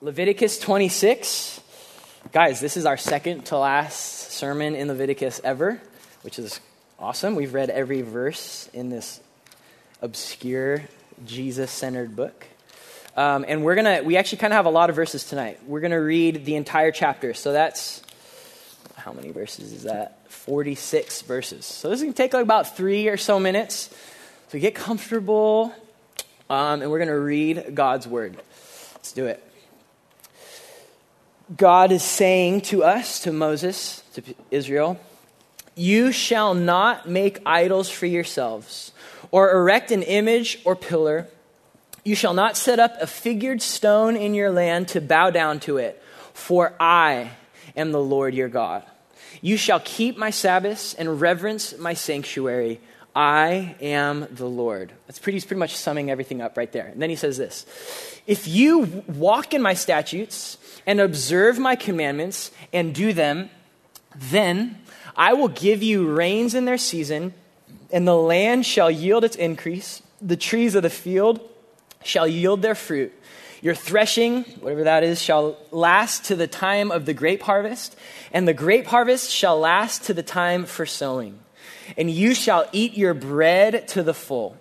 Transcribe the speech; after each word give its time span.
Leviticus 0.00 0.60
26. 0.60 1.60
Guys, 2.30 2.60
this 2.60 2.76
is 2.76 2.86
our 2.86 2.96
second 2.96 3.46
to 3.46 3.58
last 3.58 4.30
sermon 4.30 4.76
in 4.76 4.86
Leviticus 4.86 5.40
ever, 5.42 5.82
which 6.22 6.38
is 6.38 6.60
awesome. 7.00 7.34
We've 7.34 7.52
read 7.52 7.68
every 7.68 8.02
verse 8.02 8.70
in 8.72 8.90
this 8.90 9.18
obscure, 10.00 10.84
Jesus 11.26 11.72
centered 11.72 12.14
book. 12.14 12.46
Um, 13.16 13.44
and 13.48 13.64
we're 13.64 13.74
going 13.74 13.98
to, 13.98 14.06
we 14.06 14.16
actually 14.16 14.38
kind 14.38 14.52
of 14.52 14.58
have 14.58 14.66
a 14.66 14.70
lot 14.70 14.88
of 14.88 14.94
verses 14.94 15.24
tonight. 15.24 15.58
We're 15.66 15.80
going 15.80 15.90
to 15.90 15.96
read 15.96 16.44
the 16.44 16.54
entire 16.54 16.92
chapter. 16.92 17.34
So 17.34 17.50
that's, 17.50 18.00
how 18.94 19.12
many 19.12 19.32
verses 19.32 19.72
is 19.72 19.82
that? 19.82 20.30
46 20.30 21.22
verses. 21.22 21.66
So 21.66 21.90
this 21.90 21.98
is 21.98 22.04
going 22.04 22.12
to 22.12 22.22
take 22.22 22.34
like 22.34 22.44
about 22.44 22.76
three 22.76 23.08
or 23.08 23.16
so 23.16 23.40
minutes. 23.40 23.92
So 24.50 24.60
get 24.60 24.76
comfortable, 24.76 25.74
um, 26.48 26.82
and 26.82 26.90
we're 26.92 26.98
going 26.98 27.08
to 27.08 27.18
read 27.18 27.74
God's 27.74 28.06
word. 28.06 28.36
Let's 28.94 29.10
do 29.10 29.26
it. 29.26 29.42
God 31.56 31.92
is 31.92 32.02
saying 32.02 32.62
to 32.62 32.84
us, 32.84 33.20
to 33.20 33.32
Moses, 33.32 34.02
to 34.14 34.22
Israel, 34.50 35.00
You 35.74 36.12
shall 36.12 36.54
not 36.54 37.08
make 37.08 37.40
idols 37.46 37.88
for 37.88 38.06
yourselves, 38.06 38.92
or 39.30 39.52
erect 39.52 39.90
an 39.90 40.02
image 40.02 40.60
or 40.64 40.76
pillar. 40.76 41.26
You 42.04 42.14
shall 42.14 42.34
not 42.34 42.56
set 42.56 42.78
up 42.78 42.96
a 43.00 43.06
figured 43.06 43.62
stone 43.62 44.16
in 44.16 44.34
your 44.34 44.50
land 44.50 44.88
to 44.88 45.00
bow 45.00 45.30
down 45.30 45.60
to 45.60 45.78
it, 45.78 46.02
for 46.34 46.74
I 46.78 47.30
am 47.76 47.92
the 47.92 48.00
Lord 48.00 48.34
your 48.34 48.48
God. 48.48 48.82
You 49.40 49.56
shall 49.56 49.80
keep 49.80 50.16
my 50.16 50.30
Sabbaths 50.30 50.94
and 50.94 51.20
reverence 51.20 51.78
my 51.78 51.94
sanctuary. 51.94 52.80
I 53.14 53.74
am 53.80 54.26
the 54.30 54.46
Lord. 54.46 54.92
That's 55.06 55.18
pretty, 55.18 55.36
he's 55.36 55.44
pretty 55.44 55.60
much 55.60 55.76
summing 55.76 56.10
everything 56.10 56.40
up 56.40 56.56
right 56.56 56.70
there. 56.70 56.86
And 56.86 57.00
then 57.00 57.10
he 57.10 57.16
says 57.16 57.36
this 57.36 57.66
If 58.26 58.46
you 58.46 59.02
walk 59.08 59.54
in 59.54 59.62
my 59.62 59.74
statutes, 59.74 60.58
and 60.88 61.02
observe 61.02 61.58
my 61.58 61.76
commandments 61.76 62.50
and 62.72 62.94
do 62.94 63.12
them, 63.12 63.50
then 64.16 64.78
I 65.14 65.34
will 65.34 65.48
give 65.48 65.82
you 65.82 66.10
rains 66.10 66.54
in 66.54 66.64
their 66.64 66.78
season, 66.78 67.34
and 67.92 68.08
the 68.08 68.16
land 68.16 68.64
shall 68.64 68.90
yield 68.90 69.22
its 69.22 69.36
increase. 69.36 70.02
The 70.22 70.36
trees 70.36 70.74
of 70.74 70.82
the 70.82 70.88
field 70.88 71.46
shall 72.02 72.26
yield 72.26 72.62
their 72.62 72.74
fruit. 72.74 73.12
Your 73.60 73.74
threshing, 73.74 74.44
whatever 74.60 74.84
that 74.84 75.04
is, 75.04 75.20
shall 75.20 75.58
last 75.70 76.24
to 76.26 76.36
the 76.36 76.46
time 76.46 76.90
of 76.90 77.04
the 77.04 77.12
grape 77.12 77.42
harvest, 77.42 77.94
and 78.32 78.48
the 78.48 78.54
grape 78.54 78.86
harvest 78.86 79.30
shall 79.30 79.60
last 79.60 80.04
to 80.04 80.14
the 80.14 80.22
time 80.22 80.64
for 80.64 80.86
sowing. 80.86 81.38
And 81.98 82.10
you 82.10 82.34
shall 82.34 82.66
eat 82.72 82.96
your 82.96 83.12
bread 83.12 83.88
to 83.88 84.02
the 84.02 84.14
full, 84.14 84.56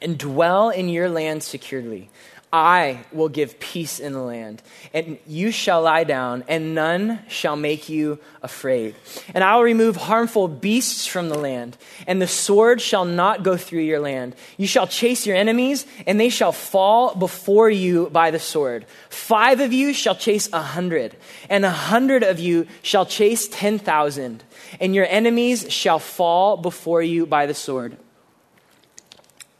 and 0.00 0.16
dwell 0.16 0.70
in 0.70 0.88
your 0.88 1.08
land 1.08 1.42
securely. 1.42 2.08
I 2.52 3.04
will 3.12 3.28
give 3.28 3.58
peace 3.58 3.98
in 3.98 4.12
the 4.12 4.22
land, 4.22 4.62
and 4.94 5.18
you 5.26 5.50
shall 5.50 5.82
lie 5.82 6.04
down, 6.04 6.44
and 6.46 6.74
none 6.74 7.18
shall 7.28 7.56
make 7.56 7.88
you 7.88 8.18
afraid. 8.40 8.94
And 9.34 9.42
I 9.42 9.56
will 9.56 9.64
remove 9.64 9.96
harmful 9.96 10.46
beasts 10.46 11.06
from 11.06 11.28
the 11.28 11.38
land, 11.38 11.76
and 12.06 12.22
the 12.22 12.28
sword 12.28 12.80
shall 12.80 13.04
not 13.04 13.42
go 13.42 13.56
through 13.56 13.80
your 13.80 13.98
land. 13.98 14.36
You 14.56 14.66
shall 14.68 14.86
chase 14.86 15.26
your 15.26 15.36
enemies, 15.36 15.86
and 16.06 16.20
they 16.20 16.28
shall 16.28 16.52
fall 16.52 17.14
before 17.16 17.68
you 17.68 18.08
by 18.10 18.30
the 18.30 18.38
sword. 18.38 18.86
Five 19.10 19.60
of 19.60 19.72
you 19.72 19.92
shall 19.92 20.14
chase 20.14 20.48
a 20.52 20.62
hundred, 20.62 21.16
and 21.50 21.64
a 21.64 21.70
hundred 21.70 22.22
of 22.22 22.38
you 22.38 22.68
shall 22.80 23.04
chase 23.04 23.48
ten 23.48 23.78
thousand, 23.78 24.44
and 24.80 24.94
your 24.94 25.06
enemies 25.06 25.70
shall 25.70 25.98
fall 25.98 26.56
before 26.56 27.02
you 27.02 27.26
by 27.26 27.46
the 27.46 27.54
sword. 27.54 27.96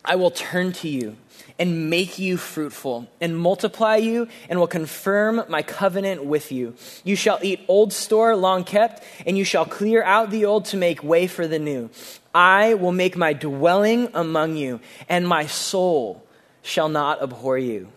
I 0.05 0.15
will 0.15 0.31
turn 0.31 0.73
to 0.75 0.89
you 0.89 1.17
and 1.59 1.89
make 1.89 2.19
you 2.19 2.37
fruitful, 2.37 3.09
and 3.21 3.39
multiply 3.39 3.97
you, 3.97 4.29
and 4.49 4.59
will 4.59 4.67
confirm 4.67 5.43
my 5.49 5.63
covenant 5.63 6.25
with 6.25 6.53
you. 6.53 6.75
You 7.03 7.17
shall 7.17 7.39
eat 7.43 7.65
old 7.67 7.93
store 7.93 8.37
long 8.37 8.65
kept, 8.65 9.03
and 9.27 9.39
you 9.39 9.45
shall 9.45 9.65
clear 9.65 10.03
out 10.03 10.31
the 10.31 10.45
old 10.45 10.67
to 10.67 10.77
make 10.77 11.03
way 11.03 11.27
for 11.27 11.47
the 11.47 11.59
new. 11.59 11.89
I 12.35 12.75
will 12.75 12.93
make 12.93 13.17
my 13.17 13.33
dwelling 13.33 14.11
among 14.13 14.57
you, 14.57 14.81
and 15.09 15.27
my 15.27 15.47
soul 15.47 16.23
shall 16.63 16.89
not 16.89 17.23
abhor 17.23 17.57
you. 17.57 17.89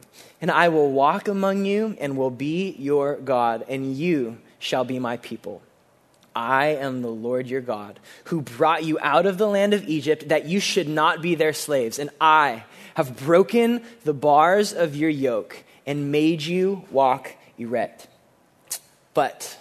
And 0.41 0.49
I 0.49 0.69
will 0.69 0.91
walk 0.91 1.27
among 1.27 1.65
you, 1.65 1.97
and 1.99 2.15
will 2.15 2.29
be 2.29 2.75
your 2.79 3.17
God, 3.17 3.65
and 3.67 3.93
you 3.93 4.37
shall 4.57 4.85
be 4.85 4.99
my 4.99 5.17
people. 5.17 5.61
I 6.33 6.67
am 6.67 7.01
the 7.01 7.09
Lord 7.09 7.47
your 7.47 7.59
God, 7.59 7.99
who 8.25 8.41
brought 8.41 8.85
you 8.85 8.97
out 9.01 9.25
of 9.25 9.37
the 9.37 9.47
land 9.47 9.73
of 9.73 9.83
Egypt, 9.89 10.29
that 10.29 10.45
you 10.45 10.61
should 10.61 10.87
not 10.87 11.21
be 11.21 11.35
their 11.35 11.51
slaves. 11.51 11.99
And 11.99 12.11
I 12.21 12.63
have 12.99 13.15
broken 13.15 13.81
the 14.03 14.13
bars 14.13 14.73
of 14.73 14.93
your 14.93 15.09
yoke 15.09 15.63
and 15.85 16.11
made 16.11 16.41
you 16.41 16.83
walk 16.91 17.33
erect. 17.57 18.09
But 19.13 19.57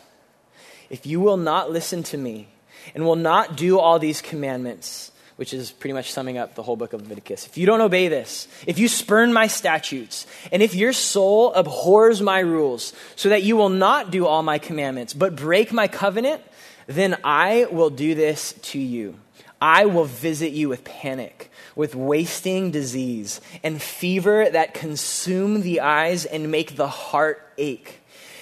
if 0.90 1.06
you 1.06 1.20
will 1.20 1.36
not 1.36 1.70
listen 1.70 2.02
to 2.02 2.18
me 2.18 2.48
and 2.96 3.04
will 3.04 3.14
not 3.14 3.56
do 3.56 3.78
all 3.78 4.00
these 4.00 4.20
commandments, 4.20 5.12
which 5.36 5.54
is 5.54 5.70
pretty 5.70 5.94
much 5.94 6.10
summing 6.10 6.36
up 6.36 6.56
the 6.56 6.64
whole 6.64 6.74
book 6.74 6.92
of 6.92 7.02
Leviticus. 7.02 7.46
If 7.46 7.56
you 7.56 7.64
don't 7.64 7.80
obey 7.80 8.08
this, 8.08 8.48
if 8.66 8.76
you 8.76 8.88
spurn 8.88 9.32
my 9.32 9.46
statutes, 9.46 10.26
and 10.50 10.60
if 10.60 10.74
your 10.74 10.92
soul 10.92 11.54
abhors 11.54 12.20
my 12.20 12.40
rules, 12.40 12.92
so 13.14 13.28
that 13.28 13.44
you 13.44 13.56
will 13.56 13.68
not 13.68 14.10
do 14.10 14.26
all 14.26 14.42
my 14.42 14.58
commandments, 14.58 15.14
but 15.14 15.36
break 15.36 15.72
my 15.72 15.86
covenant, 15.86 16.42
then 16.88 17.16
I 17.22 17.68
will 17.70 17.90
do 17.90 18.16
this 18.16 18.54
to 18.62 18.80
you. 18.80 19.14
I 19.60 19.86
will 19.86 20.06
visit 20.06 20.50
you 20.50 20.68
with 20.68 20.82
panic 20.82 21.47
with 21.78 21.94
wasting 21.94 22.72
disease 22.72 23.40
and 23.62 23.80
fever 23.80 24.50
that 24.50 24.74
consume 24.74 25.60
the 25.60 25.78
eyes 25.78 26.24
and 26.24 26.50
make 26.50 26.74
the 26.74 26.88
heart 26.88 27.40
ache. 27.56 27.97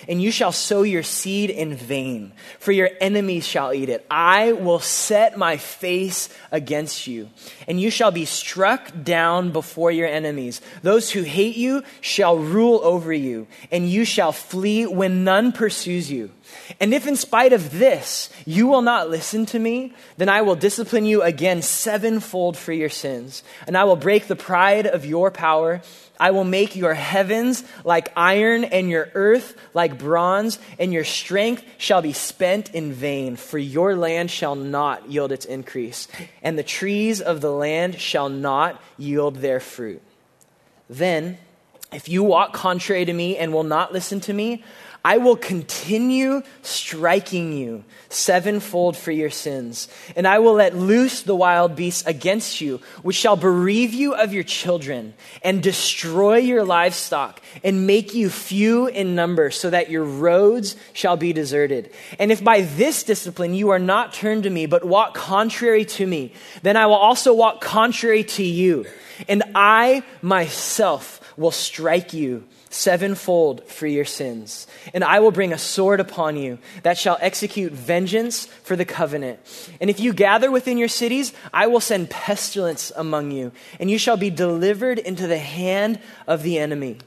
And 0.09 0.22
you 0.22 0.31
shall 0.31 0.53
sow 0.53 0.83
your 0.83 1.03
seed 1.03 1.50
in 1.50 1.75
vain, 1.75 2.33
for 2.59 2.72
your 2.72 2.91
enemies 3.00 3.47
shall 3.47 3.72
eat 3.72 3.89
it. 3.89 4.06
I 4.11 4.53
will 4.53 4.78
set 4.78 5.37
my 5.37 5.56
face 5.56 6.28
against 6.53 7.06
you, 7.06 7.28
and 7.67 7.81
you 7.81 7.91
shall 7.91 8.11
be 8.11 8.25
struck 8.25 8.91
down 9.03 9.50
before 9.50 9.91
your 9.91 10.06
enemies. 10.06 10.61
Those 10.83 11.11
who 11.11 11.22
hate 11.22 11.56
you 11.56 11.83
shall 12.00 12.39
rule 12.39 12.81
over 12.83 13.12
you, 13.12 13.47
and 13.71 13.91
you 13.91 14.05
shall 14.05 14.33
flee 14.33 14.87
when 14.87 15.25
none 15.25 15.53
pursues 15.53 16.11
you. 16.11 16.31
And 16.81 16.95
if 16.95 17.06
in 17.06 17.16
spite 17.16 17.53
of 17.53 17.78
this 17.78 18.31
you 18.45 18.66
will 18.66 18.83
not 18.83 19.11
listen 19.11 19.47
to 19.47 19.59
me, 19.59 19.93
then 20.16 20.28
I 20.28 20.43
will 20.43 20.55
discipline 20.55 21.05
you 21.05 21.22
again 21.22 21.62
sevenfold 21.62 22.56
for 22.56 22.72
your 22.72 22.89
sins. 22.89 23.43
And 23.66 23.77
I 23.77 23.84
will 23.84 23.97
break 23.97 24.27
the 24.27 24.37
pride 24.37 24.87
of 24.87 25.05
your 25.05 25.31
power. 25.31 25.83
I 26.19 26.31
will 26.31 26.44
make 26.44 26.77
your 26.77 26.94
heavens 26.94 27.65
like 27.84 28.12
iron 28.16 28.65
and 28.65 28.88
your 28.88 29.09
earth 29.15 29.56
like 29.75 29.99
bronze, 29.99 30.59
and 30.78 30.93
your 30.93 31.04
strength 31.04 31.65
shall 31.78 32.03
be 32.03 32.12
spent 32.12 32.75
in 32.75 32.93
vain, 32.93 33.37
for 33.37 33.59
your 33.59 33.97
land 33.97 34.31
shall 34.31 34.54
not 34.54 35.10
yield 35.10 35.32
its 35.32 35.44
increase, 35.44 36.09
and 36.43 36.59
the 36.59 36.62
trees 36.62 37.21
of 37.21 37.41
the 37.41 37.53
land 37.53 38.00
shall 38.00 38.28
not 38.28 38.82
yield 38.97 39.37
their 39.37 39.60
fruit. 39.60 40.03
Then, 40.88 41.38
if 41.93 42.09
you 42.09 42.22
walk 42.22 42.53
contrary 42.53 43.04
to 43.04 43.12
me 43.12 43.37
and 43.37 43.53
will 43.53 43.62
not 43.62 43.93
listen 43.93 44.21
to 44.21 44.33
me, 44.33 44.65
I 45.06 45.19
will 45.19 45.37
continue 45.37 46.43
striking 46.62 47.53
you 47.53 47.84
sevenfold 48.09 48.97
for 48.97 49.12
your 49.12 49.31
sins, 49.31 49.87
and 50.17 50.27
I 50.27 50.41
will 50.41 50.55
let 50.55 50.75
loose 50.75 51.22
the 51.22 51.37
wild 51.37 51.77
beasts 51.77 52.05
against 52.06 52.61
you, 52.61 52.81
which 53.03 53.15
shall 53.15 53.37
bereave 53.37 53.95
you 53.95 54.16
of 54.16 54.34
your 54.34 54.43
children, 54.43 55.15
and 55.45 55.62
destroy 55.62 56.39
your 56.39 56.65
livestock, 56.65 57.41
and 57.62 57.87
make 57.87 58.15
you 58.15 58.28
few 58.28 58.89
in 58.89 59.15
number, 59.15 59.53
so 59.53 59.71
that 59.71 59.91
your 59.91 60.03
roads 60.03 60.75
shall 60.93 61.16
be 61.16 61.33
deserted. 61.33 61.93
And 62.19 62.33
if 62.33 62.43
by 62.43 62.62
this 62.62 63.05
discipline 63.05 63.55
you 63.55 63.69
are 63.69 63.78
not 63.78 64.12
turned 64.12 64.43
to 64.43 64.50
me, 64.50 64.66
but 64.66 64.83
walk 64.83 65.15
contrary 65.15 65.84
to 65.84 66.05
me, 66.05 66.33
then 66.62 66.77
I 66.77 66.87
will 66.87 66.95
also 66.95 67.33
walk 67.33 67.61
contrary 67.61 68.25
to 68.25 68.43
you, 68.43 68.87
and 69.28 69.45
I 69.55 70.03
myself 70.21 71.21
will 71.37 71.53
strike 71.53 72.12
you 72.12 72.43
sevenfold 72.77 73.65
for 73.65 73.87
your 73.87 74.05
sins. 74.05 74.67
And 74.95 75.03
I 75.03 75.21
will 75.21 75.31
bring 75.31 75.53
a 75.53 75.59
sword 75.59 75.99
upon 75.99 76.37
you 76.37 76.59
that 76.83 76.99
shall 76.99 77.19
execute 77.21 77.73
vengeance 77.73 78.47
for 78.47 78.77
the 78.77 78.84
covenant. 78.84 79.41
And 79.81 79.91
if 79.91 79.99
you 79.99 80.13
gather 80.13 80.51
within 80.51 80.78
your 80.78 80.89
cities, 80.89 81.33
I 81.53 81.67
will 81.67 81.81
send 81.81 82.11
pestilence 82.11 82.93
among 82.95 83.31
you, 83.31 83.53
and 83.81 83.91
you 83.91 83.99
shall 83.99 84.17
be 84.17 84.31
delivered 84.31 84.99
into 84.99 85.27
the 85.27 85.39
hand 85.39 85.99
of 86.27 86.43
the 86.43 86.59
enemy. 86.59 86.99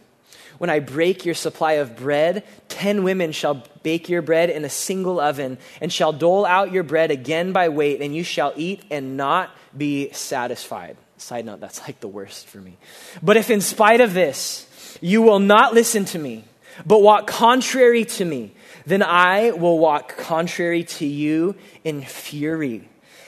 When 0.57 0.69
I 0.69 0.79
break 0.79 1.23
your 1.23 1.35
supply 1.35 1.73
of 1.73 1.95
bread, 1.95 2.43
ten 2.67 3.03
women 3.03 3.31
shall 3.31 3.63
bake 3.81 4.09
your 4.09 4.21
bread 4.21 4.49
in 4.49 4.65
a 4.65 4.69
single 4.69 5.19
oven, 5.19 5.57
and 5.79 5.93
shall 5.93 6.11
dole 6.11 6.45
out 6.45 6.73
your 6.73 6.83
bread 6.83 7.11
again 7.11 7.53
by 7.53 7.69
weight, 7.69 8.01
and 8.01 8.13
you 8.13 8.23
shall 8.23 8.51
eat 8.57 8.83
and 8.91 9.15
not 9.15 9.55
be 9.77 10.11
satisfied. 10.11 10.97
Side 11.15 11.45
note, 11.45 11.59
that's 11.59 11.81
like 11.81 11.99
the 11.99 12.07
worst 12.07 12.47
for 12.47 12.59
me. 12.59 12.77
But 13.21 13.37
if 13.37 13.49
in 13.49 13.61
spite 13.61 14.01
of 14.01 14.13
this, 14.13 14.68
you 15.01 15.21
will 15.21 15.39
not 15.39 15.73
listen 15.73 16.05
to 16.05 16.19
me, 16.19 16.45
but 16.85 17.01
walk 17.01 17.27
contrary 17.27 18.05
to 18.05 18.25
me, 18.25 18.53
then 18.85 19.03
I 19.03 19.51
will 19.51 19.79
walk 19.79 20.17
contrary 20.17 20.83
to 20.83 21.05
you 21.05 21.55
in 21.83 22.01
fury. 22.01 22.87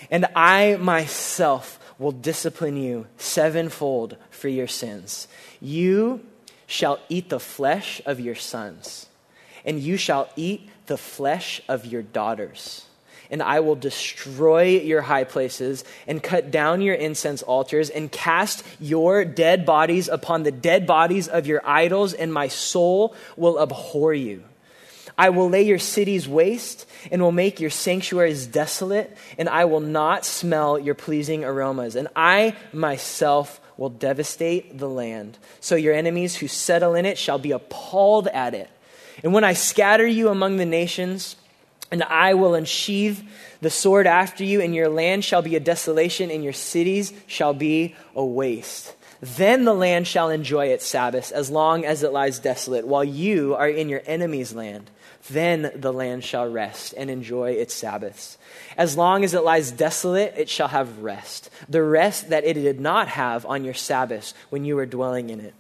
And 0.10 0.26
I 0.36 0.76
myself 0.78 1.80
will 1.98 2.12
discipline 2.12 2.78
you 2.78 3.08
sevenfold 3.18 4.18
for 4.30 4.50
your 4.50 4.68
sins. 4.68 5.28
You 5.62 6.26
shall 6.66 7.00
eat 7.10 7.30
the 7.30 7.40
flesh 7.40 8.02
of 8.06 8.20
your 8.20 8.36
sons, 8.36 9.08
and 9.64 9.80
you 9.80 9.98
shall 9.98 10.30
eat 10.36 10.70
the 10.88 10.98
flesh 10.98 11.62
of 11.68 11.86
your 11.86 12.02
daughters. 12.02 12.86
And 13.32 13.42
I 13.42 13.62
will 13.62 13.76
destroy 13.76 14.82
your 14.82 15.02
high 15.02 15.24
places 15.24 15.84
and 16.06 16.22
cut 16.22 16.52
down 16.52 16.82
your 16.82 16.96
incense 16.96 17.42
altars 17.42 17.90
and 17.90 18.12
cast 18.12 18.64
your 18.80 19.24
dead 19.26 19.66
bodies 19.66 20.10
upon 20.10 20.44
the 20.44 20.52
dead 20.52 20.86
bodies 20.86 21.30
of 21.30 21.48
your 21.48 21.62
idols, 21.66 22.14
and 22.14 22.34
my 22.34 22.50
soul 22.50 23.16
will 23.38 23.60
abhor 23.60 24.14
you. 24.14 24.44
I 25.18 25.30
will 25.30 25.50
lay 25.50 25.64
your 25.64 25.80
cities 25.80 26.28
waste 26.28 26.86
and 27.12 27.22
will 27.22 27.32
make 27.32 27.60
your 27.60 27.70
sanctuaries 27.70 28.48
desolate, 28.48 29.16
and 29.38 29.48
I 29.48 29.66
will 29.66 29.80
not 29.80 30.26
smell 30.26 30.78
your 30.78 30.96
pleasing 30.96 31.44
aromas. 31.44 31.96
And 31.96 32.08
I 32.16 32.56
myself 32.74 33.62
will 33.78 33.90
devastate 33.90 34.78
the 34.78 34.90
land. 34.90 35.38
So 35.60 35.76
your 35.76 35.94
enemies 35.94 36.36
who 36.36 36.48
settle 36.48 36.96
in 36.96 37.06
it 37.06 37.18
shall 37.18 37.40
be 37.40 37.52
appalled 37.52 38.28
at 38.28 38.54
it. 38.54 38.70
And 39.24 39.34
when 39.34 39.44
I 39.44 39.54
scatter 39.54 40.06
you 40.06 40.30
among 40.30 40.58
the 40.58 40.66
nations, 40.66 41.36
and 41.92 42.04
I 42.04 42.34
will 42.34 42.56
unsheathe 42.56 43.20
the 43.60 43.70
sword 43.70 44.08
after 44.08 44.44
you, 44.44 44.62
and 44.62 44.74
your 44.74 44.90
land 44.90 45.26
shall 45.26 45.42
be 45.42 45.56
a 45.56 45.60
desolation, 45.60 46.32
and 46.32 46.44
your 46.44 46.54
cities 46.54 47.14
shall 47.28 47.54
be 47.54 47.96
a 48.16 48.24
waste. 48.24 48.96
Then 49.20 49.66
the 49.66 49.74
land 49.74 50.08
shall 50.08 50.30
enjoy 50.30 50.68
its 50.68 50.88
Sabbaths 50.88 51.32
as 51.32 51.52
long 51.52 51.86
as 51.86 52.02
it 52.02 52.12
lies 52.12 52.40
desolate, 52.40 52.88
while 52.88 53.04
you 53.04 53.56
are 53.56 53.70
in 53.70 53.90
your 53.90 54.02
enemy's 54.08 54.54
land. 54.54 54.90
Then 55.30 55.72
the 55.76 55.94
land 55.94 56.24
shall 56.24 56.50
rest 56.50 56.96
and 56.98 57.10
enjoy 57.10 57.52
its 57.52 57.76
Sabbaths. 57.76 58.40
As 58.76 58.98
long 58.98 59.24
as 59.24 59.36
it 59.36 59.44
lies 59.44 59.72
desolate, 59.72 60.34
it 60.38 60.50
shall 60.50 60.70
have 60.70 61.00
rest, 61.00 61.52
the 61.70 61.84
rest 61.84 62.30
that 62.30 62.44
it 62.46 62.54
did 62.54 62.80
not 62.80 63.10
have 63.10 63.46
on 63.46 63.64
your 63.64 63.76
Sabbaths 63.76 64.34
when 64.50 64.66
you 64.66 64.76
were 64.76 64.88
dwelling 64.88 65.30
in 65.30 65.40
it. 65.40 65.54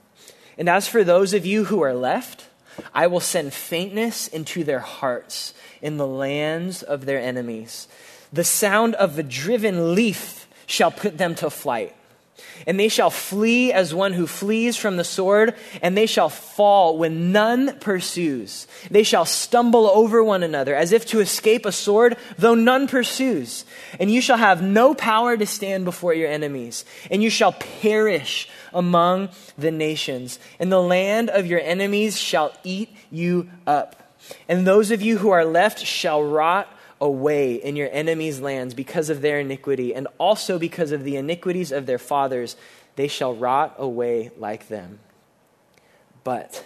And 0.58 0.68
as 0.68 0.88
for 0.88 1.04
those 1.04 1.34
of 1.36 1.46
you 1.46 1.66
who 1.66 1.82
are 1.82 1.94
left, 1.94 2.48
I 2.94 3.08
will 3.08 3.20
send 3.20 3.54
faintness 3.54 4.28
into 4.28 4.64
their 4.64 4.80
hearts 4.80 5.54
in 5.82 5.98
the 5.98 6.08
lands 6.08 6.84
of 6.84 7.06
their 7.06 7.20
enemies. 7.20 7.88
The 8.34 8.44
sound 8.44 8.96
of 8.96 9.18
a 9.18 9.24
driven 9.24 9.96
leaf 9.96 10.48
shall 10.66 10.92
put 10.92 11.18
them 11.18 11.36
to 11.36 11.50
flight. 11.50 11.96
And 12.66 12.80
they 12.80 12.90
shall 12.90 13.10
flee 13.10 13.72
as 13.72 13.94
one 13.94 14.14
who 14.14 14.28
flees 14.28 14.78
from 14.78 14.98
the 14.98 15.04
sword, 15.04 15.56
and 15.82 15.98
they 15.98 16.06
shall 16.06 16.30
fall 16.30 16.98
when 16.98 17.32
none 17.32 17.78
pursues. 17.80 18.68
They 18.90 19.04
shall 19.04 19.26
stumble 19.26 19.88
over 19.88 20.24
one 20.24 20.44
another 20.44 20.76
as 20.76 20.92
if 20.92 21.06
to 21.08 21.20
escape 21.20 21.66
a 21.66 21.72
sword, 21.72 22.18
though 22.38 22.56
none 22.56 22.88
pursues. 22.88 23.66
And 24.00 24.12
you 24.12 24.22
shall 24.22 24.38
have 24.38 24.62
no 24.62 24.94
power 24.94 25.36
to 25.38 25.46
stand 25.46 25.86
before 25.86 26.14
your 26.14 26.30
enemies, 26.30 26.86
and 27.10 27.22
you 27.22 27.30
shall 27.30 27.54
perish 27.54 28.50
among 28.74 29.30
the 29.58 29.72
nations. 29.72 30.40
And 30.60 30.72
the 30.72 30.82
land 30.82 31.30
of 31.30 31.46
your 31.46 31.60
enemies 31.60 32.20
shall 32.20 32.54
eat 32.64 32.90
you 33.12 33.50
up. 33.68 34.01
And 34.48 34.66
those 34.66 34.92
of 34.92 35.02
you 35.02 35.18
who 35.18 35.30
are 35.30 35.46
left 35.46 35.80
shall 35.80 36.24
rot 36.24 36.68
away 37.00 37.56
in 37.56 37.76
your 37.76 37.90
enemies' 37.92 38.40
lands 38.40 38.74
because 38.74 39.10
of 39.10 39.22
their 39.22 39.40
iniquity, 39.40 39.94
and 39.96 40.08
also 40.20 40.60
because 40.60 40.92
of 40.92 41.04
the 41.04 41.16
iniquities 41.16 41.72
of 41.72 41.88
their 41.88 41.98
fathers, 41.98 42.56
they 42.96 43.08
shall 43.08 43.34
rot 43.34 43.76
away 43.78 44.30
like 44.38 44.68
them. 44.68 45.00
But 46.24 46.64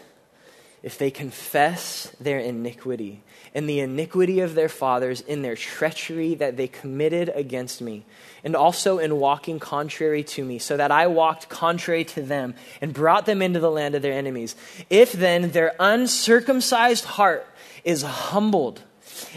if 0.83 0.97
they 0.97 1.09
confess 1.09 2.13
their 2.19 2.37
iniquity 2.37 3.21
and 3.55 3.69
the 3.69 3.79
iniquity 3.79 4.41
of 4.41 4.53
their 4.53 4.67
fathers 4.67 5.21
in 5.21 5.41
their 5.41 5.55
treachery 5.55 6.35
that 6.35 6.57
they 6.57 6.67
committed 6.67 7.31
against 7.33 7.81
me, 7.81 8.05
and 8.43 8.55
also 8.55 8.99
in 8.99 9.17
walking 9.17 9.59
contrary 9.59 10.23
to 10.23 10.43
me, 10.43 10.59
so 10.59 10.75
that 10.75 10.91
I 10.91 11.07
walked 11.07 11.47
contrary 11.47 12.03
to 12.03 12.21
them 12.21 12.53
and 12.81 12.93
brought 12.93 13.25
them 13.25 13.41
into 13.41 13.61
the 13.61 13.71
land 13.71 13.95
of 13.95 14.01
their 14.01 14.13
enemies, 14.13 14.55
if 14.89 15.13
then 15.13 15.51
their 15.51 15.73
uncircumcised 15.79 17.05
heart 17.05 17.47
is 17.85 18.01
humbled, 18.01 18.81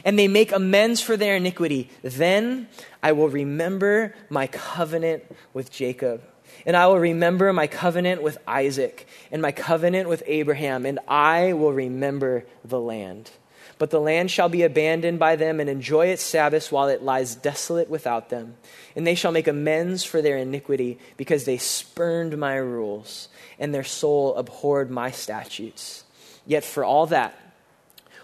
and 0.04 0.18
they 0.18 0.26
make 0.26 0.50
amends 0.50 1.00
for 1.00 1.16
their 1.16 1.36
iniquity, 1.36 1.90
then 2.02 2.68
I 3.02 3.12
will 3.12 3.28
remember 3.28 4.14
my 4.28 4.48
covenant 4.48 5.22
with 5.52 5.70
Jacob. 5.70 6.22
And 6.66 6.76
I 6.76 6.86
will 6.86 6.98
remember 6.98 7.52
my 7.52 7.66
covenant 7.66 8.22
with 8.22 8.38
Isaac 8.48 9.06
and 9.30 9.40
my 9.40 9.52
covenant 9.52 10.08
with 10.08 10.22
Abraham, 10.26 10.86
and 10.86 10.98
I 11.06 11.52
will 11.52 11.72
remember 11.72 12.46
the 12.64 12.80
land. 12.80 13.30
But 13.78 13.90
the 13.90 14.00
land 14.00 14.30
shall 14.30 14.48
be 14.48 14.62
abandoned 14.62 15.20
by 15.20 15.36
them 15.36 15.60
and 15.60 15.70
enjoy 15.70 16.06
its 16.06 16.22
Sabbaths 16.22 16.72
while 16.72 16.88
it 16.88 17.02
lies 17.02 17.36
desolate 17.36 17.88
without 17.88 18.28
them. 18.28 18.56
And 18.96 19.06
they 19.06 19.14
shall 19.14 19.30
make 19.30 19.46
amends 19.46 20.02
for 20.02 20.20
their 20.20 20.36
iniquity 20.36 20.98
because 21.16 21.44
they 21.44 21.58
spurned 21.58 22.36
my 22.38 22.56
rules, 22.56 23.28
and 23.58 23.72
their 23.72 23.84
soul 23.84 24.34
abhorred 24.34 24.90
my 24.90 25.12
statutes. 25.12 26.04
Yet 26.44 26.64
for 26.64 26.82
all 26.82 27.06
that, 27.06 27.38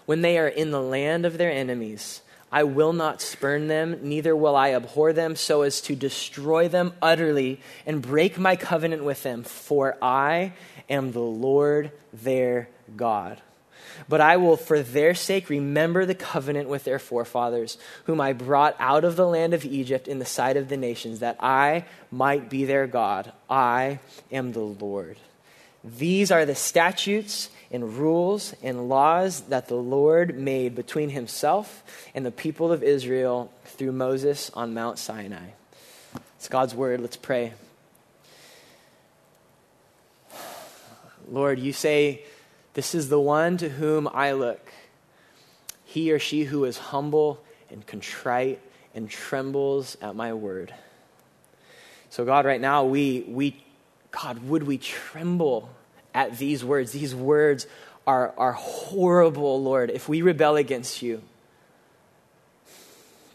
when 0.05 0.21
they 0.21 0.37
are 0.37 0.47
in 0.47 0.71
the 0.71 0.81
land 0.81 1.25
of 1.25 1.37
their 1.37 1.51
enemies. 1.51 2.21
I 2.51 2.63
will 2.63 2.93
not 2.93 3.21
spurn 3.21 3.67
them, 3.67 3.99
neither 4.01 4.35
will 4.35 4.55
I 4.55 4.73
abhor 4.73 5.11
them, 5.11 5.35
so 5.35 5.63
as 5.63 5.81
to 5.81 5.95
destroy 5.95 6.67
them 6.67 6.93
utterly 7.01 7.59
and 7.85 8.01
break 8.01 8.37
my 8.37 8.55
covenant 8.55 9.03
with 9.03 9.23
them, 9.23 9.43
for 9.43 9.97
I 10.01 10.53
am 10.89 11.11
the 11.11 11.19
Lord 11.19 11.91
their 12.13 12.69
God. 12.95 13.41
But 14.07 14.21
I 14.21 14.37
will, 14.37 14.57
for 14.57 14.81
their 14.81 15.15
sake, 15.15 15.49
remember 15.49 16.05
the 16.05 16.15
covenant 16.15 16.69
with 16.69 16.83
their 16.83 16.99
forefathers, 16.99 17.77
whom 18.05 18.21
I 18.21 18.33
brought 18.33 18.75
out 18.79 19.03
of 19.03 19.15
the 19.15 19.27
land 19.27 19.53
of 19.53 19.65
Egypt 19.65 20.07
in 20.07 20.19
the 20.19 20.25
sight 20.25 20.57
of 20.57 20.69
the 20.69 20.77
nations, 20.77 21.19
that 21.19 21.37
I 21.39 21.85
might 22.11 22.49
be 22.49 22.65
their 22.65 22.87
God. 22.87 23.31
I 23.49 23.99
am 24.31 24.51
the 24.51 24.59
Lord. 24.59 25.17
These 25.83 26.31
are 26.31 26.45
the 26.45 26.55
statutes 26.55 27.49
and 27.71 27.97
rules 27.97 28.53
and 28.61 28.89
laws 28.89 29.41
that 29.41 29.67
the 29.67 29.75
Lord 29.75 30.37
made 30.37 30.75
between 30.75 31.09
himself 31.09 31.83
and 32.13 32.25
the 32.25 32.31
people 32.31 32.71
of 32.71 32.83
Israel 32.83 33.51
through 33.65 33.91
Moses 33.91 34.51
on 34.53 34.73
Mount 34.73 34.99
Sinai. 34.99 35.49
It's 36.37 36.47
God's 36.47 36.75
word. 36.75 37.01
Let's 37.01 37.17
pray. 37.17 37.53
Lord, 41.29 41.59
you 41.59 41.73
say, 41.73 42.23
This 42.73 42.93
is 42.93 43.09
the 43.09 43.19
one 43.19 43.57
to 43.57 43.69
whom 43.69 44.07
I 44.07 44.33
look. 44.33 44.71
He 45.83 46.11
or 46.11 46.19
she 46.19 46.43
who 46.43 46.65
is 46.65 46.77
humble 46.77 47.43
and 47.71 47.85
contrite 47.85 48.59
and 48.93 49.09
trembles 49.09 49.97
at 50.01 50.15
my 50.15 50.33
word. 50.33 50.73
So, 52.09 52.25
God, 52.25 52.45
right 52.45 52.61
now, 52.61 52.85
we, 52.85 53.25
we 53.27 53.61
God, 54.11 54.47
would 54.47 54.63
we 54.63 54.77
tremble 54.77 55.69
at 56.15 56.37
these 56.37 56.65
words. 56.65 56.93
These 56.93 57.13
words 57.13 57.67
are, 58.07 58.33
are 58.37 58.53
horrible, 58.53 59.61
Lord, 59.61 59.91
if 59.91 60.09
we 60.09 60.21
rebel 60.23 60.55
against 60.55 61.01
you. 61.01 61.21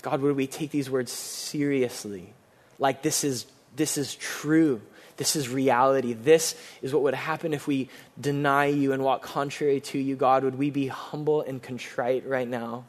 God, 0.02 0.22
would 0.22 0.34
we 0.34 0.46
take 0.46 0.70
these 0.70 0.88
words 0.88 1.12
seriously? 1.12 2.32
Like 2.78 3.02
this 3.02 3.22
is, 3.22 3.44
this 3.76 3.98
is 3.98 4.14
true. 4.16 4.80
This 5.18 5.36
is 5.36 5.50
reality. 5.50 6.14
This 6.14 6.54
is 6.80 6.94
what 6.94 7.02
would 7.02 7.14
happen 7.14 7.52
if 7.52 7.66
we 7.66 7.90
deny 8.18 8.66
you 8.66 8.94
and 8.94 9.04
walk 9.04 9.20
contrary 9.20 9.80
to 9.80 9.98
you, 9.98 10.16
God. 10.16 10.42
Would 10.44 10.56
we 10.56 10.70
be 10.70 10.86
humble 10.86 11.42
and 11.42 11.62
contrite 11.62 12.26
right 12.26 12.48
now? 12.48 12.84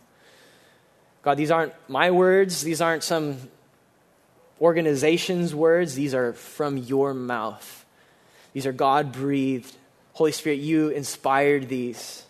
God, 1.23 1.35
these 1.35 1.51
aren't 1.51 1.73
my 1.89 2.11
words. 2.11 2.61
These 2.63 2.79
aren't 2.79 3.03
some 3.03 3.37
organization's 4.61 5.53
words. 5.53 5.95
These 5.95 6.13
are 6.13 6.31
from 6.31 6.77
your 6.77 7.13
mouth. 7.13 7.85
These 8.53 8.65
are 8.65 8.71
God 8.71 9.11
breathed 9.11 9.75
Holy 10.13 10.31
Spirit, 10.31 10.59
you 10.59 10.89
inspired 10.89 11.69
these. 11.69 12.23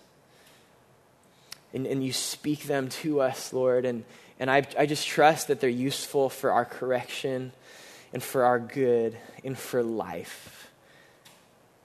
And, 1.73 1.87
and 1.87 2.03
you 2.03 2.11
speak 2.11 2.63
them 2.63 2.89
to 2.89 3.21
us, 3.21 3.53
Lord. 3.53 3.85
And, 3.85 4.03
and 4.39 4.51
I, 4.51 4.67
I 4.77 4.85
just 4.85 5.07
trust 5.07 5.47
that 5.47 5.59
they're 5.59 5.69
useful 5.69 6.29
for 6.29 6.51
our 6.51 6.65
correction 6.65 7.53
and 8.13 8.21
for 8.21 8.43
our 8.43 8.59
good 8.59 9.17
and 9.43 9.57
for 9.57 9.81
life. 9.81 10.69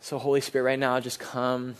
So, 0.01 0.19
Holy 0.19 0.41
Spirit, 0.41 0.65
right 0.65 0.79
now, 0.79 1.01
just 1.01 1.19
come. 1.19 1.77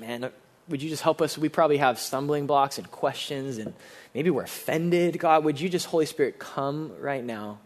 Man, 0.00 0.30
would 0.68 0.82
you 0.82 0.88
just 0.88 1.02
help 1.02 1.20
us? 1.20 1.38
We 1.38 1.48
probably 1.48 1.76
have 1.76 1.98
stumbling 1.98 2.46
blocks 2.46 2.78
and 2.78 2.90
questions, 2.90 3.58
and 3.58 3.72
maybe 4.14 4.30
we're 4.30 4.44
offended. 4.44 5.18
God, 5.18 5.44
would 5.44 5.60
you 5.60 5.68
just, 5.68 5.86
Holy 5.86 6.06
Spirit, 6.06 6.38
come 6.38 6.92
right 7.00 7.24
now 7.24 7.58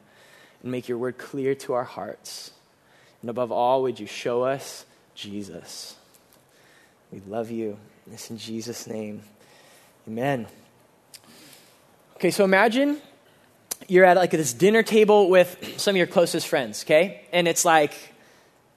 and 0.63 0.71
make 0.71 0.89
your 0.89 0.99
word 0.99 1.17
clear 1.17 1.55
to 1.55 1.73
our 1.73 1.85
hearts? 1.85 2.51
And 3.23 3.31
above 3.31 3.53
all, 3.53 3.83
would 3.83 4.01
you 4.01 4.07
show 4.07 4.43
us 4.43 4.85
Jesus. 5.21 5.97
We 7.13 7.21
love 7.29 7.51
you. 7.51 7.77
This 8.07 8.31
in 8.31 8.39
Jesus' 8.39 8.87
name. 8.87 9.23
Amen. 10.09 10.47
Okay, 12.17 12.31
so 12.31 12.43
imagine 12.43 12.99
you're 13.87 14.07
at 14.07 14.17
like 14.17 14.31
this 14.31 14.55
dinner 14.55 14.83
table 14.83 15.29
with 15.29 15.75
some 15.79 15.93
of 15.93 15.99
your 15.99 16.07
closest 16.07 16.49
friends, 16.49 16.85
okay? 16.85 17.27
And 17.33 17.47
it's 17.47 17.67
like 17.67 17.93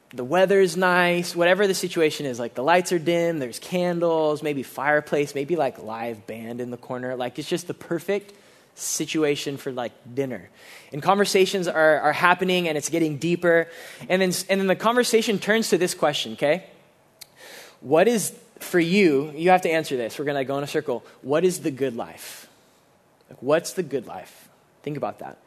the 0.10 0.26
weather's 0.26 0.76
nice, 0.76 1.34
whatever 1.34 1.66
the 1.66 1.74
situation 1.74 2.26
is, 2.26 2.40
like 2.40 2.56
the 2.56 2.64
lights 2.64 2.92
are 2.92 3.00
dim, 3.00 3.40
there's 3.40 3.60
candles, 3.60 4.44
maybe 4.44 4.64
fireplace, 4.64 5.34
maybe 5.34 5.56
like 5.56 5.82
live 5.82 6.28
band 6.28 6.60
in 6.60 6.72
the 6.72 6.78
corner. 6.78 7.16
Like 7.16 7.40
it's 7.40 7.48
just 7.48 7.68
the 7.68 7.74
perfect 7.74 8.34
situation 8.76 9.58
for 9.58 9.72
like 9.72 9.92
dinner. 10.14 10.50
And 10.92 11.02
conversations 11.02 11.68
are, 11.68 12.00
are 12.00 12.14
happening 12.14 12.68
and 12.68 12.78
it's 12.78 12.90
getting 12.90 13.18
deeper. 13.18 13.68
And 14.10 14.22
then, 14.22 14.32
and 14.50 14.60
then 14.60 14.68
the 14.68 14.76
conversation 14.76 15.40
turns 15.40 15.70
to 15.70 15.78
this 15.78 15.94
question, 15.94 16.34
okay? 16.34 16.66
what 17.84 18.08
is 18.08 18.34
for 18.60 18.80
you? 18.80 19.32
You 19.36 19.52
have 19.52 19.62
to 19.64 19.70
answer 19.70 19.96
this. 19.98 20.18
We're 20.18 20.26
going 20.26 20.38
to 20.38 20.46
go 20.46 20.58
in 20.58 20.64
a 20.64 20.68
circle. 20.68 21.06
What 21.22 21.44
is 21.44 21.60
the 21.60 21.72
good 21.72 21.96
life? 21.96 22.48
Like, 23.30 23.44
what's 23.44 23.74
the 23.74 23.84
good 23.84 24.08
life? 24.08 24.50
Think 24.82 24.98
about 24.98 25.20
that. 25.20 25.38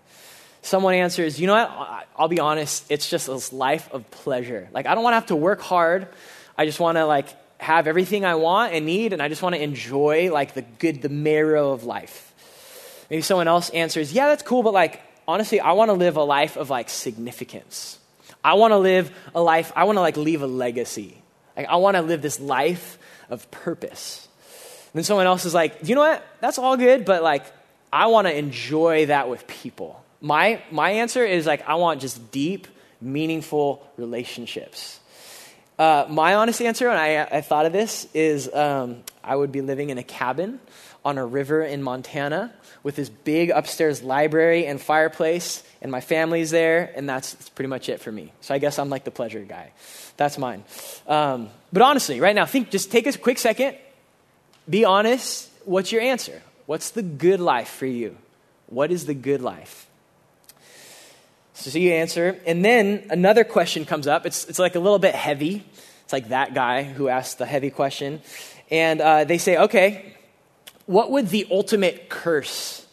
Someone 0.62 0.95
answers, 0.95 1.40
you 1.40 1.47
know 1.47 1.54
what? 1.54 2.06
I'll 2.16 2.28
be 2.28 2.40
honest, 2.40 2.85
it's 2.90 3.09
just 3.09 3.26
this 3.26 3.52
life 3.52 3.88
of 3.92 4.09
pleasure. 4.11 4.68
Like, 4.73 4.87
I 4.87 4.95
don't 4.95 5.02
want 5.02 5.12
to 5.12 5.16
have 5.16 5.26
to 5.26 5.37
work 5.37 5.61
hard. 5.61 6.09
I 6.59 6.66
just 6.66 6.78
want 6.80 6.97
to, 6.99 7.06
like, 7.06 7.28
have 7.59 7.87
everything 7.87 8.25
I 8.25 8.35
want 8.35 8.75
and 8.75 8.85
need, 8.85 9.12
and 9.12 9.23
I 9.23 9.28
just 9.28 9.42
want 9.42 9.54
to 9.54 9.62
enjoy, 9.62 10.30
like, 10.33 10.54
the 10.54 10.62
good, 10.62 11.02
the 11.02 11.09
marrow 11.09 11.73
of 11.73 11.85
life. 11.85 12.25
Maybe 13.11 13.23
someone 13.23 13.49
else 13.49 13.71
answers, 13.71 14.13
yeah, 14.13 14.29
that's 14.29 14.43
cool, 14.43 14.63
but, 14.63 14.73
like, 14.73 15.01
honestly, 15.29 15.61
I 15.61 15.73
want 15.73 15.91
to 15.91 15.95
live 15.95 16.17
a 16.17 16.23
life 16.23 16.57
of, 16.57 16.71
like, 16.71 16.89
significance. 16.89 17.99
I 18.43 18.55
want 18.55 18.73
to 18.73 18.79
live 18.79 19.11
a 19.35 19.41
life, 19.41 19.73
I 19.77 19.85
want 19.85 19.97
to, 19.97 20.01
like, 20.01 20.17
leave 20.17 20.43
a 20.43 20.47
legacy. 20.47 21.23
Like, 21.57 21.69
I 21.69 21.77
want 21.77 21.97
to 21.97 22.03
live 22.03 22.23
this 22.23 22.41
life 22.41 22.99
of 23.31 23.51
purpose. 23.51 24.29
And 24.87 24.99
then 24.99 25.05
someone 25.05 25.27
else 25.27 25.45
is 25.45 25.55
like, 25.55 25.79
you 25.83 25.95
know 25.95 26.01
what? 26.01 26.25
That's 26.41 26.59
all 26.59 26.77
good, 26.77 27.05
but, 27.05 27.23
like, 27.23 27.45
I 27.93 28.07
want 28.07 28.27
to 28.27 28.37
enjoy 28.37 29.07
that 29.07 29.29
with 29.29 29.47
people. 29.47 30.03
My, 30.21 30.63
my 30.71 30.91
answer 30.91 31.25
is 31.25 31.47
like, 31.47 31.69
I 31.69 31.77
want 31.77 32.01
just 32.01 32.31
deep, 32.31 32.67
meaningful 33.01 33.87
relationships. 33.97 35.01
Uh, 35.79 36.07
my 36.09 36.35
honest 36.35 36.61
answer, 36.63 36.89
and 36.89 36.99
I, 36.99 37.23
I 37.39 37.41
thought 37.43 37.67
of 37.67 37.73
this, 37.73 38.09
is 38.15 38.53
um, 38.53 39.03
I 39.23 39.37
would 39.37 39.53
be 39.53 39.61
living 39.61 39.91
in 39.91 39.99
a 39.99 40.03
cabin 40.03 40.59
on 41.07 41.19
a 41.19 41.25
river 41.25 41.63
in 41.63 41.85
Montana 41.85 42.53
with 42.83 42.97
this 42.97 43.09
big 43.09 43.51
upstairs 43.51 44.03
library 44.03 44.67
and 44.67 44.81
fireplace, 44.81 45.63
and 45.81 45.93
my 45.93 46.01
family's 46.01 46.51
there, 46.51 46.93
and 46.97 47.09
that's, 47.09 47.35
that's 47.35 47.49
pretty 47.49 47.69
much 47.69 47.89
it 47.89 48.01
for 48.01 48.11
me. 48.11 48.33
So 48.41 48.53
I 48.53 48.59
guess 48.59 48.77
I'm 48.81 48.91
like 48.91 49.05
the 49.05 49.13
pleasure 49.13 49.45
guy. 49.45 49.71
That's 50.17 50.37
mine. 50.37 50.65
Um, 51.07 51.51
but 51.73 51.83
honestly, 51.83 52.19
right 52.19 52.35
now, 52.35 52.45
think, 52.45 52.71
just 52.71 52.91
take 52.91 53.07
a 53.07 53.17
quick 53.17 53.39
second, 53.39 53.77
be 54.69 54.85
honest. 54.85 55.49
What's 55.65 55.93
your 55.93 56.03
answer? 56.03 56.43
What's 56.67 56.91
the 56.91 57.03
good 57.03 57.39
life 57.39 57.69
for 57.69 57.87
you? 57.87 58.17
What 58.67 58.91
is 58.91 59.07
the 59.07 59.15
good 59.15 59.43
life? 59.43 59.87
So 61.55 61.71
see 61.71 61.83
you 61.83 61.93
answer. 61.93 62.41
And 62.47 62.65
then 62.65 63.07
another 63.11 63.45
question 63.45 63.85
comes 63.85 64.09
up. 64.09 64.27
It's, 64.27 64.45
it's 64.47 64.59
like 64.59 64.75
a 64.75 64.81
little 64.81 64.99
bit 64.99 65.15
heavy. 65.15 65.65
It's 66.03 66.13
like 66.13 66.31
that 66.31 66.53
guy 66.53 66.83
who 66.83 67.07
asked 67.07 67.39
the 67.39 67.47
heavy 67.47 67.71
question. 67.71 68.23
And 68.73 69.01
uh, 69.01 69.23
they 69.23 69.39
say, 69.39 69.57
okay, 69.57 70.17
what 70.87 71.11
would 71.11 71.28
the 71.28 71.47
ultimate 71.50 72.09
curse 72.09 72.87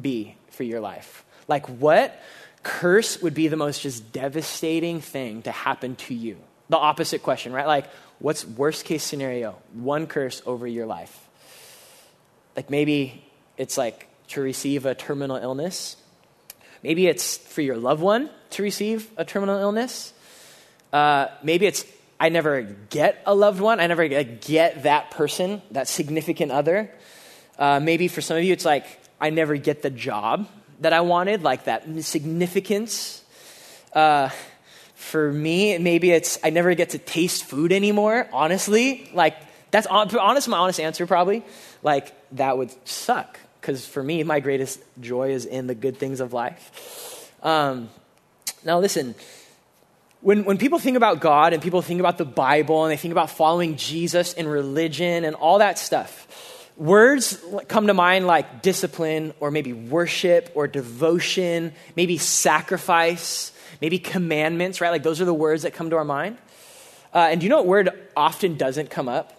be 0.00 0.36
for 0.50 0.62
your 0.62 0.80
life? 0.80 1.24
Like, 1.48 1.66
what 1.68 2.20
curse 2.62 3.22
would 3.22 3.34
be 3.34 3.48
the 3.48 3.56
most 3.56 3.82
just 3.82 4.12
devastating 4.12 5.00
thing 5.00 5.42
to 5.42 5.52
happen 5.52 5.96
to 5.96 6.14
you? 6.14 6.38
The 6.68 6.76
opposite 6.76 7.22
question, 7.22 7.52
right? 7.52 7.66
Like, 7.66 7.86
what's 8.18 8.44
worst 8.44 8.84
case 8.84 9.02
scenario? 9.02 9.56
One 9.72 10.06
curse 10.06 10.42
over 10.46 10.66
your 10.66 10.86
life. 10.86 11.16
Like, 12.56 12.70
maybe 12.70 13.24
it's 13.56 13.78
like 13.78 14.08
to 14.28 14.40
receive 14.40 14.86
a 14.86 14.94
terminal 14.94 15.36
illness 15.36 15.96
Maybe 16.86 17.08
it's 17.08 17.36
for 17.36 17.62
your 17.62 17.76
loved 17.76 18.00
one 18.00 18.30
to 18.50 18.62
receive 18.62 19.10
a 19.16 19.24
terminal 19.24 19.58
illness. 19.58 20.12
Uh, 20.92 21.26
maybe 21.42 21.66
it's 21.66 21.84
I 22.20 22.28
never 22.28 22.62
get 22.62 23.20
a 23.26 23.34
loved 23.34 23.60
one. 23.60 23.80
I 23.80 23.88
never 23.88 24.06
get 24.06 24.84
that 24.84 25.10
person, 25.10 25.62
that 25.72 25.88
significant 25.88 26.52
other. 26.52 26.90
Uh, 27.58 27.80
maybe 27.80 28.08
for 28.08 28.20
some 28.20 28.36
of 28.36 28.44
you, 28.44 28.52
it's 28.52 28.64
like 28.64 28.86
I 29.20 29.30
never 29.30 29.56
get 29.56 29.82
the 29.82 29.90
job 29.90 30.48
that 30.80 30.92
I 30.92 31.00
wanted, 31.00 31.42
like 31.42 31.64
that 31.64 31.84
significance. 32.04 33.22
Uh, 33.92 34.30
for 34.94 35.32
me, 35.32 35.78
maybe 35.78 36.10
it's 36.10 36.38
I 36.44 36.50
never 36.50 36.74
get 36.74 36.90
to 36.90 36.98
taste 36.98 37.44
food 37.44 37.72
anymore. 37.72 38.28
Honestly, 38.32 39.10
like 39.14 39.36
that's 39.70 39.86
honest. 39.86 40.48
My 40.48 40.58
honest 40.58 40.80
answer 40.80 41.06
probably, 41.06 41.44
like 41.82 42.12
that 42.36 42.58
would 42.58 42.74
suck 42.86 43.38
because 43.60 43.86
for 43.86 44.02
me, 44.02 44.22
my 44.22 44.40
greatest 44.40 44.80
joy 45.00 45.30
is 45.30 45.44
in 45.44 45.66
the 45.66 45.74
good 45.74 45.96
things 45.96 46.20
of 46.20 46.32
life. 46.32 47.32
Um, 47.42 47.88
now, 48.64 48.80
listen, 48.80 49.14
when, 50.20 50.44
when 50.44 50.58
people 50.58 50.78
think 50.78 50.96
about 50.96 51.20
God 51.20 51.52
and 51.52 51.62
people 51.62 51.82
think 51.82 52.00
about 52.00 52.18
the 52.18 52.24
Bible 52.24 52.84
and 52.84 52.92
they 52.92 52.96
think 52.96 53.12
about 53.12 53.30
following 53.30 53.76
Jesus 53.76 54.34
and 54.34 54.50
religion 54.50 55.24
and 55.24 55.36
all 55.36 55.58
that 55.58 55.78
stuff, 55.78 56.26
words 56.76 57.42
come 57.68 57.86
to 57.86 57.94
mind 57.94 58.26
like 58.26 58.62
discipline 58.62 59.34
or 59.40 59.50
maybe 59.50 59.72
worship 59.72 60.50
or 60.54 60.66
devotion, 60.66 61.72
maybe 61.96 62.18
sacrifice, 62.18 63.52
maybe 63.80 63.98
commandments, 63.98 64.80
right? 64.80 64.90
Like 64.90 65.02
those 65.02 65.20
are 65.20 65.24
the 65.24 65.34
words 65.34 65.62
that 65.62 65.72
come 65.72 65.90
to 65.90 65.96
our 65.96 66.04
mind. 66.04 66.38
Uh, 67.14 67.28
and 67.30 67.40
do 67.40 67.44
you 67.44 67.50
know 67.50 67.58
what 67.58 67.66
word 67.66 68.08
often 68.16 68.56
doesn't 68.56 68.90
come 68.90 69.08
up? 69.08 69.32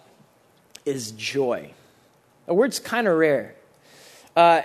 Is 0.84 1.12
joy. 1.12 1.72
A 2.46 2.54
word's 2.54 2.78
kind 2.78 3.06
of 3.06 3.16
rare. 3.16 3.54
Uh, 4.34 4.62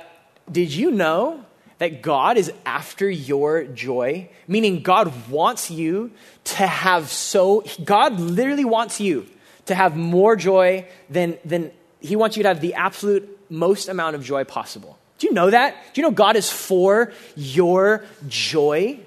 did 0.51 0.73
you 0.73 0.89
know 0.89 1.43
that 1.79 2.01
God 2.01 2.37
is 2.37 2.51
after 2.65 3.09
your 3.09 3.65
joy? 3.65 4.29
Meaning, 4.47 4.83
God 4.83 5.29
wants 5.29 5.69
you 5.69 6.11
to 6.45 6.65
have 6.65 7.09
so, 7.09 7.65
God 7.83 8.19
literally 8.19 8.65
wants 8.65 9.01
you 9.01 9.27
to 9.65 9.75
have 9.75 9.97
more 9.97 10.35
joy 10.35 10.87
than, 11.09 11.37
than 11.43 11.71
He 12.03 12.15
wants 12.15 12.37
you 12.37 12.43
to 12.43 12.49
have 12.49 12.61
the 12.61 12.75
absolute 12.75 13.39
most 13.49 13.87
amount 13.87 14.15
of 14.15 14.23
joy 14.23 14.43
possible. 14.43 14.99
Do 15.17 15.27
you 15.27 15.33
know 15.33 15.49
that? 15.49 15.75
Do 15.93 16.01
you 16.01 16.07
know 16.07 16.13
God 16.13 16.35
is 16.35 16.51
for 16.51 17.13
your 17.35 18.03
joy? 18.27 18.99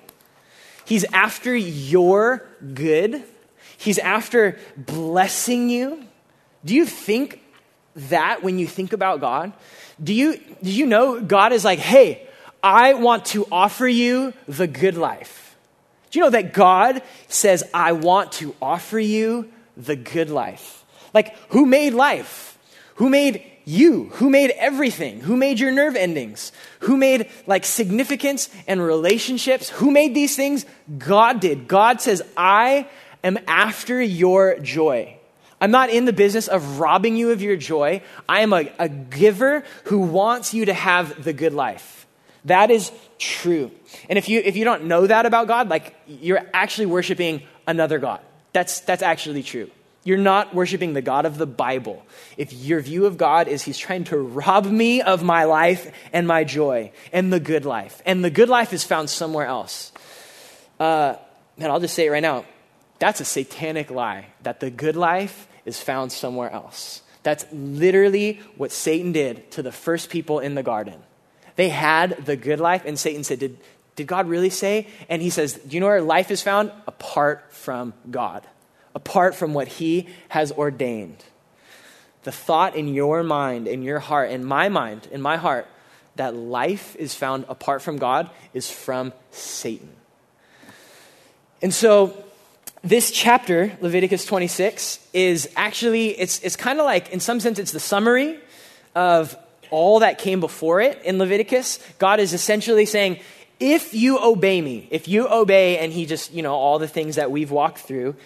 He's 0.86 1.04
after 1.12 1.54
your 1.54 2.46
good. 2.74 3.22
He's 3.76 3.98
after 3.98 4.58
blessing 4.76 5.68
you. 5.68 6.04
Do 6.64 6.74
you 6.74 6.86
think 6.86 7.42
that 7.94 8.42
when 8.42 8.58
you 8.58 8.66
think 8.66 8.92
about 8.92 9.20
God? 9.20 9.52
Do 10.02 10.14
you, 10.14 10.38
do 10.62 10.70
you 10.70 10.86
know 10.86 11.20
God 11.20 11.52
is 11.52 11.64
like, 11.64 11.78
hey, 11.78 12.26
I 12.62 12.94
want 12.94 13.26
to 13.26 13.46
offer 13.52 13.86
you 13.86 14.32
the 14.48 14.66
good 14.66 14.96
life? 14.96 15.54
Do 16.10 16.18
you 16.18 16.24
know 16.24 16.30
that 16.30 16.54
God 16.54 17.02
says, 17.28 17.62
I 17.74 17.92
want 17.92 18.32
to 18.32 18.54
offer 18.62 18.98
you 18.98 19.52
the 19.76 19.96
good 19.96 20.30
life? 20.30 20.84
Like, 21.12 21.36
who 21.50 21.66
made 21.66 21.92
life? 21.92 22.55
Who 22.96 23.08
made 23.08 23.42
you? 23.64 24.10
Who 24.14 24.30
made 24.30 24.50
everything? 24.50 25.20
Who 25.20 25.36
made 25.36 25.58
your 25.58 25.72
nerve 25.72 25.96
endings? 25.96 26.52
Who 26.80 26.96
made 26.96 27.28
like 27.46 27.64
significance 27.64 28.48
and 28.66 28.82
relationships? 28.82 29.68
Who 29.70 29.90
made 29.90 30.14
these 30.14 30.36
things? 30.36 30.66
God 30.98 31.40
did. 31.40 31.68
God 31.68 32.00
says, 32.00 32.22
I 32.36 32.88
am 33.24 33.38
after 33.46 34.00
your 34.00 34.58
joy. 34.60 35.16
I'm 35.60 35.70
not 35.70 35.90
in 35.90 36.04
the 36.04 36.12
business 36.12 36.48
of 36.48 36.80
robbing 36.80 37.16
you 37.16 37.30
of 37.30 37.42
your 37.42 37.56
joy. 37.56 38.02
I 38.28 38.42
am 38.42 38.52
a, 38.52 38.70
a 38.78 38.88
giver 38.88 39.64
who 39.84 39.98
wants 39.98 40.54
you 40.54 40.66
to 40.66 40.74
have 40.74 41.24
the 41.24 41.32
good 41.32 41.54
life. 41.54 42.06
That 42.44 42.70
is 42.70 42.92
true. 43.18 43.72
And 44.08 44.18
if 44.18 44.28
you, 44.28 44.40
if 44.44 44.56
you 44.56 44.64
don't 44.64 44.84
know 44.84 45.06
that 45.06 45.26
about 45.26 45.48
God, 45.48 45.68
like 45.68 45.94
you're 46.06 46.42
actually 46.54 46.86
worshiping 46.86 47.42
another 47.66 47.98
God. 47.98 48.20
That's, 48.52 48.80
that's 48.80 49.02
actually 49.02 49.42
true. 49.42 49.70
You're 50.06 50.18
not 50.18 50.54
worshiping 50.54 50.92
the 50.92 51.02
God 51.02 51.26
of 51.26 51.36
the 51.36 51.46
Bible. 51.46 52.06
If 52.36 52.52
your 52.52 52.80
view 52.80 53.06
of 53.06 53.18
God 53.18 53.48
is 53.48 53.62
He's 53.62 53.76
trying 53.76 54.04
to 54.04 54.16
rob 54.16 54.64
me 54.64 55.02
of 55.02 55.24
my 55.24 55.44
life 55.44 55.90
and 56.12 56.28
my 56.28 56.44
joy 56.44 56.92
and 57.12 57.32
the 57.32 57.40
good 57.40 57.64
life, 57.64 58.00
and 58.06 58.24
the 58.24 58.30
good 58.30 58.48
life 58.48 58.72
is 58.72 58.84
found 58.84 59.10
somewhere 59.10 59.46
else. 59.46 59.90
Uh, 60.78 61.16
and 61.58 61.66
I'll 61.66 61.80
just 61.80 61.94
say 61.94 62.06
it 62.06 62.10
right 62.10 62.22
now 62.22 62.44
that's 62.98 63.20
a 63.20 63.24
satanic 63.24 63.90
lie 63.90 64.26
that 64.42 64.60
the 64.60 64.70
good 64.70 64.96
life 64.96 65.48
is 65.64 65.80
found 65.80 66.12
somewhere 66.12 66.50
else. 66.50 67.02
That's 67.22 67.44
literally 67.52 68.40
what 68.56 68.72
Satan 68.72 69.12
did 69.12 69.50
to 69.52 69.62
the 69.62 69.72
first 69.72 70.10
people 70.10 70.38
in 70.38 70.54
the 70.54 70.62
garden. 70.62 71.00
They 71.56 71.68
had 71.68 72.24
the 72.24 72.36
good 72.36 72.60
life, 72.60 72.84
and 72.86 72.98
Satan 72.98 73.24
said, 73.24 73.40
Did, 73.40 73.58
did 73.96 74.06
God 74.06 74.28
really 74.28 74.50
say? 74.50 74.86
And 75.08 75.20
he 75.20 75.30
says, 75.30 75.54
Do 75.54 75.74
you 75.74 75.80
know 75.80 75.86
where 75.86 76.00
life 76.00 76.30
is 76.30 76.42
found? 76.42 76.70
Apart 76.86 77.52
from 77.52 77.92
God, 78.10 78.46
apart 78.96 79.34
from 79.34 79.52
what 79.52 79.68
he 79.68 80.08
has 80.30 80.50
ordained. 80.52 81.22
The 82.24 82.32
thought 82.32 82.74
in 82.74 82.88
your 82.88 83.22
mind, 83.22 83.68
in 83.68 83.82
your 83.82 83.98
heart, 83.98 84.30
in 84.30 84.42
my 84.42 84.70
mind, 84.70 85.06
in 85.12 85.20
my 85.20 85.36
heart, 85.36 85.68
that 86.16 86.34
life 86.34 86.96
is 86.96 87.14
found 87.14 87.44
apart 87.50 87.82
from 87.82 87.98
God 87.98 88.30
is 88.54 88.70
from 88.70 89.12
Satan. 89.30 89.90
And 91.60 91.74
so 91.74 92.24
this 92.82 93.10
chapter, 93.10 93.76
Leviticus 93.82 94.24
26, 94.24 94.98
is 95.12 95.50
actually, 95.56 96.18
it's, 96.18 96.40
it's 96.40 96.56
kind 96.56 96.80
of 96.80 96.86
like, 96.86 97.10
in 97.10 97.20
some 97.20 97.38
sense, 97.38 97.58
it's 97.58 97.72
the 97.72 97.80
summary 97.80 98.40
of 98.94 99.36
all 99.70 99.98
that 99.98 100.18
came 100.18 100.40
before 100.40 100.80
it 100.80 101.02
in 101.04 101.18
Leviticus. 101.18 101.80
God 101.98 102.18
is 102.18 102.32
essentially 102.32 102.86
saying, 102.86 103.20
if 103.60 103.92
you 103.92 104.18
obey 104.18 104.62
me, 104.62 104.88
if 104.90 105.06
you 105.06 105.28
obey, 105.28 105.78
and 105.78 105.92
he 105.92 106.06
just, 106.06 106.32
you 106.32 106.42
know, 106.42 106.54
all 106.54 106.78
the 106.78 106.88
things 106.88 107.16
that 107.16 107.30
we've 107.30 107.50
walked 107.50 107.78
through, 107.78 108.16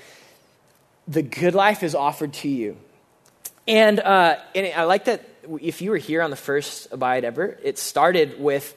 the 1.08 1.22
good 1.22 1.54
life 1.54 1.82
is 1.82 1.94
offered 1.94 2.32
to 2.34 2.48
you. 2.48 2.76
And, 3.66 4.00
uh, 4.00 4.36
and 4.54 4.72
I 4.74 4.84
like 4.84 5.04
that 5.06 5.28
if 5.60 5.82
you 5.82 5.90
were 5.90 5.96
here 5.96 6.22
on 6.22 6.30
the 6.30 6.36
first 6.36 6.88
Abide 6.92 7.24
ever, 7.24 7.58
it 7.62 7.78
started 7.78 8.40
with 8.40 8.74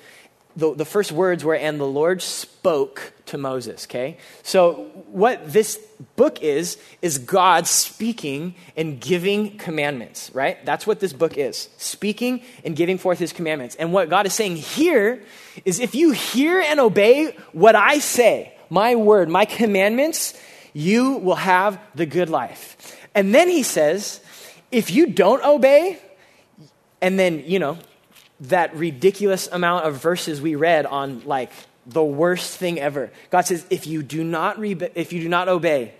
the, 0.55 0.73
the 0.75 0.85
first 0.85 1.11
words 1.11 1.43
were, 1.43 1.55
and 1.55 1.79
the 1.79 1.87
Lord 1.87 2.21
spoke 2.21 3.13
to 3.27 3.37
Moses, 3.37 3.85
okay? 3.85 4.17
So, 4.43 4.91
what 5.07 5.51
this 5.51 5.77
book 6.15 6.43
is, 6.43 6.77
is 7.01 7.17
God 7.17 7.65
speaking 7.65 8.53
and 8.77 8.99
giving 9.01 9.57
commandments, 9.57 10.29
right? 10.33 10.63
That's 10.65 10.85
what 10.85 10.99
this 10.99 11.11
book 11.11 11.37
is 11.37 11.69
speaking 11.77 12.43
and 12.63 12.75
giving 12.75 12.99
forth 12.99 13.17
his 13.17 13.33
commandments. 13.33 13.75
And 13.75 13.93
what 13.93 14.09
God 14.09 14.27
is 14.27 14.33
saying 14.33 14.57
here 14.57 15.23
is 15.65 15.79
if 15.79 15.95
you 15.95 16.11
hear 16.11 16.59
and 16.61 16.79
obey 16.79 17.35
what 17.51 17.75
I 17.75 17.97
say, 17.97 18.53
my 18.69 18.95
word, 18.95 19.29
my 19.29 19.45
commandments, 19.45 20.39
you 20.73 21.17
will 21.17 21.35
have 21.35 21.79
the 21.95 22.05
good 22.05 22.29
life. 22.29 22.97
And 23.15 23.33
then 23.33 23.47
he 23.47 23.63
says, 23.63 24.19
if 24.71 24.91
you 24.91 25.07
don't 25.07 25.43
obey, 25.43 25.99
and 27.01 27.19
then, 27.19 27.43
you 27.45 27.59
know, 27.59 27.77
that 28.41 28.75
ridiculous 28.75 29.47
amount 29.51 29.85
of 29.85 30.01
verses 30.01 30.41
we 30.41 30.55
read 30.55 30.85
on 30.85 31.21
like 31.25 31.51
the 31.85 32.03
worst 32.03 32.57
thing 32.57 32.79
ever. 32.79 33.11
God 33.29 33.41
says, 33.41 33.65
if 33.69 33.87
you 33.87 34.03
do 34.03 34.23
not, 34.23 34.57
re- 34.59 34.89
if 34.95 35.13
you 35.13 35.21
do 35.21 35.29
not 35.29 35.47
obey, 35.47 35.93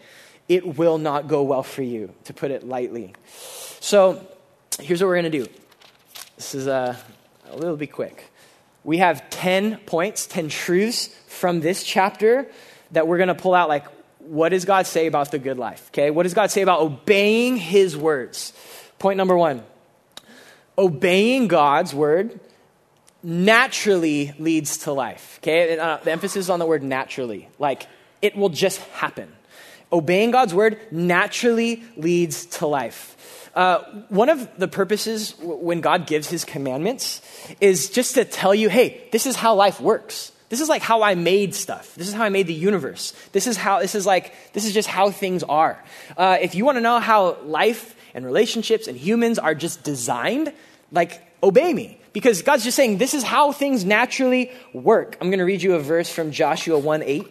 it 0.50 0.77
will 0.77 0.98
not 0.98 1.27
go 1.27 1.44
well 1.44 1.63
for 1.63 1.84
you, 1.84 2.13
to 2.25 2.34
put 2.34 2.51
it 2.51 2.68
lightly. 2.68 3.13
So 3.80 4.25
here's 4.80 5.01
what 5.01 5.08
we're 5.08 5.22
going 5.22 5.32
to 5.32 5.46
do. 5.46 5.48
This 6.36 6.56
is 6.56 6.68
a, 6.68 6.98
a 7.50 7.56
little 7.56 7.77
bit 7.77 7.92
quick. 7.92 8.32
We 8.84 8.98
have 8.98 9.30
10 9.30 9.77
points, 9.86 10.25
10 10.27 10.50
truths 10.50 11.08
from 11.27 11.62
this 11.62 11.84
chapter 11.84 12.48
that 12.92 13.08
we're 13.08 13.18
going 13.18 13.27
to 13.27 13.36
pull 13.36 13.53
out 13.53 13.70
like, 13.70 13.86
what 14.25 14.50
does 14.50 14.65
God 14.65 14.88
say 14.88 15.08
about 15.08 15.32
the 15.32 15.39
good 15.39 15.58
life? 15.58 15.89
Okay, 15.92 16.10
what 16.12 16.24
does 16.24 16.34
God 16.34 16.51
say 16.51 16.62
about 16.62 16.82
obeying 16.82 17.58
his 17.58 17.96
words? 17.96 18.53
Point 19.00 19.18
number 19.18 19.36
one 19.36 19.63
obeying 20.77 21.48
God's 21.48 21.94
word 21.94 22.39
naturally 23.22 24.34
leads 24.39 24.80
to 24.80 24.92
life. 24.92 25.39
Okay, 25.42 25.77
uh, 25.77 25.98
the 25.98 26.12
emphasis 26.12 26.50
on 26.50 26.60
the 26.60 26.65
word 26.65 26.84
naturally, 26.84 27.48
like 27.60 27.88
it 28.22 28.36
will 28.36 28.50
just 28.50 28.80
happen. 28.94 29.32
Obeying 29.92 30.32
God's 30.32 30.53
word 30.53 30.80
naturally 30.92 31.84
leads 31.96 32.46
to 32.58 32.68
life. 32.68 33.50
Uh, 33.56 33.84
one 34.10 34.30
of 34.30 34.50
the 34.58 34.68
purposes 34.68 35.36
when 35.39 35.80
God 35.80 36.08
gives 36.08 36.27
his 36.27 36.44
commandments 36.44 37.22
is 37.62 37.89
just 37.89 38.15
to 38.15 38.25
tell 38.25 38.56
you, 38.56 38.68
hey, 38.68 39.08
this 39.12 39.27
is 39.27 39.36
how 39.36 39.53
life 39.53 39.80
works. 39.80 40.32
This 40.53 40.62
is 40.62 40.69
like 40.69 40.83
how 40.83 41.01
I 41.01 41.15
made 41.15 41.55
stuff. 41.55 41.95
This 41.95 42.07
is 42.07 42.13
how 42.13 42.24
I 42.24 42.29
made 42.29 42.45
the 42.45 42.53
universe. 42.53 43.13
This 43.31 43.48
is 43.48 43.57
how, 43.57 43.79
this 43.79 43.95
is 43.95 44.05
like, 44.05 44.36
this 44.53 44.65
is 44.65 44.74
just 44.75 44.88
how 44.88 45.10
things 45.10 45.41
are. 45.41 45.83
Uh, 46.15 46.38
if 46.39 46.53
you 46.53 46.63
want 46.63 46.75
to 46.75 46.79
know 46.79 47.00
how 47.00 47.41
life 47.41 47.95
and 48.13 48.24
relationships 48.24 48.88
and 48.88 48.95
humans 48.95 49.39
are 49.39 49.55
just 49.55 49.81
designed, 49.81 50.53
like, 50.91 51.19
obey 51.41 51.74
me. 51.74 51.98
Because 52.13 52.43
God's 52.43 52.63
just 52.63 52.77
saying, 52.77 53.00
this 53.00 53.15
is 53.15 53.24
how 53.24 53.51
things 53.51 53.83
naturally 53.83 54.51
work. 54.74 55.17
I'm 55.19 55.31
going 55.31 55.39
to 55.39 55.43
read 55.43 55.63
you 55.63 55.74
a 55.74 55.79
verse 55.79 56.12
from 56.12 56.29
Joshua 56.29 56.77
1 56.77 57.01
8. 57.01 57.27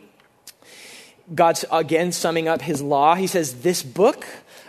God's 1.32 1.64
again 1.70 2.10
summing 2.10 2.48
up 2.48 2.60
his 2.60 2.82
law. 2.82 3.14
He 3.14 3.28
says, 3.28 3.60
This 3.60 3.84
book 3.84 4.26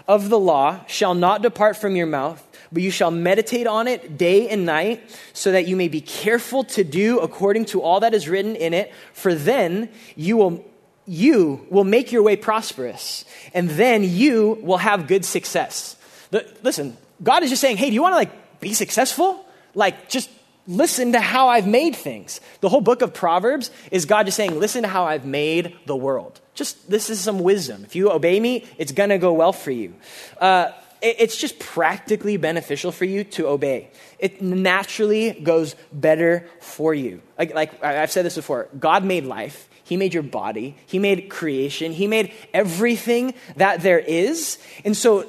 of 0.07 0.29
the 0.29 0.37
law 0.37 0.85
shall 0.85 1.15
not 1.15 1.41
depart 1.41 1.75
from 1.75 1.95
your 1.95 2.05
mouth, 2.05 2.47
but 2.73 2.81
you 2.81 2.91
shall 2.91 3.11
meditate 3.11 3.67
on 3.67 3.87
it 3.87 4.17
day 4.17 4.49
and 4.49 4.65
night, 4.65 5.01
so 5.31 5.51
that 5.51 5.67
you 5.67 5.75
may 5.75 5.87
be 5.87 6.01
careful 6.01 6.63
to 6.65 6.83
do 6.83 7.19
according 7.19 7.65
to 7.65 7.81
all 7.81 7.99
that 8.01 8.13
is 8.13 8.27
written 8.27 8.55
in 8.55 8.73
it, 8.73 8.91
for 9.13 9.33
then 9.35 9.89
you 10.15 10.35
will 10.35 10.65
you 11.05 11.65
will 11.69 11.83
make 11.83 12.11
your 12.11 12.23
way 12.23 12.35
prosperous, 12.35 13.25
and 13.53 13.69
then 13.71 14.03
you 14.03 14.57
will 14.61 14.77
have 14.77 15.07
good 15.07 15.25
success. 15.25 15.97
The, 16.31 16.49
listen, 16.63 16.97
God 17.21 17.43
is 17.43 17.49
just 17.49 17.61
saying, 17.61 17.77
hey, 17.77 17.87
do 17.87 17.93
you 17.93 18.01
want 18.01 18.13
to 18.13 18.17
like 18.17 18.59
be 18.59 18.73
successful? 18.73 19.45
Like, 19.75 20.09
just 20.09 20.29
listen 20.65 21.11
to 21.11 21.19
how 21.19 21.49
I've 21.49 21.67
made 21.67 21.95
things. 21.95 22.39
The 22.61 22.69
whole 22.69 22.79
book 22.79 23.01
of 23.01 23.13
Proverbs 23.13 23.69
is 23.91 24.05
God 24.05 24.27
just 24.27 24.37
saying, 24.37 24.57
listen 24.57 24.83
to 24.83 24.87
how 24.87 25.03
I've 25.05 25.25
made 25.25 25.75
the 25.85 25.95
world. 25.95 26.39
Just, 26.53 26.89
this 26.89 27.09
is 27.09 27.19
some 27.19 27.39
wisdom. 27.39 27.83
If 27.83 27.95
you 27.95 28.09
obey 28.09 28.39
me, 28.39 28.65
it's 28.77 28.93
to 28.93 29.17
go 29.17 29.33
well 29.33 29.51
for 29.51 29.71
you. 29.71 29.93
Uh, 30.39 30.71
it's 31.03 31.35
just 31.37 31.59
practically 31.59 32.37
beneficial 32.37 32.91
for 32.91 33.05
you 33.05 33.23
to 33.25 33.47
obey. 33.47 33.89
It 34.19 34.41
naturally 34.41 35.31
goes 35.31 35.75
better 35.91 36.47
for 36.59 36.93
you. 36.93 37.21
Like, 37.37 37.53
like 37.53 37.83
I've 37.83 38.11
said 38.11 38.25
this 38.25 38.35
before 38.35 38.69
God 38.79 39.03
made 39.03 39.25
life. 39.25 39.67
He 39.83 39.97
made 39.97 40.13
your 40.13 40.23
body. 40.23 40.77
He 40.85 40.97
made 40.97 41.29
creation. 41.29 41.91
He 41.91 42.07
made 42.07 42.31
everything 42.53 43.33
that 43.57 43.81
there 43.81 43.99
is. 43.99 44.57
And 44.85 44.95
so 44.95 45.27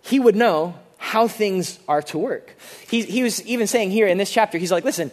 he 0.00 0.18
would 0.18 0.34
know 0.34 0.74
how 0.98 1.28
things 1.28 1.78
are 1.86 2.02
to 2.02 2.18
work. 2.18 2.56
He, 2.88 3.02
he 3.02 3.22
was 3.22 3.44
even 3.46 3.66
saying 3.66 3.92
here 3.92 4.08
in 4.08 4.18
this 4.18 4.30
chapter, 4.30 4.58
he's 4.58 4.72
like, 4.72 4.84
listen, 4.84 5.12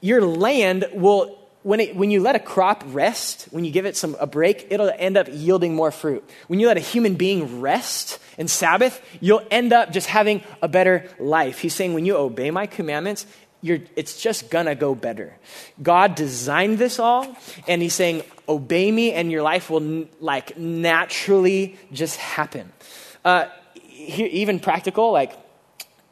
your 0.00 0.22
land 0.22 0.86
will, 0.92 1.37
when, 1.68 1.80
it, 1.80 1.94
when 1.94 2.10
you 2.10 2.22
let 2.22 2.34
a 2.34 2.38
crop 2.38 2.82
rest, 2.86 3.46
when 3.50 3.62
you 3.62 3.70
give 3.70 3.84
it 3.84 3.94
some, 3.94 4.16
a 4.18 4.26
break, 4.26 4.68
it'll 4.70 4.90
end 4.96 5.18
up 5.18 5.26
yielding 5.30 5.74
more 5.74 5.90
fruit. 5.90 6.24
When 6.46 6.60
you 6.60 6.66
let 6.66 6.78
a 6.78 6.80
human 6.80 7.16
being 7.16 7.60
rest 7.60 8.18
and 8.38 8.50
Sabbath, 8.50 9.02
you'll 9.20 9.42
end 9.50 9.74
up 9.74 9.92
just 9.92 10.06
having 10.06 10.42
a 10.62 10.68
better 10.68 11.06
life. 11.18 11.58
He's 11.58 11.74
saying, 11.74 11.92
when 11.92 12.06
you 12.06 12.16
obey 12.16 12.50
my 12.50 12.64
commandments, 12.64 13.26
you're, 13.60 13.80
it's 13.96 14.18
just 14.18 14.48
gonna 14.48 14.74
go 14.74 14.94
better. 14.94 15.36
God 15.82 16.14
designed 16.14 16.78
this 16.78 16.98
all, 16.98 17.36
and 17.66 17.82
He's 17.82 17.92
saying, 17.92 18.22
obey 18.48 18.90
me, 18.90 19.12
and 19.12 19.30
your 19.30 19.42
life 19.42 19.68
will 19.68 20.06
like 20.20 20.56
naturally 20.56 21.76
just 21.92 22.16
happen. 22.16 22.72
Uh, 23.26 23.44
even 23.94 24.58
practical, 24.58 25.12
like 25.12 25.36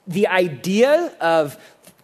the 0.07 0.27
idea 0.27 1.17
of, 1.19 1.57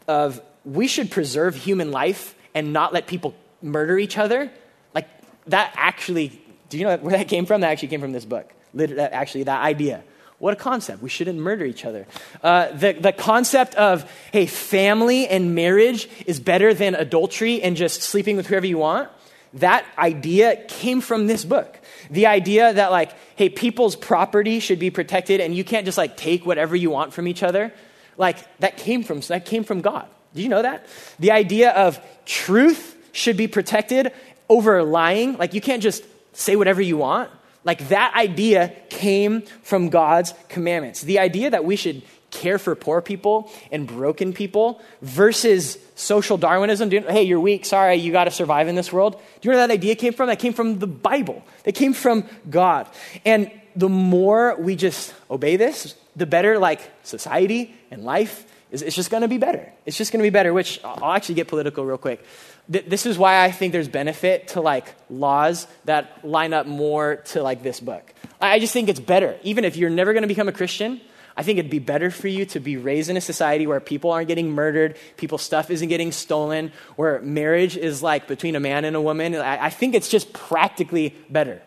of 0.08 0.40
we 0.64 0.88
should 0.88 1.10
preserve 1.10 1.54
human 1.54 1.90
life 1.90 2.34
and 2.54 2.72
not 2.72 2.92
let 2.92 3.06
people 3.06 3.34
murder 3.62 3.98
each 3.98 4.18
other, 4.18 4.50
like 4.94 5.08
that 5.46 5.72
actually, 5.76 6.40
do 6.68 6.78
you 6.78 6.84
know 6.84 6.96
where 6.96 7.16
that 7.16 7.28
came 7.28 7.46
from? 7.46 7.60
That 7.62 7.70
actually 7.70 7.88
came 7.88 8.00
from 8.00 8.12
this 8.12 8.24
book. 8.24 8.52
Actually, 8.78 9.44
that 9.44 9.62
idea. 9.62 10.02
What 10.38 10.54
a 10.54 10.56
concept. 10.56 11.02
We 11.02 11.08
shouldn't 11.08 11.38
murder 11.38 11.64
each 11.64 11.84
other. 11.84 12.04
Uh, 12.42 12.72
the, 12.72 12.94
the 12.94 13.12
concept 13.12 13.76
of, 13.76 14.10
hey, 14.32 14.46
family 14.46 15.28
and 15.28 15.54
marriage 15.54 16.08
is 16.26 16.40
better 16.40 16.74
than 16.74 16.96
adultery 16.96 17.62
and 17.62 17.76
just 17.76 18.02
sleeping 18.02 18.36
with 18.36 18.48
whoever 18.48 18.66
you 18.66 18.78
want, 18.78 19.08
that 19.54 19.86
idea 19.96 20.56
came 20.66 21.00
from 21.00 21.28
this 21.28 21.44
book. 21.44 21.78
The 22.10 22.26
idea 22.26 22.72
that, 22.72 22.90
like, 22.90 23.12
hey, 23.36 23.50
people's 23.50 23.94
property 23.94 24.58
should 24.58 24.80
be 24.80 24.90
protected 24.90 25.40
and 25.40 25.54
you 25.54 25.62
can't 25.62 25.84
just, 25.84 25.96
like, 25.96 26.16
take 26.16 26.44
whatever 26.44 26.74
you 26.74 26.90
want 26.90 27.12
from 27.12 27.28
each 27.28 27.44
other, 27.44 27.72
like, 28.16 28.38
that 28.58 28.78
came 28.78 29.04
from, 29.04 29.20
that 29.20 29.44
came 29.44 29.62
from 29.62 29.80
God. 29.80 30.08
Did 30.34 30.42
you 30.42 30.48
know 30.48 30.62
that? 30.62 30.86
The 31.20 31.30
idea 31.30 31.70
of 31.70 32.00
truth 32.24 32.91
should 33.12 33.36
be 33.36 33.46
protected 33.46 34.12
over 34.48 34.82
lying. 34.82 35.36
Like, 35.36 35.54
you 35.54 35.60
can't 35.60 35.82
just 35.82 36.04
say 36.32 36.56
whatever 36.56 36.82
you 36.82 36.96
want. 36.96 37.30
Like, 37.64 37.88
that 37.88 38.14
idea 38.16 38.74
came 38.88 39.42
from 39.62 39.88
God's 39.88 40.34
commandments. 40.48 41.02
The 41.02 41.20
idea 41.20 41.50
that 41.50 41.64
we 41.64 41.76
should 41.76 42.02
care 42.32 42.58
for 42.58 42.74
poor 42.74 43.00
people 43.00 43.52
and 43.70 43.86
broken 43.86 44.32
people 44.32 44.80
versus 45.02 45.78
social 45.94 46.36
Darwinism. 46.38 46.90
hey, 46.90 47.22
you're 47.22 47.38
weak. 47.38 47.64
Sorry, 47.64 47.96
you 47.96 48.10
got 48.10 48.24
to 48.24 48.30
survive 48.30 48.66
in 48.68 48.74
this 48.74 48.92
world. 48.92 49.12
Do 49.12 49.18
you 49.42 49.52
know 49.52 49.58
where 49.58 49.66
that 49.68 49.72
idea 49.72 49.94
came 49.94 50.12
from? 50.12 50.26
That 50.26 50.38
came 50.38 50.54
from 50.54 50.78
the 50.78 50.86
Bible. 50.86 51.44
That 51.64 51.74
came 51.74 51.92
from 51.92 52.24
God. 52.50 52.88
And 53.24 53.50
the 53.76 53.88
more 53.88 54.56
we 54.58 54.74
just 54.74 55.14
obey 55.30 55.56
this, 55.56 55.94
the 56.16 56.26
better, 56.26 56.58
like, 56.58 56.80
society 57.04 57.74
and 57.90 58.02
life 58.04 58.44
is. 58.70 58.82
It's 58.82 58.96
just 58.96 59.10
going 59.10 59.20
to 59.20 59.28
be 59.28 59.38
better. 59.38 59.70
It's 59.86 59.96
just 59.96 60.12
going 60.12 60.20
to 60.20 60.26
be 60.26 60.30
better, 60.30 60.52
which 60.52 60.80
I'll 60.82 61.12
actually 61.12 61.36
get 61.36 61.48
political 61.48 61.84
real 61.84 61.98
quick. 61.98 62.24
This 62.68 63.06
is 63.06 63.18
why 63.18 63.44
I 63.44 63.50
think 63.50 63.72
there's 63.72 63.88
benefit 63.88 64.48
to, 64.48 64.60
like, 64.60 64.94
laws 65.10 65.66
that 65.84 66.24
line 66.26 66.54
up 66.54 66.66
more 66.66 67.16
to, 67.16 67.42
like, 67.42 67.62
this 67.62 67.80
book. 67.80 68.14
I 68.40 68.58
just 68.60 68.72
think 68.72 68.88
it's 68.88 69.00
better. 69.00 69.36
Even 69.42 69.64
if 69.64 69.76
you're 69.76 69.90
never 69.90 70.12
going 70.12 70.22
to 70.22 70.28
become 70.28 70.48
a 70.48 70.52
Christian, 70.52 71.00
I 71.36 71.42
think 71.42 71.58
it'd 71.58 71.70
be 71.70 71.80
better 71.80 72.10
for 72.10 72.28
you 72.28 72.46
to 72.46 72.60
be 72.60 72.76
raised 72.76 73.10
in 73.10 73.16
a 73.16 73.20
society 73.20 73.66
where 73.66 73.80
people 73.80 74.10
aren't 74.10 74.28
getting 74.28 74.50
murdered, 74.50 74.96
people's 75.16 75.42
stuff 75.42 75.70
isn't 75.70 75.88
getting 75.88 76.12
stolen, 76.12 76.72
where 76.96 77.20
marriage 77.20 77.76
is 77.76 78.02
like 78.02 78.28
between 78.28 78.54
a 78.54 78.60
man 78.60 78.84
and 78.84 78.94
a 78.96 79.00
woman. 79.00 79.34
I, 79.34 79.66
I 79.66 79.70
think 79.70 79.94
it's 79.94 80.08
just 80.08 80.32
practically 80.32 81.16
better. 81.30 81.62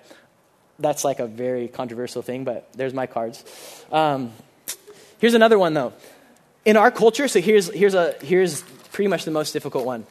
That's 0.80 1.04
like 1.04 1.20
a 1.20 1.28
very 1.28 1.68
controversial 1.68 2.22
thing, 2.22 2.44
but 2.44 2.72
there's 2.74 2.94
my 2.94 3.06
cards. 3.06 3.44
Um, 3.92 4.32
here's 5.20 5.34
another 5.34 5.58
one, 5.60 5.74
though. 5.74 5.94
In 6.64 6.78
our 6.78 6.92
culture, 6.92 7.28
so 7.28 7.42
here's, 7.42 7.72
here's, 7.72 7.94
a, 7.94 8.16
here's 8.22 8.62
pretty 8.92 9.08
much 9.08 9.26
the 9.26 9.32
most 9.32 9.52
difficult 9.52 9.86
one. 9.86 10.06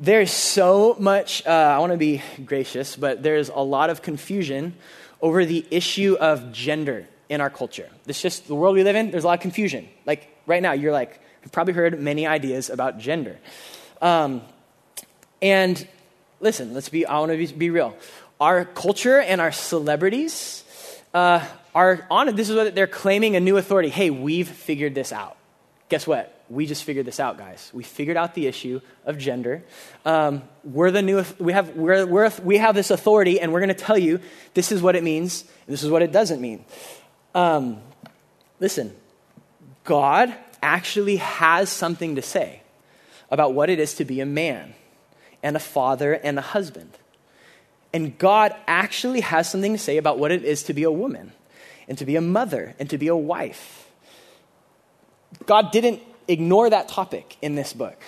There's 0.00 0.30
so 0.30 0.94
much, 1.00 1.44
uh, 1.44 1.50
I 1.50 1.78
want 1.80 1.90
to 1.90 1.98
be 1.98 2.22
gracious, 2.44 2.94
but 2.94 3.20
there's 3.24 3.48
a 3.48 3.58
lot 3.58 3.90
of 3.90 4.00
confusion 4.00 4.76
over 5.20 5.44
the 5.44 5.66
issue 5.72 6.16
of 6.20 6.52
gender 6.52 7.08
in 7.28 7.40
our 7.40 7.50
culture. 7.50 7.88
This 8.04 8.22
just 8.22 8.46
the 8.46 8.54
world 8.54 8.76
we 8.76 8.84
live 8.84 8.94
in, 8.94 9.10
there's 9.10 9.24
a 9.24 9.26
lot 9.26 9.38
of 9.38 9.40
confusion. 9.40 9.88
Like 10.06 10.32
right 10.46 10.62
now, 10.62 10.70
you're 10.70 10.92
like, 10.92 11.20
you've 11.42 11.50
probably 11.50 11.74
heard 11.74 12.00
many 12.00 12.28
ideas 12.28 12.70
about 12.70 13.00
gender. 13.00 13.38
Um, 14.00 14.42
and 15.42 15.84
listen, 16.38 16.74
let's 16.74 16.90
be, 16.90 17.04
I 17.04 17.18
want 17.18 17.32
to 17.32 17.36
be, 17.36 17.46
be, 17.46 17.70
real. 17.70 17.96
Our 18.40 18.66
culture 18.66 19.18
and 19.18 19.40
our 19.40 19.50
celebrities 19.50 20.62
uh, 21.12 21.44
are 21.74 22.06
on 22.08 22.28
it. 22.28 22.36
This 22.36 22.48
is 22.48 22.54
what 22.54 22.72
they're 22.72 22.86
claiming 22.86 23.34
a 23.34 23.40
new 23.40 23.56
authority. 23.56 23.88
Hey, 23.88 24.10
we've 24.10 24.48
figured 24.48 24.94
this 24.94 25.12
out. 25.12 25.36
Guess 25.88 26.06
what? 26.06 26.37
We 26.50 26.66
just 26.66 26.84
figured 26.84 27.06
this 27.06 27.20
out, 27.20 27.36
guys. 27.36 27.70
We 27.74 27.82
figured 27.82 28.16
out 28.16 28.34
the 28.34 28.46
issue 28.46 28.80
of 29.04 29.18
gender. 29.18 29.64
Um, 30.04 30.42
we're 30.64 30.90
the 30.90 31.02
new, 31.02 31.24
we 31.38 31.52
have, 31.52 31.76
we're, 31.76 32.06
we're, 32.06 32.32
we 32.42 32.58
have 32.58 32.74
this 32.74 32.90
authority, 32.90 33.40
and 33.40 33.52
we're 33.52 33.60
going 33.60 33.68
to 33.68 33.74
tell 33.74 33.98
you 33.98 34.20
this 34.54 34.72
is 34.72 34.80
what 34.80 34.96
it 34.96 35.02
means, 35.02 35.42
and 35.42 35.72
this 35.72 35.82
is 35.82 35.90
what 35.90 36.02
it 36.02 36.12
doesn't 36.12 36.40
mean. 36.40 36.64
Um, 37.34 37.80
listen, 38.60 38.96
God 39.84 40.34
actually 40.62 41.16
has 41.16 41.68
something 41.68 42.16
to 42.16 42.22
say 42.22 42.62
about 43.30 43.52
what 43.54 43.68
it 43.70 43.78
is 43.78 43.94
to 43.94 44.04
be 44.04 44.20
a 44.20 44.26
man 44.26 44.74
and 45.42 45.54
a 45.56 45.60
father 45.60 46.14
and 46.14 46.38
a 46.38 46.42
husband. 46.42 46.90
And 47.92 48.18
God 48.18 48.54
actually 48.66 49.20
has 49.20 49.50
something 49.50 49.72
to 49.72 49.78
say 49.78 49.96
about 49.96 50.18
what 50.18 50.30
it 50.30 50.44
is 50.44 50.64
to 50.64 50.74
be 50.74 50.82
a 50.82 50.90
woman 50.90 51.32
and 51.88 51.96
to 51.98 52.04
be 52.04 52.16
a 52.16 52.20
mother 52.20 52.74
and 52.78 52.88
to 52.90 52.98
be 52.98 53.08
a 53.08 53.16
wife. 53.16 53.90
God 55.46 55.72
didn't 55.72 56.02
ignore 56.28 56.70
that 56.70 56.88
topic 56.88 57.36
in 57.42 57.54
this 57.54 57.72
book. 57.72 58.00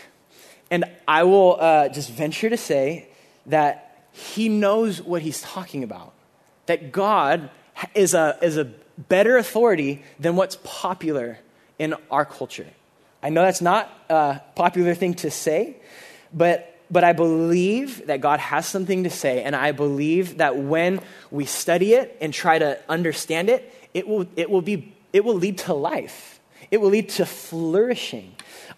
And 0.71 0.85
I 1.09 1.25
will 1.25 1.57
uh, 1.59 1.89
just 1.89 2.11
venture 2.11 2.49
to 2.51 2.57
say 2.57 3.09
that 3.47 4.07
he 4.13 4.49
knows 4.49 5.03
what 5.03 5.23
he's 5.23 5.41
talking 5.43 5.83
about. 5.83 6.13
That 6.67 6.93
God 6.93 7.51
is 7.95 8.15
a, 8.15 8.39
is 8.43 8.57
a 8.57 8.71
better 9.09 9.37
authority 9.37 10.05
than 10.19 10.37
what's 10.37 10.57
popular 10.63 11.39
in 11.79 11.95
our 12.11 12.25
culture. 12.25 12.69
I 13.23 13.31
know 13.31 13.43
that's 13.43 13.61
not 13.61 13.91
a 14.09 14.41
popular 14.55 14.95
thing 14.95 15.15
to 15.15 15.31
say, 15.31 15.77
but, 16.33 16.79
but 16.91 17.05
I 17.05 17.13
believe 17.13 18.07
that 18.07 18.21
God 18.21 18.41
has 18.41 18.67
something 18.67 19.05
to 19.05 19.11
say, 19.11 19.43
and 19.43 19.55
I 19.57 19.73
believe 19.73 20.39
that 20.39 20.57
when 20.57 21.01
we 21.31 21.45
study 21.45 21.95
it 21.95 22.17
and 22.21 22.33
try 22.33 22.59
to 22.59 22.79
understand 22.89 23.51
it, 23.51 23.75
it 23.93 24.07
will, 24.07 24.27
it 24.37 24.51
will, 24.51 24.63
be, 24.63 24.95
it 25.13 25.25
will 25.25 25.35
lead 25.35 25.59
to 25.59 25.75
life. 25.75 26.40
It 26.71 26.81
will 26.81 26.91
lead 26.91 27.09
to 27.11 27.27
flourishing. 27.27 28.35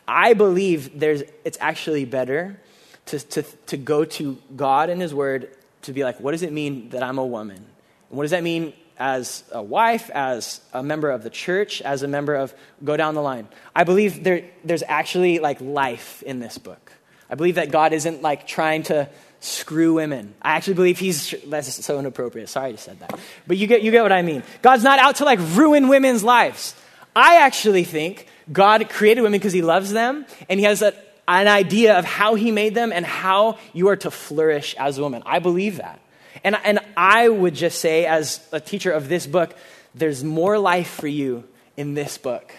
I 0.07 0.35
believe 0.35 0.99
there's, 0.99 1.23
it's 1.45 1.59
actually 1.61 2.05
better 2.05 2.59
to, 3.07 3.19
to, 3.19 3.43
to 3.43 3.77
go 3.77 4.05
to 4.05 4.39
God 4.57 4.91
and 4.91 5.01
His 5.01 5.15
Word 5.15 5.55
to 5.83 5.93
be 5.93 6.05
like, 6.05 6.21
what 6.21 6.33
does 6.33 6.43
it 6.43 6.53
mean 6.53 6.91
that 6.91 7.03
I'm 7.03 7.19
a 7.19 7.27
woman? 7.27 7.57
And 7.57 8.19
what 8.19 8.25
does 8.25 8.31
that 8.31 8.43
mean 8.43 8.73
as 8.99 9.43
a 9.51 9.63
wife, 9.63 10.11
as 10.11 10.61
a 10.73 10.83
member 10.83 11.11
of 11.11 11.23
the 11.23 11.31
church, 11.31 11.83
as 11.83 12.03
a 12.03 12.09
member 12.09 12.35
of, 12.35 12.55
go 12.85 12.97
down 12.97 13.15
the 13.15 13.23
line. 13.23 13.49
I 13.75 13.85
believe 13.85 14.23
there, 14.23 14.45
there's 14.65 14.85
actually 14.87 15.39
like 15.39 15.61
life 15.61 16.23
in 16.23 16.39
this 16.39 16.59
book. 16.59 16.93
I 17.29 17.35
believe 17.35 17.57
that 17.57 17.71
God 17.71 17.93
isn't 17.93 18.23
like 18.23 18.47
trying 18.47 18.85
to 18.85 19.09
screw 19.41 19.95
women. 19.95 20.35
I 20.41 20.53
actually 20.53 20.75
believe 20.75 20.99
he's, 20.99 21.35
that's 21.47 21.85
so 21.85 21.99
inappropriate. 21.99 22.49
Sorry 22.49 22.75
I 22.75 22.77
said 22.77 23.01
that. 23.01 23.19
But 23.47 23.57
you 23.57 23.67
get, 23.67 23.83
you 23.83 23.91
get 23.91 24.03
what 24.03 24.13
I 24.13 24.23
mean. 24.23 24.45
God's 24.61 24.85
not 24.85 24.99
out 24.99 25.17
to 25.17 25.25
like 25.25 25.41
ruin 25.41 25.89
women's 25.89 26.23
lives. 26.23 26.77
I 27.15 27.39
actually 27.39 27.85
think 27.85 28.27
God 28.51 28.89
created 28.89 29.23
women 29.23 29.39
because 29.39 29.53
he 29.53 29.63
loves 29.63 29.93
them 29.93 30.27
and 30.49 30.59
he 30.59 30.67
has 30.67 30.83
a, 30.83 30.95
an 31.29 31.49
idea 31.49 31.99
of 31.99 32.05
how 32.05 32.35
he 32.35 32.51
made 32.51 32.75
them 32.75 32.93
and 32.93 33.05
how 33.07 33.59
you 33.73 33.89
are 33.89 33.97
to 33.97 34.11
flourish 34.11 34.75
as 34.79 34.99
a 34.99 35.03
woman. 35.03 35.23
I 35.27 35.39
believe 35.39 35.77
that. 35.77 36.01
And, 36.45 36.57
and 36.65 36.81
I 36.97 37.29
would 37.29 37.55
just 37.55 37.81
say, 37.81 38.07
as 38.07 38.41
a 38.53 38.61
teacher 38.61 38.91
of 38.91 39.09
this 39.09 39.27
book, 39.27 39.55
there's 39.95 40.25
more 40.25 40.59
life 40.59 40.91
for 40.91 41.07
you 41.07 41.45
in 41.77 41.95
this 41.95 42.19
book 42.19 42.53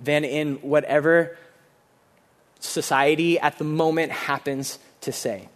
than 0.00 0.24
in 0.24 0.56
whatever 0.56 1.36
society 2.58 3.38
at 3.38 3.58
the 3.58 3.64
moment 3.64 4.12
happens 4.12 4.78
to 5.02 5.12
say. 5.12 5.48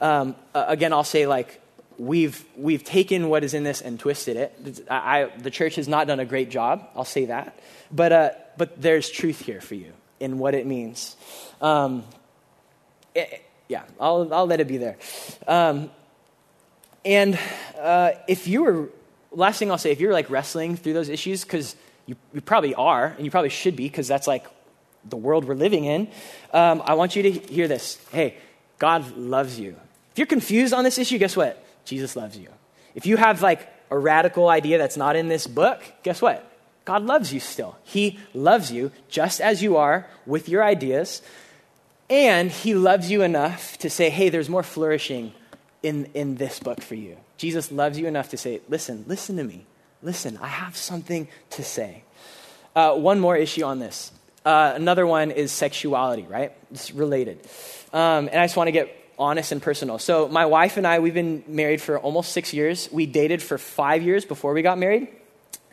Um, 0.00 0.34
again, 0.54 0.92
I'll 0.92 1.04
say, 1.04 1.26
like, 1.26 1.60
we've, 1.98 2.44
we've 2.56 2.84
taken 2.84 3.28
what 3.28 3.44
is 3.44 3.54
in 3.54 3.64
this 3.64 3.80
and 3.80 3.98
twisted 3.98 4.36
it. 4.36 4.86
I, 4.90 5.22
I, 5.22 5.38
the 5.38 5.50
church 5.50 5.76
has 5.76 5.88
not 5.88 6.06
done 6.06 6.20
a 6.20 6.24
great 6.24 6.50
job, 6.50 6.88
I'll 6.94 7.04
say 7.04 7.26
that. 7.26 7.58
But, 7.90 8.12
uh, 8.12 8.30
but 8.56 8.80
there's 8.80 9.10
truth 9.10 9.40
here 9.40 9.60
for 9.60 9.74
you 9.74 9.92
in 10.20 10.38
what 10.38 10.54
it 10.54 10.66
means. 10.66 11.16
Um, 11.60 12.04
it, 13.14 13.42
yeah, 13.68 13.84
I'll, 14.00 14.32
I'll 14.32 14.46
let 14.46 14.60
it 14.60 14.68
be 14.68 14.76
there. 14.76 14.96
Um, 15.46 15.90
and 17.04 17.38
uh, 17.78 18.12
if 18.28 18.46
you 18.46 18.62
were, 18.62 18.88
last 19.30 19.58
thing 19.58 19.70
I'll 19.70 19.78
say, 19.78 19.90
if 19.90 20.00
you're 20.00 20.12
like 20.12 20.30
wrestling 20.30 20.76
through 20.76 20.94
those 20.94 21.08
issues, 21.08 21.44
because 21.44 21.76
you, 22.06 22.16
you, 22.32 22.40
probably 22.40 22.74
are, 22.74 23.06
and 23.06 23.24
you 23.24 23.30
probably 23.30 23.50
should 23.50 23.76
be, 23.76 23.88
because 23.88 24.08
that's 24.08 24.26
like 24.26 24.46
the 25.04 25.16
world 25.16 25.44
we're 25.44 25.54
living 25.54 25.84
in, 25.84 26.08
um, 26.52 26.82
I 26.84 26.94
want 26.94 27.16
you 27.16 27.22
to 27.22 27.30
hear 27.30 27.68
this. 27.68 27.98
Hey, 28.10 28.36
God 28.78 29.16
loves 29.16 29.58
you. 29.58 29.76
If 30.12 30.18
you're 30.18 30.26
confused 30.26 30.72
on 30.72 30.84
this 30.84 30.98
issue, 30.98 31.18
guess 31.18 31.36
what? 31.36 31.63
Jesus 31.84 32.16
loves 32.16 32.36
you. 32.36 32.48
If 32.94 33.06
you 33.06 33.16
have 33.16 33.42
like 33.42 33.68
a 33.90 33.98
radical 33.98 34.48
idea 34.48 34.78
that's 34.78 34.96
not 34.96 35.16
in 35.16 35.28
this 35.28 35.46
book, 35.46 35.80
guess 36.02 36.22
what? 36.22 36.50
God 36.84 37.04
loves 37.04 37.32
you 37.32 37.40
still. 37.40 37.76
He 37.84 38.18
loves 38.34 38.70
you 38.70 38.92
just 39.08 39.40
as 39.40 39.62
you 39.62 39.76
are 39.76 40.06
with 40.26 40.48
your 40.48 40.62
ideas. 40.62 41.22
And 42.10 42.50
He 42.50 42.74
loves 42.74 43.10
you 43.10 43.22
enough 43.22 43.78
to 43.78 43.90
say, 43.90 44.10
hey, 44.10 44.28
there's 44.28 44.48
more 44.48 44.62
flourishing 44.62 45.32
in, 45.82 46.06
in 46.14 46.36
this 46.36 46.58
book 46.58 46.80
for 46.80 46.94
you. 46.94 47.16
Jesus 47.38 47.72
loves 47.72 47.98
you 47.98 48.06
enough 48.06 48.30
to 48.30 48.36
say, 48.36 48.60
listen, 48.68 49.04
listen 49.06 49.36
to 49.36 49.44
me. 49.44 49.66
Listen, 50.02 50.38
I 50.40 50.48
have 50.48 50.76
something 50.76 51.28
to 51.50 51.64
say. 51.64 52.04
Uh, 52.76 52.94
one 52.94 53.20
more 53.20 53.36
issue 53.36 53.64
on 53.64 53.78
this. 53.78 54.12
Uh, 54.44 54.72
another 54.74 55.06
one 55.06 55.30
is 55.30 55.50
sexuality, 55.52 56.22
right? 56.22 56.52
It's 56.70 56.90
related. 56.90 57.40
Um, 57.92 58.28
and 58.28 58.36
I 58.36 58.44
just 58.44 58.56
want 58.56 58.68
to 58.68 58.72
get 58.72 58.94
honest 59.18 59.52
and 59.52 59.62
personal. 59.62 59.98
So, 59.98 60.28
my 60.28 60.46
wife 60.46 60.76
and 60.76 60.86
I, 60.86 60.98
we've 60.98 61.14
been 61.14 61.44
married 61.46 61.80
for 61.80 61.98
almost 61.98 62.32
six 62.32 62.52
years. 62.52 62.88
We 62.90 63.06
dated 63.06 63.42
for 63.42 63.58
five 63.58 64.02
years 64.02 64.24
before 64.24 64.52
we 64.52 64.62
got 64.62 64.78
married. 64.78 65.08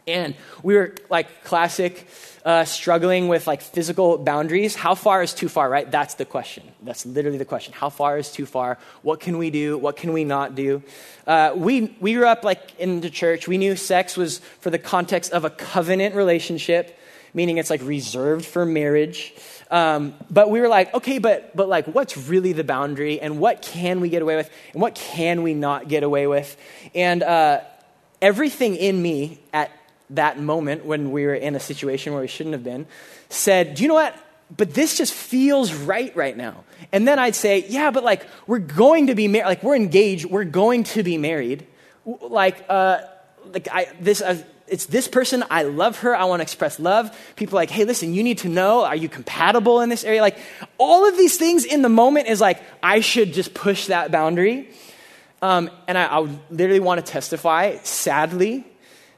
And 0.08 0.36
we 0.64 0.76
were 0.76 0.96
like 1.10 1.44
classic 1.44 2.08
uh, 2.44 2.66
struggling 2.66 3.28
with 3.28 3.46
like 3.46 3.62
physical 3.62 4.18
boundaries. 4.18 4.76
How 4.76 4.96
far 4.96 5.22
is 5.22 5.34
too 5.34 5.48
far, 5.48 5.70
right? 5.70 5.90
That's 5.90 6.16
the 6.16 6.26
question. 6.26 6.64
That's 6.82 7.06
literally 7.06 7.38
the 7.38 7.46
question. 7.46 7.74
How 7.74 7.90
far 7.90 8.18
is 8.18 8.32
too 8.32 8.46
far? 8.46 8.80
What 9.04 9.20
can 9.20 9.38
we 9.38 9.52
do? 9.52 9.78
What 9.78 9.98
can 9.98 10.12
we 10.12 10.24
not 10.24 10.56
do? 10.56 10.82
Uh, 11.28 11.54
we, 11.56 11.96
we 12.00 12.14
grew 12.14 12.26
up 12.26 12.44
like 12.44 12.80
in 12.80 13.02
the 13.02 13.10
church. 13.10 13.48
We 13.48 13.58
knew 13.58 13.76
sex 13.76 14.18
was 14.18 14.40
for 14.60 14.72
the 14.72 14.80
context 14.80 15.32
of 15.32 15.46
a 15.46 15.52
covenant 15.52 16.16
relationship, 16.16 16.98
meaning 17.34 17.58
it's 17.58 17.70
like 17.70 17.82
reserved 17.84 18.46
for 18.46 18.66
marriage. 18.66 19.34
Um, 19.72 20.14
but 20.30 20.50
we 20.50 20.60
were 20.60 20.68
like, 20.68 20.94
okay, 20.94 21.18
but, 21.18 21.56
but 21.56 21.70
like, 21.70 21.88
what's 21.88 22.18
really 22.18 22.52
the 22.52 22.64
boundary? 22.64 23.22
And 23.22 23.40
what 23.40 23.62
can 23.62 24.02
we 24.02 24.10
get 24.10 24.22
away 24.22 24.36
with? 24.36 24.50
And 24.74 24.82
what 24.82 24.96
can 24.96 25.44
we 25.44 25.54
not 25.54 25.88
get 25.88 26.04
away 26.04 26.28
with? 26.28 26.58
And 26.94 27.24
uh, 27.24 27.62
everything 28.22 28.76
in 28.76 29.02
me 29.02 29.40
at 29.54 29.72
that 30.12 30.38
moment 30.38 30.86
when 30.86 31.12
we 31.12 31.26
were 31.26 31.34
in 31.34 31.56
a 31.56 31.60
situation 31.60 32.12
where 32.12 32.22
we 32.22 32.28
shouldn't 32.28 32.54
have 32.54 32.66
been 32.66 32.86
said, 33.30 33.76
Do 33.76 33.84
you 33.84 33.88
know 33.88 33.96
what? 33.96 34.16
But 34.56 34.74
this 34.74 34.98
just 34.98 35.14
feels 35.14 35.74
right 35.74 36.14
right 36.18 36.36
now. 36.36 36.66
And 36.92 37.08
then 37.08 37.18
I'd 37.18 37.36
say, 37.36 37.66
Yeah, 37.68 37.92
but 37.92 38.04
like, 38.04 38.28
we're 38.48 38.60
going 38.60 39.08
to 39.08 39.16
be 39.16 39.30
married. 39.30 39.46
Like, 39.46 39.64
we're 39.64 39.78
engaged. 39.78 40.26
We're 40.26 40.44
going 40.44 40.84
to 40.84 41.04
be 41.04 41.18
married. 41.18 41.66
Like, 42.06 42.66
uh, 42.68 43.00
like 43.54 43.70
I, 43.72 43.88
this, 44.02 44.22
uh, 44.22 44.44
it's 44.72 44.86
this 44.86 45.08
person. 45.08 45.44
I 45.52 45.64
love 45.64 46.00
her. 46.00 46.16
I 46.16 46.24
want 46.24 46.40
to 46.40 46.44
express 46.44 46.80
love. 46.80 47.16
People 47.36 47.58
like, 47.58 47.70
hey, 47.70 47.84
listen, 47.84 48.14
you 48.14 48.24
need 48.24 48.40
to 48.40 48.50
know, 48.50 48.86
are 48.86 48.96
you 48.96 49.10
compatible 49.10 49.82
in 49.82 49.90
this 49.90 50.06
area? 50.06 50.22
Like, 50.22 50.40
all 50.78 51.08
of 51.08 51.18
these 51.18 51.38
things 51.38 51.66
in 51.66 51.82
the 51.82 51.90
moment 51.90 52.28
is 52.28 52.40
like, 52.40 52.62
I 52.82 53.02
should 53.02 53.34
just 53.34 53.54
push 53.54 53.88
that 53.88 54.12
boundary. 54.12 54.70
Um, 55.42 55.70
and 55.88 55.98
I, 55.98 56.06
I 56.06 56.20
literally 56.50 56.80
want 56.80 57.06
to 57.06 57.12
testify, 57.12 57.78
sadly, 57.84 58.66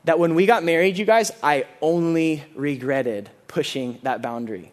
that 0.05 0.17
when 0.17 0.33
we 0.33 0.47
got 0.47 0.63
married, 0.63 0.97
you 0.97 1.05
guys, 1.05 1.31
I 1.43 1.67
only 1.81 2.43
regretted 2.55 3.29
pushing 3.47 3.99
that 4.01 4.23
boundary. 4.23 4.71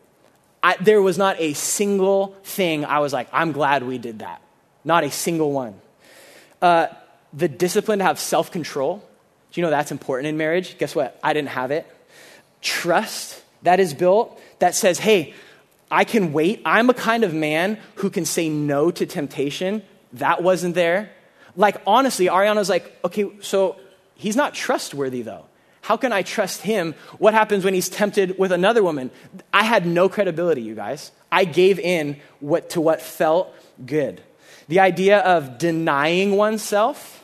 I, 0.62 0.76
there 0.80 1.02
was 1.02 1.18
not 1.18 1.38
a 1.38 1.52
single 1.52 2.36
thing 2.42 2.86
I 2.86 3.00
was 3.00 3.12
like, 3.12 3.28
I'm 3.32 3.52
glad 3.52 3.82
we 3.82 3.98
did 3.98 4.20
that. 4.20 4.40
Not 4.82 5.04
a 5.04 5.10
single 5.10 5.52
one. 5.52 5.78
Uh, 6.62 6.86
the 7.32 7.48
discipline 7.48 7.98
to 7.98 8.04
have 8.06 8.18
self 8.18 8.50
control, 8.50 9.04
do 9.52 9.60
you 9.60 9.62
know 9.64 9.70
that's 9.70 9.92
important 9.92 10.28
in 10.28 10.36
marriage? 10.36 10.78
Guess 10.78 10.94
what? 10.94 11.18
I 11.22 11.32
didn't 11.32 11.50
have 11.50 11.70
it. 11.70 11.86
Trust 12.62 13.42
that 13.62 13.80
is 13.80 13.94
built 13.94 14.40
that 14.58 14.74
says, 14.74 14.98
hey, 14.98 15.34
I 15.90 16.04
can 16.04 16.32
wait. 16.32 16.62
I'm 16.64 16.88
a 16.88 16.94
kind 16.94 17.24
of 17.24 17.34
man 17.34 17.78
who 17.96 18.10
can 18.10 18.24
say 18.24 18.48
no 18.48 18.90
to 18.90 19.06
temptation. 19.06 19.82
That 20.14 20.42
wasn't 20.42 20.74
there. 20.74 21.10
Like, 21.56 21.80
honestly, 21.86 22.26
Ariana's 22.26 22.68
like, 22.68 22.96
okay, 23.04 23.30
so 23.40 23.76
He's 24.20 24.36
not 24.36 24.52
trustworthy, 24.52 25.22
though. 25.22 25.46
How 25.80 25.96
can 25.96 26.12
I 26.12 26.20
trust 26.20 26.60
him? 26.60 26.94
What 27.16 27.32
happens 27.32 27.64
when 27.64 27.72
he's 27.72 27.88
tempted 27.88 28.38
with 28.38 28.52
another 28.52 28.82
woman? 28.82 29.10
I 29.50 29.64
had 29.64 29.86
no 29.86 30.10
credibility, 30.10 30.60
you 30.60 30.74
guys. 30.74 31.10
I 31.32 31.46
gave 31.46 31.78
in 31.78 32.20
what, 32.38 32.68
to 32.70 32.82
what 32.82 33.00
felt 33.00 33.50
good. 33.86 34.20
The 34.68 34.80
idea 34.80 35.20
of 35.20 35.56
denying 35.56 36.36
oneself, 36.36 37.19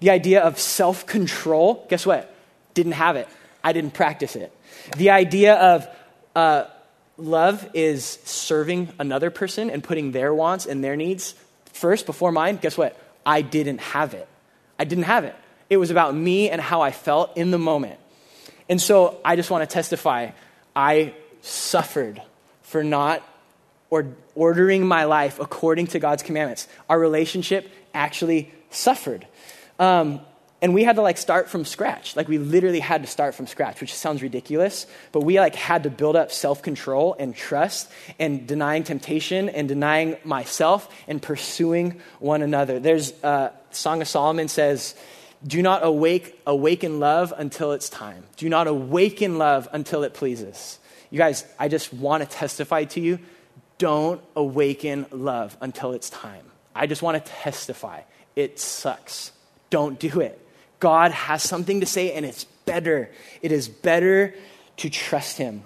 the 0.00 0.10
idea 0.10 0.42
of 0.42 0.58
self 0.58 1.06
control, 1.06 1.86
guess 1.88 2.04
what? 2.04 2.34
Didn't 2.74 2.92
have 2.92 3.16
it. 3.16 3.28
I 3.62 3.72
didn't 3.72 3.92
practice 3.92 4.36
it. 4.36 4.52
The 4.96 5.10
idea 5.10 5.54
of 5.54 5.88
uh, 6.34 6.64
love 7.16 7.68
is 7.74 8.04
serving 8.24 8.88
another 8.98 9.30
person 9.30 9.70
and 9.70 9.84
putting 9.84 10.12
their 10.12 10.34
wants 10.34 10.66
and 10.66 10.82
their 10.82 10.96
needs 10.96 11.34
first 11.72 12.06
before 12.06 12.32
mine, 12.32 12.56
guess 12.56 12.76
what? 12.76 12.98
I 13.24 13.42
didn't 13.42 13.80
have 13.80 14.14
it. 14.14 14.26
I 14.78 14.84
didn't 14.84 15.04
have 15.04 15.24
it. 15.24 15.36
It 15.68 15.76
was 15.76 15.90
about 15.90 16.14
me 16.14 16.50
and 16.50 16.60
how 16.60 16.80
I 16.80 16.90
felt 16.90 17.36
in 17.36 17.50
the 17.50 17.58
moment. 17.58 17.98
And 18.68 18.80
so 18.80 19.20
I 19.24 19.36
just 19.36 19.50
want 19.50 19.68
to 19.68 19.72
testify 19.72 20.30
I 20.74 21.14
suffered 21.42 22.22
for 22.62 22.82
not 22.82 23.26
or 23.90 24.06
ordering 24.34 24.86
my 24.86 25.04
life 25.04 25.40
according 25.40 25.88
to 25.88 25.98
God's 25.98 26.22
commandments. 26.22 26.68
Our 26.88 26.98
relationship 26.98 27.70
actually 27.92 28.52
suffered. 28.70 29.26
Um, 29.80 30.20
and 30.62 30.74
we 30.74 30.84
had 30.84 30.96
to 30.96 31.02
like 31.02 31.16
start 31.16 31.48
from 31.48 31.64
scratch. 31.64 32.16
Like 32.16 32.28
we 32.28 32.38
literally 32.38 32.80
had 32.80 33.02
to 33.02 33.08
start 33.08 33.34
from 33.34 33.46
scratch 33.46 33.80
which 33.80 33.94
sounds 33.94 34.22
ridiculous 34.22 34.86
but 35.10 35.20
we 35.20 35.40
like 35.40 35.54
had 35.54 35.84
to 35.84 35.90
build 35.90 36.16
up 36.16 36.30
self-control 36.30 37.16
and 37.18 37.34
trust 37.34 37.90
and 38.18 38.46
denying 38.46 38.84
temptation 38.84 39.48
and 39.48 39.68
denying 39.68 40.16
myself 40.22 40.88
and 41.08 41.20
pursuing 41.20 42.00
one 42.18 42.42
another. 42.42 42.78
There's 42.78 43.12
uh, 43.24 43.52
song 43.70 44.02
of 44.02 44.08
solomon 44.08 44.48
says 44.48 44.94
do 45.46 45.62
not 45.62 45.82
awake 45.82 46.38
awaken 46.46 47.00
love 47.00 47.32
until 47.34 47.72
it's 47.72 47.88
time. 47.88 48.24
Do 48.36 48.50
not 48.50 48.66
awaken 48.66 49.38
love 49.38 49.66
until 49.72 50.02
it 50.02 50.12
pleases. 50.12 50.78
You 51.08 51.16
guys 51.16 51.44
i 51.58 51.68
just 51.68 51.92
want 51.94 52.22
to 52.22 52.28
testify 52.28 52.84
to 52.84 53.00
you. 53.00 53.18
Don't 53.78 54.20
awaken 54.36 55.06
love 55.10 55.56
until 55.62 55.92
it's 55.92 56.10
time. 56.10 56.44
I 56.74 56.86
just 56.86 57.00
want 57.00 57.24
to 57.24 57.32
testify. 57.32 58.02
It 58.36 58.60
sucks 58.60 59.32
don't 59.70 59.98
do 59.98 60.20
it 60.20 60.40
God 60.80 61.12
has 61.12 61.42
something 61.42 61.80
to 61.80 61.86
say, 61.86 62.12
and 62.14 62.26
it's 62.26 62.44
better. 62.64 63.10
It 63.42 63.52
is 63.52 63.68
better 63.68 64.34
to 64.78 64.90
trust 64.90 65.36
Him. 65.36 65.62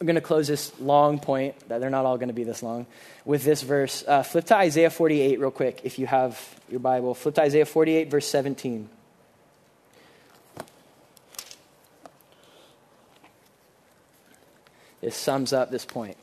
I'm 0.00 0.06
going 0.06 0.16
to 0.16 0.20
close 0.20 0.48
this 0.48 0.78
long 0.80 1.20
point, 1.20 1.56
that 1.68 1.80
they're 1.80 1.88
not 1.88 2.04
all 2.04 2.16
going 2.16 2.28
to 2.28 2.34
be 2.34 2.44
this 2.44 2.62
long, 2.62 2.86
with 3.24 3.44
this 3.44 3.62
verse. 3.62 4.02
Uh, 4.06 4.22
flip 4.24 4.46
to 4.46 4.56
Isaiah 4.56 4.90
48 4.90 5.38
real 5.38 5.50
quick 5.50 5.82
if 5.84 5.98
you 5.98 6.06
have 6.06 6.60
your 6.68 6.80
Bible. 6.80 7.14
Flip 7.14 7.34
to 7.36 7.42
Isaiah 7.42 7.66
48, 7.66 8.10
verse 8.10 8.26
17. 8.26 8.88
This 15.00 15.16
sums 15.16 15.52
up 15.52 15.70
this 15.70 15.86
point. 15.86 16.16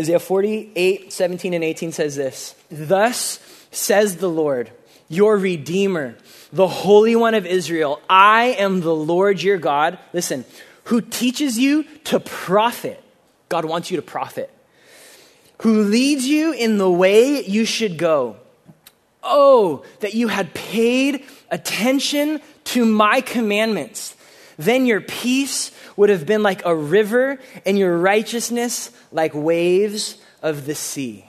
Isaiah 0.00 0.18
48, 0.18 1.12
17, 1.12 1.54
and 1.54 1.62
18 1.62 1.92
says 1.92 2.16
this 2.16 2.54
Thus 2.70 3.38
says 3.70 4.16
the 4.16 4.30
Lord, 4.30 4.70
your 5.08 5.36
Redeemer, 5.36 6.16
the 6.52 6.68
Holy 6.68 7.14
One 7.14 7.34
of 7.34 7.44
Israel 7.44 8.00
I 8.08 8.56
am 8.58 8.80
the 8.80 8.94
Lord 8.94 9.42
your 9.42 9.58
God. 9.58 9.98
Listen, 10.12 10.44
who 10.84 11.00
teaches 11.00 11.58
you 11.58 11.84
to 12.04 12.18
profit. 12.18 13.02
God 13.48 13.64
wants 13.64 13.90
you 13.90 13.96
to 13.96 14.02
profit. 14.02 14.50
Who 15.62 15.82
leads 15.82 16.26
you 16.26 16.52
in 16.52 16.78
the 16.78 16.90
way 16.90 17.44
you 17.44 17.66
should 17.66 17.98
go. 17.98 18.36
Oh, 19.22 19.84
that 20.00 20.14
you 20.14 20.28
had 20.28 20.54
paid 20.54 21.26
attention 21.50 22.40
to 22.64 22.86
my 22.86 23.20
commandments. 23.20 24.16
Then 24.60 24.84
your 24.84 25.00
peace 25.00 25.70
would 25.96 26.10
have 26.10 26.26
been 26.26 26.42
like 26.42 26.66
a 26.66 26.74
river, 26.74 27.38
and 27.64 27.78
your 27.78 27.96
righteousness 27.96 28.90
like 29.10 29.32
waves 29.34 30.18
of 30.42 30.66
the 30.66 30.74
sea. 30.74 31.24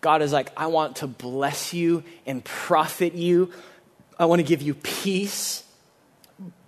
God 0.00 0.22
is 0.22 0.32
like, 0.32 0.50
I 0.56 0.66
want 0.66 0.96
to 0.96 1.06
bless 1.06 1.72
you 1.72 2.02
and 2.26 2.44
profit 2.44 3.14
you. 3.14 3.52
I 4.18 4.24
want 4.24 4.40
to 4.40 4.44
give 4.44 4.60
you 4.60 4.74
peace, 4.74 5.62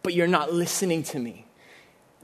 but 0.05 0.15
you're 0.15 0.29
not 0.29 0.53
listening 0.53 1.03
to 1.05 1.19
me. 1.19 1.45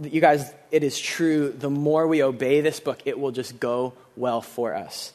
You 0.01 0.21
guys, 0.21 0.53
it 0.71 0.85
is 0.85 0.99
true. 0.99 1.51
The 1.51 1.71
more 1.71 2.07
we 2.07 2.23
obey 2.23 2.61
this 2.61 2.79
book, 2.79 3.01
it 3.05 3.19
will 3.19 3.33
just 3.33 3.59
go 3.59 3.95
well 4.17 4.43
for 4.43 4.77
us. 4.77 5.13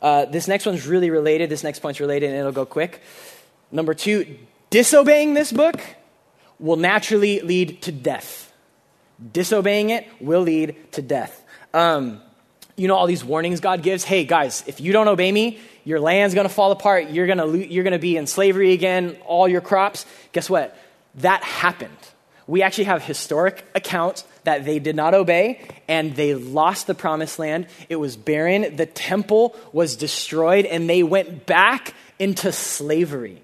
Uh, 0.00 0.26
this 0.26 0.46
next 0.46 0.66
one's 0.66 0.86
really 0.86 1.10
related. 1.10 1.50
This 1.50 1.64
next 1.64 1.80
point's 1.80 1.98
related, 1.98 2.30
and 2.30 2.38
it'll 2.38 2.52
go 2.52 2.66
quick. 2.66 3.00
Number 3.72 3.92
two, 3.92 4.38
disobeying 4.70 5.34
this 5.34 5.50
book 5.50 5.80
will 6.58 6.76
naturally 6.76 7.40
lead 7.40 7.82
to 7.82 7.92
death. 7.92 8.52
Disobeying 9.32 9.90
it 9.90 10.06
will 10.20 10.42
lead 10.42 10.92
to 10.92 11.02
death. 11.02 11.42
Um, 11.72 12.20
you 12.76 12.88
know 12.88 12.94
all 12.94 13.06
these 13.06 13.24
warnings 13.24 13.60
God 13.60 13.82
gives. 13.82 14.04
Hey 14.04 14.24
guys, 14.24 14.62
if 14.66 14.80
you 14.80 14.92
don't 14.92 15.08
obey 15.08 15.32
me, 15.32 15.58
your 15.84 16.00
land's 16.00 16.34
going 16.34 16.46
to 16.46 16.52
fall 16.52 16.72
apart. 16.72 17.10
You're 17.10 17.26
going 17.26 17.38
to 17.38 17.66
you're 17.72 17.84
going 17.84 17.92
to 17.92 17.98
be 17.98 18.16
in 18.16 18.26
slavery 18.26 18.72
again. 18.72 19.16
All 19.24 19.48
your 19.48 19.62
crops. 19.62 20.04
Guess 20.32 20.50
what? 20.50 20.76
That 21.16 21.42
happened. 21.42 21.96
We 22.46 22.62
actually 22.62 22.84
have 22.84 23.02
historic 23.02 23.64
accounts 23.74 24.24
that 24.44 24.64
they 24.64 24.78
did 24.78 24.94
not 24.94 25.14
obey 25.14 25.66
and 25.88 26.14
they 26.14 26.34
lost 26.34 26.86
the 26.86 26.94
promised 26.94 27.38
land. 27.38 27.66
It 27.88 27.96
was 27.96 28.16
barren. 28.16 28.76
The 28.76 28.86
temple 28.86 29.56
was 29.72 29.96
destroyed 29.96 30.64
and 30.64 30.88
they 30.88 31.02
went 31.02 31.46
back 31.46 31.94
into 32.18 32.52
slavery. 32.52 33.42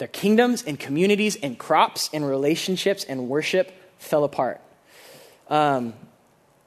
Their 0.00 0.08
kingdoms 0.08 0.64
and 0.66 0.80
communities 0.80 1.36
and 1.36 1.58
crops 1.58 2.08
and 2.12 2.26
relationships 2.26 3.04
and 3.04 3.28
worship 3.28 3.70
fell 3.98 4.24
apart. 4.24 4.62
Um, 5.48 5.92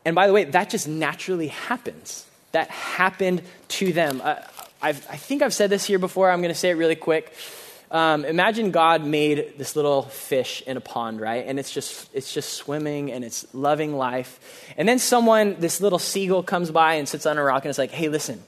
and 0.06 0.14
by 0.14 0.28
the 0.28 0.34
way, 0.34 0.44
that 0.44 0.70
just 0.70 0.88
naturally 0.88 1.48
happens. 1.48 2.28
That 2.52 2.70
happened 2.70 3.42
to 3.70 3.92
them. 3.92 4.22
Uh, 4.24 4.36
i 4.84 4.92
think 4.94 5.42
I've 5.42 5.54
said 5.54 5.72
this 5.72 5.84
here 5.84 5.98
before. 5.98 6.30
I'm 6.30 6.42
going 6.42 6.54
to 6.54 6.60
say 6.60 6.70
it 6.70 6.74
really 6.74 6.96
quick. 6.96 7.34
Um, 7.90 8.24
imagine 8.24 8.70
God 8.70 9.04
made 9.04 9.54
this 9.58 9.76
little 9.76 10.04
fish 10.04 10.62
in 10.68 10.78
a 10.78 10.82
pond, 10.82 11.20
right? 11.20 11.46
And 11.48 11.58
it's 11.58 11.72
just 11.72 12.10
it's 12.14 12.32
just 12.32 12.54
swimming 12.54 13.12
and 13.12 13.24
it's 13.24 13.52
loving 13.54 13.96
life. 13.96 14.40
And 14.78 14.88
then 14.88 15.00
someone, 15.00 15.56
this 15.60 15.82
little 15.82 16.00
seagull, 16.00 16.44
comes 16.44 16.70
by 16.70 16.96
and 16.96 17.10
sits 17.10 17.26
on 17.26 17.40
a 17.40 17.44
rock 17.44 17.64
and 17.64 17.70
it's 17.70 17.80
like, 17.80 17.92
"Hey, 17.92 18.10
listen, 18.10 18.44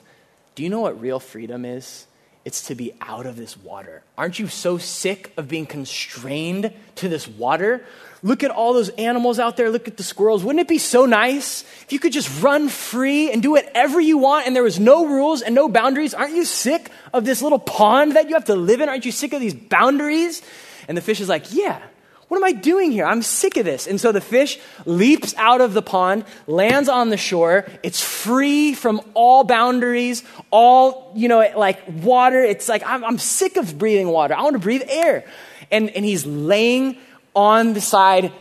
do 0.53 0.63
you 0.63 0.69
know 0.69 0.81
what 0.81 0.99
real 1.01 1.19
freedom 1.19 1.65
is? 1.65 2.05
It's 2.45 2.67
to 2.67 2.75
be 2.75 2.93
out 3.01 3.25
of 3.25 3.37
this 3.37 3.57
water. 3.57 4.03
Aren't 4.17 4.37
you 4.37 4.47
so 4.47 4.77
sick 4.77 5.33
of 5.35 5.47
being 5.47 5.65
constrained 5.65 6.71
to 6.95 7.09
this 7.09 7.27
water? 7.27 7.83
Look 8.21 8.43
at 8.43 8.51
all 8.51 8.73
those 8.73 8.89
animals 8.89 9.39
out 9.39 9.57
there. 9.57 9.71
Look 9.71 9.87
at 9.87 9.97
the 9.97 10.03
squirrels. 10.03 10.43
Wouldn't 10.43 10.61
it 10.61 10.67
be 10.67 10.77
so 10.77 11.07
nice 11.07 11.63
if 11.81 11.91
you 11.91 11.99
could 11.99 12.13
just 12.13 12.43
run 12.43 12.69
free 12.69 13.31
and 13.31 13.41
do 13.41 13.51
whatever 13.51 13.99
you 13.99 14.19
want 14.19 14.45
and 14.45 14.55
there 14.55 14.63
was 14.63 14.79
no 14.79 15.07
rules 15.07 15.41
and 15.41 15.55
no 15.55 15.67
boundaries? 15.67 16.13
Aren't 16.13 16.35
you 16.35 16.45
sick 16.45 16.91
of 17.13 17.25
this 17.25 17.41
little 17.41 17.59
pond 17.59 18.15
that 18.15 18.29
you 18.29 18.35
have 18.35 18.45
to 18.45 18.55
live 18.55 18.79
in? 18.79 18.89
Aren't 18.89 19.05
you 19.05 19.11
sick 19.11 19.33
of 19.33 19.41
these 19.41 19.55
boundaries? 19.55 20.43
And 20.87 20.95
the 20.95 21.01
fish 21.01 21.19
is 21.19 21.29
like, 21.29 21.51
Yeah, 21.51 21.81
what 22.27 22.37
am 22.37 22.43
I 22.43 22.53
doing 22.53 22.91
here? 22.91 23.05
I'm 23.05 23.21
sick 23.21 23.55
of 23.57 23.65
this. 23.65 23.85
And 23.85 24.01
so 24.01 24.11
the 24.11 24.21
fish 24.21 24.59
leaps 24.85 25.35
out 25.37 25.61
of 25.61 25.73
the 25.73 25.83
pond, 25.83 26.25
lands 26.47 26.89
on 26.89 27.09
the 27.09 27.17
shore. 27.17 27.67
It's 27.83 28.01
free 28.01 28.73
from 28.73 29.01
all 29.13 29.43
boundaries, 29.43 30.23
all, 30.49 31.11
you 31.15 31.27
know, 31.27 31.47
like 31.55 31.79
water. 31.87 32.41
It's 32.41 32.67
like, 32.67 32.83
I'm, 32.85 33.03
I'm 33.03 33.19
sick 33.19 33.57
of 33.57 33.77
breathing 33.77 34.07
water. 34.07 34.33
I 34.33 34.41
want 34.41 34.55
to 34.55 34.59
breathe 34.59 34.83
air. 34.87 35.25
And, 35.71 35.89
and 35.91 36.03
he's 36.03 36.25
laying 36.25 36.97
on 37.35 37.73
the 37.73 37.81
side 37.81 38.31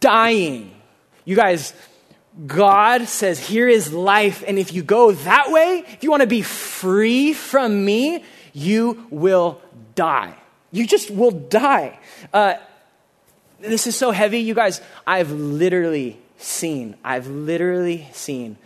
dying. 0.00 0.74
You 1.24 1.34
guys, 1.34 1.72
God 2.46 3.08
says, 3.08 3.38
Here 3.38 3.68
is 3.68 3.92
life. 3.92 4.44
And 4.46 4.58
if 4.58 4.74
you 4.74 4.82
go 4.82 5.12
that 5.12 5.50
way, 5.50 5.84
if 5.88 6.02
you 6.02 6.10
want 6.10 6.22
to 6.22 6.26
be 6.26 6.42
free 6.42 7.32
from 7.32 7.84
me, 7.84 8.22
you 8.52 9.06
will 9.10 9.62
die. 9.94 10.34
You 10.72 10.86
just 10.86 11.10
will 11.10 11.30
die. 11.30 11.98
Uh, 12.32 12.54
this 13.60 13.86
is 13.86 13.96
so 13.96 14.10
heavy, 14.10 14.38
you 14.38 14.54
guys. 14.54 14.80
I've 15.06 15.30
literally 15.30 16.18
seen, 16.38 16.96
I've 17.04 17.26
literally 17.26 18.08
seen 18.12 18.56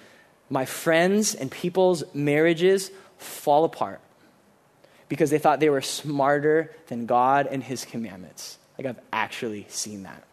my 0.49 0.65
friends 0.65 1.35
and 1.35 1.51
people's 1.51 2.05
marriages 2.15 2.91
fall 3.19 3.65
apart 3.65 4.01
because 5.09 5.31
they 5.31 5.39
thought 5.39 5.61
they 5.61 5.71
were 5.71 5.83
smarter 5.83 6.75
than 6.87 7.07
God 7.07 7.47
and 7.51 7.63
his 7.63 7.85
commandments. 7.85 8.59
Like, 8.79 8.87
I've 8.87 9.01
actually 9.13 9.67
seen 9.69 10.05
that. 10.05 10.25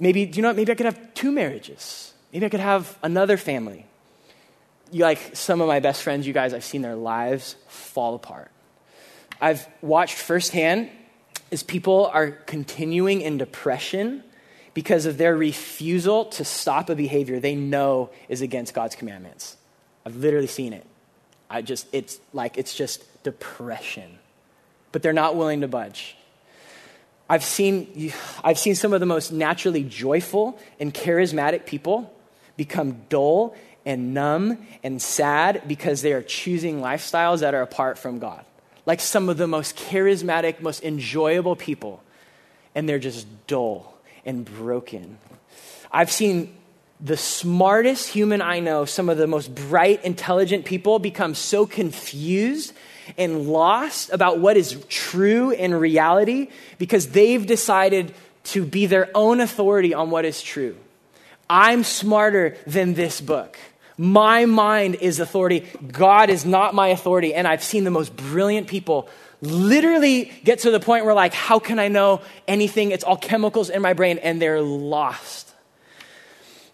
Maybe, 0.00 0.26
do 0.26 0.36
you 0.36 0.42
know 0.42 0.48
what? 0.48 0.56
Maybe 0.56 0.72
I 0.72 0.74
could 0.74 0.86
have 0.86 1.14
two 1.14 1.32
marriages. 1.32 2.12
Maybe 2.32 2.46
I 2.46 2.48
could 2.48 2.60
have 2.60 2.98
another 3.02 3.36
family. 3.36 3.86
You, 4.90 5.02
like 5.02 5.36
some 5.36 5.60
of 5.60 5.68
my 5.68 5.80
best 5.80 6.02
friends, 6.02 6.26
you 6.26 6.32
guys, 6.32 6.54
I've 6.54 6.64
seen 6.64 6.82
their 6.82 6.94
lives 6.94 7.56
fall 7.68 8.14
apart. 8.14 8.50
I've 9.40 9.66
watched 9.82 10.16
firsthand 10.16 10.90
as 11.50 11.62
people 11.62 12.10
are 12.12 12.30
continuing 12.30 13.20
in 13.20 13.38
depression 13.38 14.22
because 14.74 15.06
of 15.06 15.18
their 15.18 15.36
refusal 15.36 16.26
to 16.26 16.44
stop 16.44 16.88
a 16.90 16.94
behavior 16.94 17.40
they 17.40 17.54
know 17.54 18.10
is 18.28 18.42
against 18.42 18.74
God's 18.74 18.94
commandments. 18.94 19.56
I've 20.04 20.16
literally 20.16 20.46
seen 20.46 20.72
it. 20.72 20.86
I 21.50 21.62
just, 21.62 21.86
it's 21.92 22.20
like, 22.32 22.58
it's 22.58 22.74
just 22.74 23.04
depression. 23.22 24.18
But 24.92 25.02
they're 25.02 25.12
not 25.12 25.36
willing 25.36 25.62
to 25.62 25.68
budge. 25.68 26.16
I've 27.28 27.44
seen, 27.44 28.12
I've 28.42 28.58
seen 28.58 28.74
some 28.74 28.92
of 28.92 29.00
the 29.00 29.06
most 29.06 29.32
naturally 29.32 29.82
joyful 29.82 30.58
and 30.80 30.94
charismatic 30.94 31.66
people 31.66 32.14
become 32.56 33.02
dull 33.08 33.54
and 33.84 34.14
numb 34.14 34.66
and 34.82 35.00
sad 35.00 35.62
because 35.66 36.02
they 36.02 36.12
are 36.12 36.22
choosing 36.22 36.80
lifestyles 36.80 37.40
that 37.40 37.54
are 37.54 37.62
apart 37.62 37.98
from 37.98 38.18
God. 38.18 38.44
Like 38.88 39.00
some 39.00 39.28
of 39.28 39.36
the 39.36 39.46
most 39.46 39.76
charismatic, 39.76 40.62
most 40.62 40.82
enjoyable 40.82 41.56
people, 41.56 42.02
and 42.74 42.88
they're 42.88 42.98
just 42.98 43.26
dull 43.46 43.94
and 44.24 44.46
broken. 44.46 45.18
I've 45.92 46.10
seen 46.10 46.56
the 46.98 47.18
smartest 47.18 48.08
human 48.08 48.40
I 48.40 48.60
know, 48.60 48.86
some 48.86 49.10
of 49.10 49.18
the 49.18 49.26
most 49.26 49.54
bright, 49.54 50.02
intelligent 50.06 50.64
people 50.64 50.98
become 50.98 51.34
so 51.34 51.66
confused 51.66 52.72
and 53.18 53.46
lost 53.46 54.08
about 54.10 54.38
what 54.38 54.56
is 54.56 54.82
true 54.88 55.50
in 55.50 55.74
reality 55.74 56.48
because 56.78 57.08
they've 57.08 57.44
decided 57.44 58.14
to 58.44 58.64
be 58.64 58.86
their 58.86 59.10
own 59.14 59.42
authority 59.42 59.92
on 59.92 60.08
what 60.08 60.24
is 60.24 60.40
true. 60.40 60.74
I'm 61.50 61.84
smarter 61.84 62.56
than 62.66 62.94
this 62.94 63.20
book. 63.20 63.58
My 63.98 64.46
mind 64.46 64.94
is 64.94 65.18
authority. 65.18 65.66
God 65.90 66.30
is 66.30 66.46
not 66.46 66.72
my 66.72 66.88
authority. 66.88 67.34
And 67.34 67.46
I've 67.48 67.64
seen 67.64 67.82
the 67.82 67.90
most 67.90 68.16
brilliant 68.16 68.68
people 68.68 69.08
literally 69.40 70.32
get 70.44 70.60
to 70.60 70.70
the 70.70 70.80
point 70.80 71.04
where, 71.04 71.14
like, 71.14 71.34
how 71.34 71.58
can 71.58 71.78
I 71.78 71.88
know 71.88 72.22
anything? 72.46 72.92
It's 72.92 73.04
all 73.04 73.16
chemicals 73.16 73.70
in 73.70 73.82
my 73.82 73.92
brain, 73.92 74.18
and 74.18 74.40
they're 74.40 74.60
lost. 74.60 75.52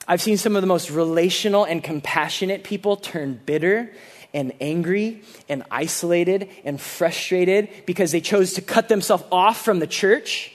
I've 0.06 0.20
seen 0.20 0.36
some 0.36 0.54
of 0.54 0.62
the 0.62 0.66
most 0.66 0.90
relational 0.90 1.64
and 1.64 1.82
compassionate 1.82 2.62
people 2.62 2.96
turn 2.96 3.40
bitter 3.46 3.90
and 4.34 4.52
angry 4.60 5.22
and 5.48 5.62
isolated 5.70 6.48
and 6.64 6.80
frustrated 6.80 7.68
because 7.86 8.12
they 8.12 8.20
chose 8.20 8.54
to 8.54 8.62
cut 8.62 8.88
themselves 8.88 9.24
off 9.30 9.62
from 9.62 9.78
the 9.78 9.86
church 9.86 10.52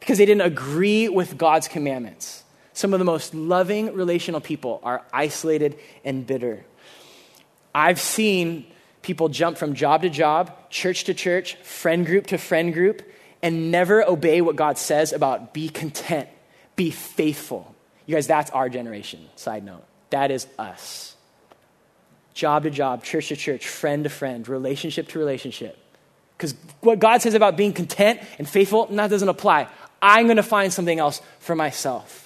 because 0.00 0.18
they 0.18 0.26
didn't 0.26 0.42
agree 0.42 1.08
with 1.08 1.38
God's 1.38 1.68
commandments. 1.68 2.43
Some 2.74 2.92
of 2.92 2.98
the 2.98 3.04
most 3.04 3.34
loving 3.34 3.94
relational 3.94 4.40
people 4.40 4.80
are 4.82 5.02
isolated 5.12 5.78
and 6.04 6.26
bitter. 6.26 6.64
I've 7.74 8.00
seen 8.00 8.66
people 9.00 9.28
jump 9.28 9.58
from 9.58 9.74
job 9.74 10.02
to 10.02 10.10
job, 10.10 10.70
church 10.70 11.04
to 11.04 11.14
church, 11.14 11.54
friend 11.56 12.04
group 12.04 12.26
to 12.28 12.38
friend 12.38 12.74
group, 12.74 13.02
and 13.42 13.70
never 13.70 14.02
obey 14.02 14.40
what 14.40 14.56
God 14.56 14.76
says 14.76 15.12
about 15.12 15.54
be 15.54 15.68
content, 15.68 16.28
be 16.74 16.90
faithful. 16.90 17.74
You 18.06 18.16
guys, 18.16 18.26
that's 18.26 18.50
our 18.50 18.68
generation, 18.68 19.28
side 19.36 19.64
note. 19.64 19.84
That 20.10 20.30
is 20.30 20.46
us. 20.58 21.14
Job 22.34 22.64
to 22.64 22.70
job, 22.70 23.04
church 23.04 23.28
to 23.28 23.36
church, 23.36 23.68
friend 23.68 24.02
to 24.04 24.10
friend, 24.10 24.48
relationship 24.48 25.08
to 25.08 25.18
relationship. 25.18 25.78
Because 26.36 26.54
what 26.80 26.98
God 26.98 27.22
says 27.22 27.34
about 27.34 27.56
being 27.56 27.72
content 27.72 28.20
and 28.38 28.48
faithful, 28.48 28.86
that 28.86 29.10
doesn't 29.10 29.28
apply. 29.28 29.68
I'm 30.02 30.26
going 30.26 30.38
to 30.38 30.42
find 30.42 30.72
something 30.72 30.98
else 30.98 31.22
for 31.38 31.54
myself. 31.54 32.23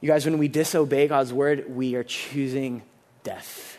You 0.00 0.06
guys, 0.06 0.24
when 0.24 0.38
we 0.38 0.46
disobey 0.46 1.08
God's 1.08 1.32
word, 1.32 1.74
we 1.74 1.96
are 1.96 2.04
choosing 2.04 2.82
death. 3.24 3.76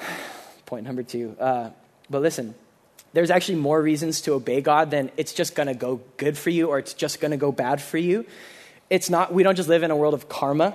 Point 0.66 0.86
number 0.86 1.02
two. 1.02 1.36
Uh, 1.38 1.70
but 2.08 2.22
listen, 2.22 2.54
there's 3.12 3.30
actually 3.30 3.58
more 3.58 3.80
reasons 3.80 4.22
to 4.22 4.32
obey 4.32 4.62
God 4.62 4.90
than 4.90 5.10
it's 5.18 5.34
just 5.34 5.54
going 5.54 5.66
to 5.66 5.74
go 5.74 6.00
good 6.16 6.38
for 6.38 6.48
you 6.48 6.68
or 6.68 6.78
it's 6.78 6.94
just 6.94 7.20
going 7.20 7.32
to 7.32 7.36
go 7.36 7.52
bad 7.52 7.82
for 7.82 7.98
you. 7.98 8.24
It's 8.88 9.10
not, 9.10 9.34
we 9.34 9.42
don't 9.42 9.54
just 9.54 9.68
live 9.68 9.82
in 9.82 9.90
a 9.90 9.96
world 9.96 10.14
of 10.14 10.30
karma, 10.30 10.74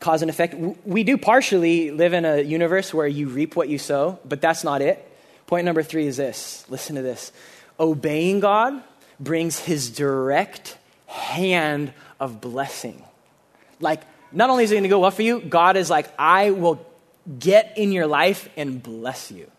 cause 0.00 0.20
and 0.20 0.30
effect. 0.30 0.54
We 0.84 1.04
do 1.04 1.16
partially 1.16 1.90
live 1.90 2.12
in 2.12 2.26
a 2.26 2.42
universe 2.42 2.92
where 2.92 3.06
you 3.06 3.28
reap 3.28 3.56
what 3.56 3.70
you 3.70 3.78
sow, 3.78 4.18
but 4.26 4.42
that's 4.42 4.62
not 4.62 4.82
it. 4.82 5.10
Point 5.46 5.64
number 5.64 5.82
three 5.82 6.06
is 6.06 6.18
this 6.18 6.66
listen 6.68 6.96
to 6.96 7.02
this. 7.02 7.32
Obeying 7.80 8.40
God 8.40 8.82
brings 9.18 9.58
his 9.58 9.88
direct 9.88 10.76
hand 11.06 11.94
of 12.24 12.40
blessing. 12.40 13.04
Like, 13.80 14.00
not 14.32 14.48
only 14.48 14.64
is 14.64 14.72
it 14.72 14.76
going 14.76 14.84
to 14.84 14.88
go 14.88 15.00
well 15.00 15.10
for 15.10 15.20
you, 15.20 15.40
God 15.40 15.76
is 15.76 15.90
like, 15.90 16.10
I 16.18 16.52
will 16.52 16.84
get 17.38 17.76
in 17.76 17.92
your 17.92 18.06
life 18.06 18.48
and 18.56 18.82
bless 18.82 19.30
you. 19.30 19.50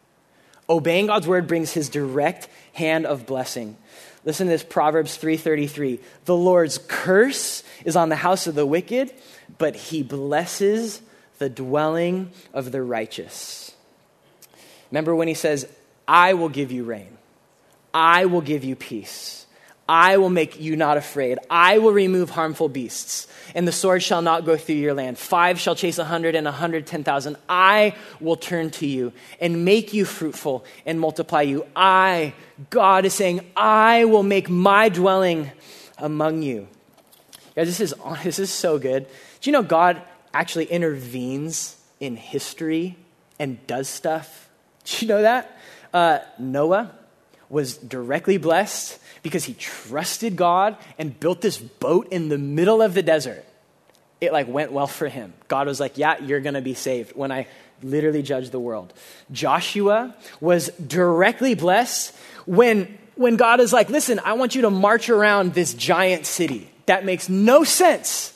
Obeying 0.67 1.05
God's 1.05 1.27
word 1.27 1.45
brings 1.45 1.71
his 1.71 1.89
direct 1.89 2.49
hand 2.73 3.05
of 3.05 3.27
blessing. 3.27 3.77
Listen 4.23 4.47
to 4.47 4.51
this 4.51 4.63
Proverbs 4.63 5.15
3:33. 5.15 5.99
The 6.25 6.35
Lord's 6.35 6.79
curse 6.79 7.61
is 7.85 7.95
on 7.95 8.09
the 8.09 8.15
house 8.15 8.47
of 8.47 8.55
the 8.55 8.65
wicked, 8.65 9.13
but 9.59 9.75
he 9.75 10.01
blesses 10.01 11.03
the 11.37 11.49
dwelling 11.49 12.31
of 12.51 12.71
the 12.71 12.81
righteous. 12.81 13.73
Remember 14.89 15.15
when 15.15 15.27
he 15.27 15.35
says, 15.35 15.67
"I 16.07 16.33
will 16.33 16.49
give 16.49 16.71
you 16.71 16.83
rain. 16.83 17.19
I 17.93 18.25
will 18.25 18.41
give 18.41 18.63
you 18.63 18.75
peace." 18.75 19.44
I 19.87 20.17
will 20.17 20.31
make 20.31 20.59
you 20.59 20.75
not 20.75 20.97
afraid. 20.97 21.37
I 21.49 21.77
will 21.77 21.91
remove 21.91 22.31
harmful 22.31 22.69
beasts, 22.69 23.27
and 23.53 23.67
the 23.67 23.71
sword 23.71 24.01
shall 24.01 24.23
not 24.23 24.43
go 24.43 24.57
through 24.57 24.75
your 24.75 24.95
land. 24.95 25.19
Five 25.19 25.59
shall 25.59 25.75
chase 25.75 25.99
a 25.99 26.05
hundred, 26.05 26.33
and 26.33 26.47
a 26.47 26.51
hundred 26.51 26.87
ten 26.87 27.03
thousand. 27.03 27.37
I 27.47 27.95
will 28.19 28.35
turn 28.35 28.71
to 28.71 28.87
you 28.87 29.13
and 29.39 29.63
make 29.63 29.93
you 29.93 30.05
fruitful 30.05 30.65
and 30.87 30.99
multiply 30.99 31.43
you. 31.43 31.67
I, 31.75 32.33
God 32.71 33.05
is 33.05 33.13
saying, 33.13 33.45
I 33.55 34.05
will 34.05 34.23
make 34.23 34.49
my 34.49 34.89
dwelling 34.89 35.51
among 35.99 36.41
you. 36.41 36.67
Guys, 37.55 37.67
this 37.67 37.79
is, 37.79 37.93
this 38.23 38.39
is 38.39 38.51
so 38.51 38.79
good. 38.79 39.05
Do 39.41 39.49
you 39.49 39.51
know 39.51 39.63
God 39.63 40.01
actually 40.33 40.65
intervenes 40.65 41.77
in 41.99 42.15
history 42.15 42.97
and 43.37 43.65
does 43.67 43.87
stuff? 43.87 44.49
Do 44.85 45.05
you 45.05 45.07
know 45.07 45.21
that? 45.21 45.57
Uh, 45.93 46.19
Noah 46.39 46.91
was 47.49 47.77
directly 47.77 48.37
blessed 48.37 48.99
because 49.23 49.43
he 49.43 49.53
trusted 49.53 50.35
God 50.35 50.77
and 50.97 51.19
built 51.19 51.41
this 51.41 51.57
boat 51.57 52.07
in 52.11 52.29
the 52.29 52.37
middle 52.37 52.81
of 52.81 52.93
the 52.93 53.03
desert. 53.03 53.45
It 54.21 54.31
like 54.31 54.47
went 54.47 54.71
well 54.71 54.87
for 54.87 55.07
him. 55.07 55.33
God 55.47 55.67
was 55.67 55.79
like, 55.79 55.97
"Yeah, 55.97 56.21
you're 56.23 56.39
going 56.39 56.55
to 56.55 56.61
be 56.61 56.73
saved 56.73 57.15
when 57.15 57.31
I 57.31 57.47
literally 57.83 58.21
judge 58.21 58.49
the 58.49 58.59
world." 58.59 58.93
Joshua 59.31 60.15
was 60.39 60.69
directly 60.69 61.55
blessed 61.55 62.15
when 62.45 62.97
when 63.15 63.35
God 63.35 63.59
is 63.59 63.73
like, 63.73 63.89
"Listen, 63.89 64.19
I 64.23 64.33
want 64.33 64.55
you 64.55 64.61
to 64.63 64.69
march 64.69 65.09
around 65.09 65.53
this 65.53 65.73
giant 65.73 66.25
city." 66.25 66.69
That 66.85 67.03
makes 67.05 67.29
no 67.29 67.63
sense. 67.63 68.31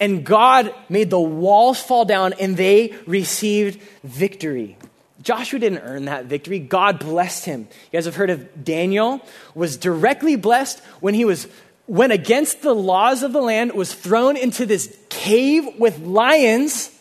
And 0.00 0.24
God 0.24 0.74
made 0.88 1.10
the 1.10 1.20
walls 1.20 1.80
fall 1.80 2.06
down 2.06 2.32
and 2.40 2.56
they 2.56 2.94
received 3.06 3.80
victory. 4.02 4.78
Joshua 5.22 5.58
didn't 5.58 5.80
earn 5.80 6.06
that 6.06 6.26
victory. 6.26 6.58
God 6.58 6.98
blessed 6.98 7.44
him. 7.44 7.60
You 7.60 7.98
guys 7.98 8.06
have 8.06 8.16
heard 8.16 8.30
of 8.30 8.64
Daniel 8.64 9.20
was 9.54 9.76
directly 9.76 10.36
blessed 10.36 10.80
when 11.00 11.14
he 11.14 11.24
was 11.24 11.46
went 11.86 12.12
against 12.12 12.62
the 12.62 12.74
laws 12.74 13.22
of 13.22 13.32
the 13.32 13.40
land, 13.40 13.72
was 13.72 13.92
thrown 13.92 14.36
into 14.36 14.64
this 14.64 14.96
cave 15.08 15.66
with 15.78 15.98
lions, 15.98 16.96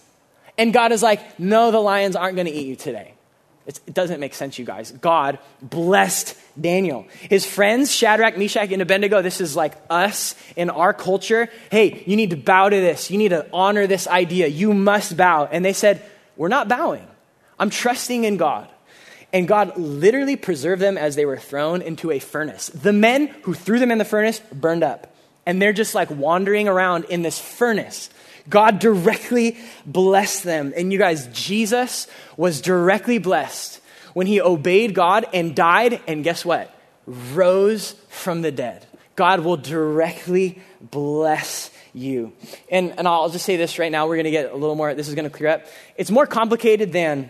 and 0.57 0.73
God 0.73 0.91
is 0.91 1.03
like, 1.03 1.39
"No, 1.39 1.71
the 1.71 1.79
lions 1.79 2.15
aren't 2.15 2.35
going 2.35 2.47
to 2.47 2.51
eat 2.51 2.67
you 2.67 2.75
today." 2.75 3.13
It's, 3.69 3.79
it 3.85 3.93
doesn't 3.93 4.19
make 4.19 4.33
sense, 4.33 4.57
you 4.57 4.65
guys. 4.65 4.91
God 4.91 5.37
blessed 5.61 6.35
Daniel. 6.59 7.05
His 7.29 7.45
friends, 7.45 7.93
Shadrach, 7.93 8.35
Meshach, 8.35 8.71
and 8.71 8.81
Abednego, 8.81 9.21
this 9.21 9.39
is 9.39 9.55
like 9.55 9.75
us 9.91 10.33
in 10.55 10.71
our 10.71 10.91
culture. 10.91 11.49
Hey, 11.69 12.03
you 12.07 12.15
need 12.15 12.31
to 12.31 12.35
bow 12.35 12.69
to 12.69 12.75
this. 12.75 13.11
You 13.11 13.19
need 13.19 13.29
to 13.29 13.45
honor 13.53 13.85
this 13.85 14.07
idea. 14.07 14.47
You 14.47 14.73
must 14.73 15.15
bow. 15.15 15.45
And 15.45 15.63
they 15.63 15.73
said, 15.73 16.03
We're 16.35 16.47
not 16.47 16.67
bowing. 16.67 17.05
I'm 17.59 17.69
trusting 17.69 18.23
in 18.23 18.37
God. 18.37 18.67
And 19.31 19.47
God 19.47 19.77
literally 19.77 20.35
preserved 20.35 20.81
them 20.81 20.97
as 20.97 21.15
they 21.15 21.25
were 21.25 21.37
thrown 21.37 21.81
into 21.81 22.09
a 22.09 22.19
furnace. 22.19 22.69
The 22.69 22.93
men 22.93 23.27
who 23.43 23.53
threw 23.53 23.79
them 23.79 23.91
in 23.91 23.99
the 23.99 24.05
furnace 24.05 24.39
burned 24.51 24.83
up. 24.83 25.15
And 25.45 25.61
they're 25.61 25.73
just 25.73 25.93
like 25.93 26.09
wandering 26.09 26.67
around 26.67 27.05
in 27.05 27.21
this 27.21 27.39
furnace. 27.39 28.09
God 28.49 28.79
directly 28.79 29.57
blessed 29.85 30.43
them. 30.43 30.73
And 30.75 30.91
you 30.91 30.97
guys, 30.97 31.27
Jesus 31.27 32.07
was 32.37 32.61
directly 32.61 33.19
blessed 33.19 33.81
when 34.13 34.25
he 34.25 34.41
obeyed 34.41 34.95
God 34.95 35.25
and 35.33 35.55
died. 35.55 36.01
And 36.07 36.23
guess 36.23 36.43
what? 36.43 36.73
Rose 37.05 37.93
from 38.09 38.41
the 38.41 38.51
dead. 38.51 38.85
God 39.15 39.41
will 39.41 39.57
directly 39.57 40.61
bless 40.81 41.71
you. 41.93 42.33
And, 42.71 42.97
and 42.97 43.07
I'll 43.07 43.29
just 43.29 43.45
say 43.45 43.57
this 43.57 43.77
right 43.77 43.91
now. 43.91 44.07
We're 44.07 44.15
going 44.15 44.25
to 44.25 44.31
get 44.31 44.51
a 44.51 44.55
little 44.55 44.75
more, 44.75 44.93
this 44.93 45.07
is 45.07 45.15
going 45.15 45.29
to 45.29 45.35
clear 45.35 45.49
up. 45.49 45.67
It's 45.97 46.11
more 46.11 46.25
complicated 46.25 46.91
than 46.91 47.29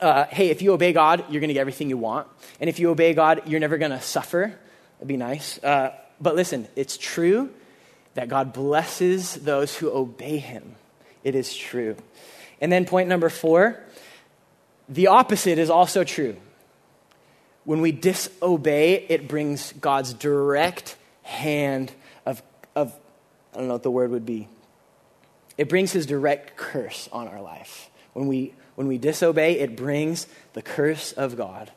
uh, 0.00 0.26
hey, 0.26 0.50
if 0.50 0.62
you 0.62 0.72
obey 0.72 0.92
God, 0.92 1.24
you're 1.30 1.40
going 1.40 1.48
to 1.48 1.54
get 1.54 1.60
everything 1.60 1.88
you 1.88 1.98
want. 1.98 2.26
And 2.60 2.68
if 2.68 2.78
you 2.78 2.90
obey 2.90 3.14
God, 3.14 3.42
you're 3.46 3.60
never 3.60 3.78
going 3.78 3.90
to 3.90 4.00
suffer. 4.00 4.54
That'd 4.98 5.08
be 5.08 5.16
nice. 5.16 5.62
Uh, 5.62 5.94
but 6.20 6.34
listen, 6.34 6.68
it's 6.76 6.96
true 6.96 7.50
that 8.14 8.28
God 8.28 8.52
blesses 8.52 9.34
those 9.34 9.76
who 9.76 9.90
obey 9.90 10.38
him. 10.38 10.76
It 11.22 11.34
is 11.34 11.54
true. 11.54 11.96
And 12.60 12.70
then 12.70 12.84
point 12.84 13.08
number 13.08 13.28
four 13.28 13.80
the 14.88 15.06
opposite 15.06 15.58
is 15.58 15.70
also 15.70 16.04
true. 16.04 16.36
When 17.64 17.80
we 17.80 17.92
disobey, 17.92 19.06
it 19.08 19.28
brings 19.28 19.72
God's 19.72 20.12
direct 20.12 20.96
hand 21.22 21.90
of, 22.26 22.42
of 22.76 22.94
I 23.54 23.58
don't 23.58 23.68
know 23.68 23.74
what 23.74 23.82
the 23.82 23.90
word 23.90 24.10
would 24.10 24.26
be. 24.26 24.48
It 25.56 25.68
brings 25.68 25.92
his 25.92 26.04
direct 26.04 26.56
curse 26.56 27.08
on 27.12 27.28
our 27.28 27.40
life. 27.40 27.88
When 28.12 28.26
we 28.26 28.52
when 28.74 28.86
we 28.88 28.98
disobey, 28.98 29.58
it 29.58 29.76
brings 29.76 30.26
the 30.52 30.62
curse 30.62 31.12
of 31.12 31.36
God. 31.36 31.70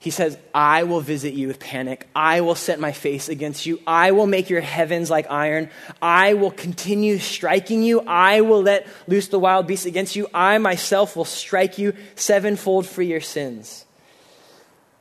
He 0.00 0.10
says, 0.10 0.38
I 0.54 0.84
will 0.84 1.00
visit 1.00 1.34
you 1.34 1.48
with 1.48 1.58
panic. 1.58 2.06
I 2.14 2.40
will 2.42 2.54
set 2.54 2.78
my 2.78 2.92
face 2.92 3.28
against 3.28 3.66
you. 3.66 3.80
I 3.84 4.12
will 4.12 4.28
make 4.28 4.48
your 4.48 4.60
heavens 4.60 5.10
like 5.10 5.28
iron. 5.28 5.70
I 6.00 6.34
will 6.34 6.52
continue 6.52 7.18
striking 7.18 7.82
you. 7.82 8.02
I 8.02 8.42
will 8.42 8.62
let 8.62 8.86
loose 9.08 9.26
the 9.26 9.40
wild 9.40 9.66
beasts 9.66 9.86
against 9.86 10.14
you. 10.14 10.28
I 10.32 10.58
myself 10.58 11.16
will 11.16 11.24
strike 11.24 11.78
you 11.78 11.94
sevenfold 12.14 12.86
for 12.86 13.02
your 13.02 13.20
sins. 13.20 13.84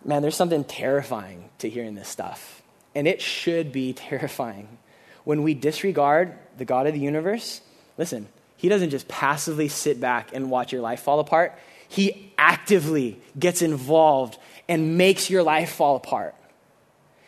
Man, 0.04 0.24
there's 0.24 0.36
something 0.36 0.64
terrifying 0.64 1.50
to 1.60 1.70
hearing 1.70 1.94
this 1.94 2.10
stuff. 2.10 2.64
And 2.96 3.08
it 3.08 3.22
should 3.22 3.72
be 3.72 3.94
terrifying. 3.94 4.80
When 5.26 5.44
we 5.44 5.54
disregard 5.54 6.34
the 6.58 6.66
God 6.66 6.88
of 6.88 6.94
the 6.94 7.00
universe, 7.00 7.62
listen, 8.00 8.30
he 8.58 8.70
doesn't 8.70 8.90
just 8.90 9.08
passively 9.08 9.68
sit 9.70 10.02
back 10.02 10.34
and 10.34 10.52
watch 10.52 10.74
your 10.74 10.82
life 10.82 11.02
fall 11.02 11.20
apart. 11.20 11.58
He 11.88 12.34
actively 12.38 13.22
gets 13.40 13.62
involved 13.62 14.38
and 14.68 14.98
makes 14.98 15.30
your 15.30 15.44
life 15.44 15.72
fall 15.72 15.96
apart. 15.96 16.36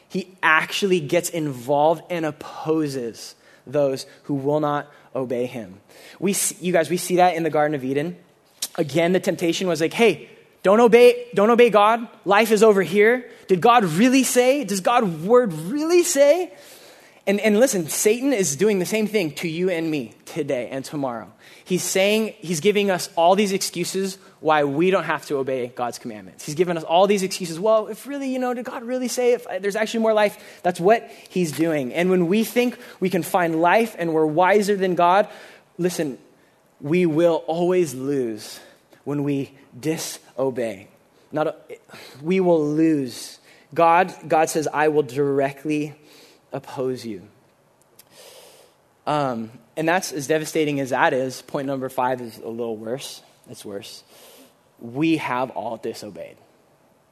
he 0.09 0.36
actually 0.41 0.99
gets 0.99 1.30
involved 1.30 2.01
and 2.09 2.25
opposes 2.25 3.36
those 3.65 4.07
who 4.23 4.34
will 4.34 4.59
not 4.59 4.91
obey 5.15 5.45
him. 5.45 5.80
We, 6.19 6.36
you 6.59 6.73
guys, 6.73 6.89
we 6.89 6.97
see 6.97 7.17
that 7.17 7.36
in 7.36 7.43
the 7.43 7.49
Garden 7.49 7.75
of 7.75 7.86
Eden. 7.86 8.17
Again, 8.75 9.13
the 9.13 9.19
temptation 9.19 9.67
was 9.67 9.82
like, 9.82 9.93
hey, 9.93 10.30
don't 10.63 10.80
obey, 10.80 11.27
don't 11.34 11.49
obey 11.49 11.69
God. 11.69 12.07
Life 12.25 12.51
is 12.51 12.63
over 12.63 12.82
here. 12.82 13.30
Did 13.47 13.61
God 13.61 13.84
really 13.86 14.23
say? 14.23 14.63
Does 14.63 14.82
God's 14.82 15.23
word 15.23 15.53
really 15.53 16.03
say? 16.03 16.51
And, 17.30 17.39
and 17.41 17.59
listen, 17.59 17.88
Satan 17.89 18.34
is 18.34 18.55
doing 18.55 18.80
the 18.80 18.88
same 18.88 19.05
thing 19.05 19.34
to 19.34 19.47
you 19.47 19.69
and 19.69 19.91
me 19.91 20.15
today 20.25 20.67
and 20.71 20.84
tomorrow. 20.84 21.32
He's 21.63 21.84
saying, 21.84 22.34
he's 22.39 22.59
giving 22.59 22.89
us 22.89 23.07
all 23.15 23.36
these 23.36 23.51
excuses 23.51 24.17
why 24.39 24.63
we 24.63 24.89
don't 24.89 25.03
have 25.03 25.27
to 25.27 25.38
obey 25.38 25.67
God's 25.67 25.99
commandments. 25.99 26.43
He's 26.43 26.55
given 26.55 26.75
us 26.75 26.84
all 26.84 27.05
these 27.05 27.21
excuses. 27.21 27.59
Well, 27.59 27.86
if 27.86 28.07
really, 28.07 28.34
you 28.34 28.39
know, 28.39 28.55
did 28.55 28.65
God 28.65 28.82
really 28.82 29.07
say 29.07 29.34
if 29.34 29.45
uh, 29.45 29.59
there's 29.59 29.75
actually 29.75 29.99
more 29.99 30.13
life? 30.13 30.59
That's 30.63 30.80
what 30.80 31.07
he's 31.30 31.51
doing. 31.51 31.93
And 31.93 32.09
when 32.09 32.25
we 32.25 32.43
think 32.43 32.80
we 32.99 33.11
can 33.11 33.21
find 33.21 33.61
life 33.61 33.95
and 33.99 34.11
we're 34.11 34.25
wiser 34.25 34.75
than 34.75 34.95
God, 34.95 35.30
listen, 35.77 36.17
we 36.82 37.05
will 37.05 37.43
always 37.45 37.93
lose 37.93 38.59
when 39.03 39.23
we 39.23 39.51
disobey. 39.80 40.88
Not 41.32 41.55
we 42.23 42.39
will 42.39 42.65
lose. 42.65 43.38
God, 43.71 44.15
God 44.27 44.49
says, 44.49 44.67
I 44.73 44.88
will 44.88 45.03
directly 45.03 45.93
oppose 46.51 47.05
you. 47.05 47.27
Um, 49.07 49.51
and 49.75 49.87
that's 49.87 50.11
as 50.11 50.27
devastating 50.27 50.79
as 50.79 50.91
that 50.91 51.13
is. 51.13 51.41
Point 51.41 51.67
number 51.67 51.89
five 51.89 52.21
is 52.21 52.37
a 52.37 52.47
little 52.47 52.77
worse. 52.77 53.21
It's 53.49 53.65
worse. 53.65 54.03
We 54.79 55.17
have 55.17 55.49
all 55.51 55.77
disobeyed. 55.77 56.37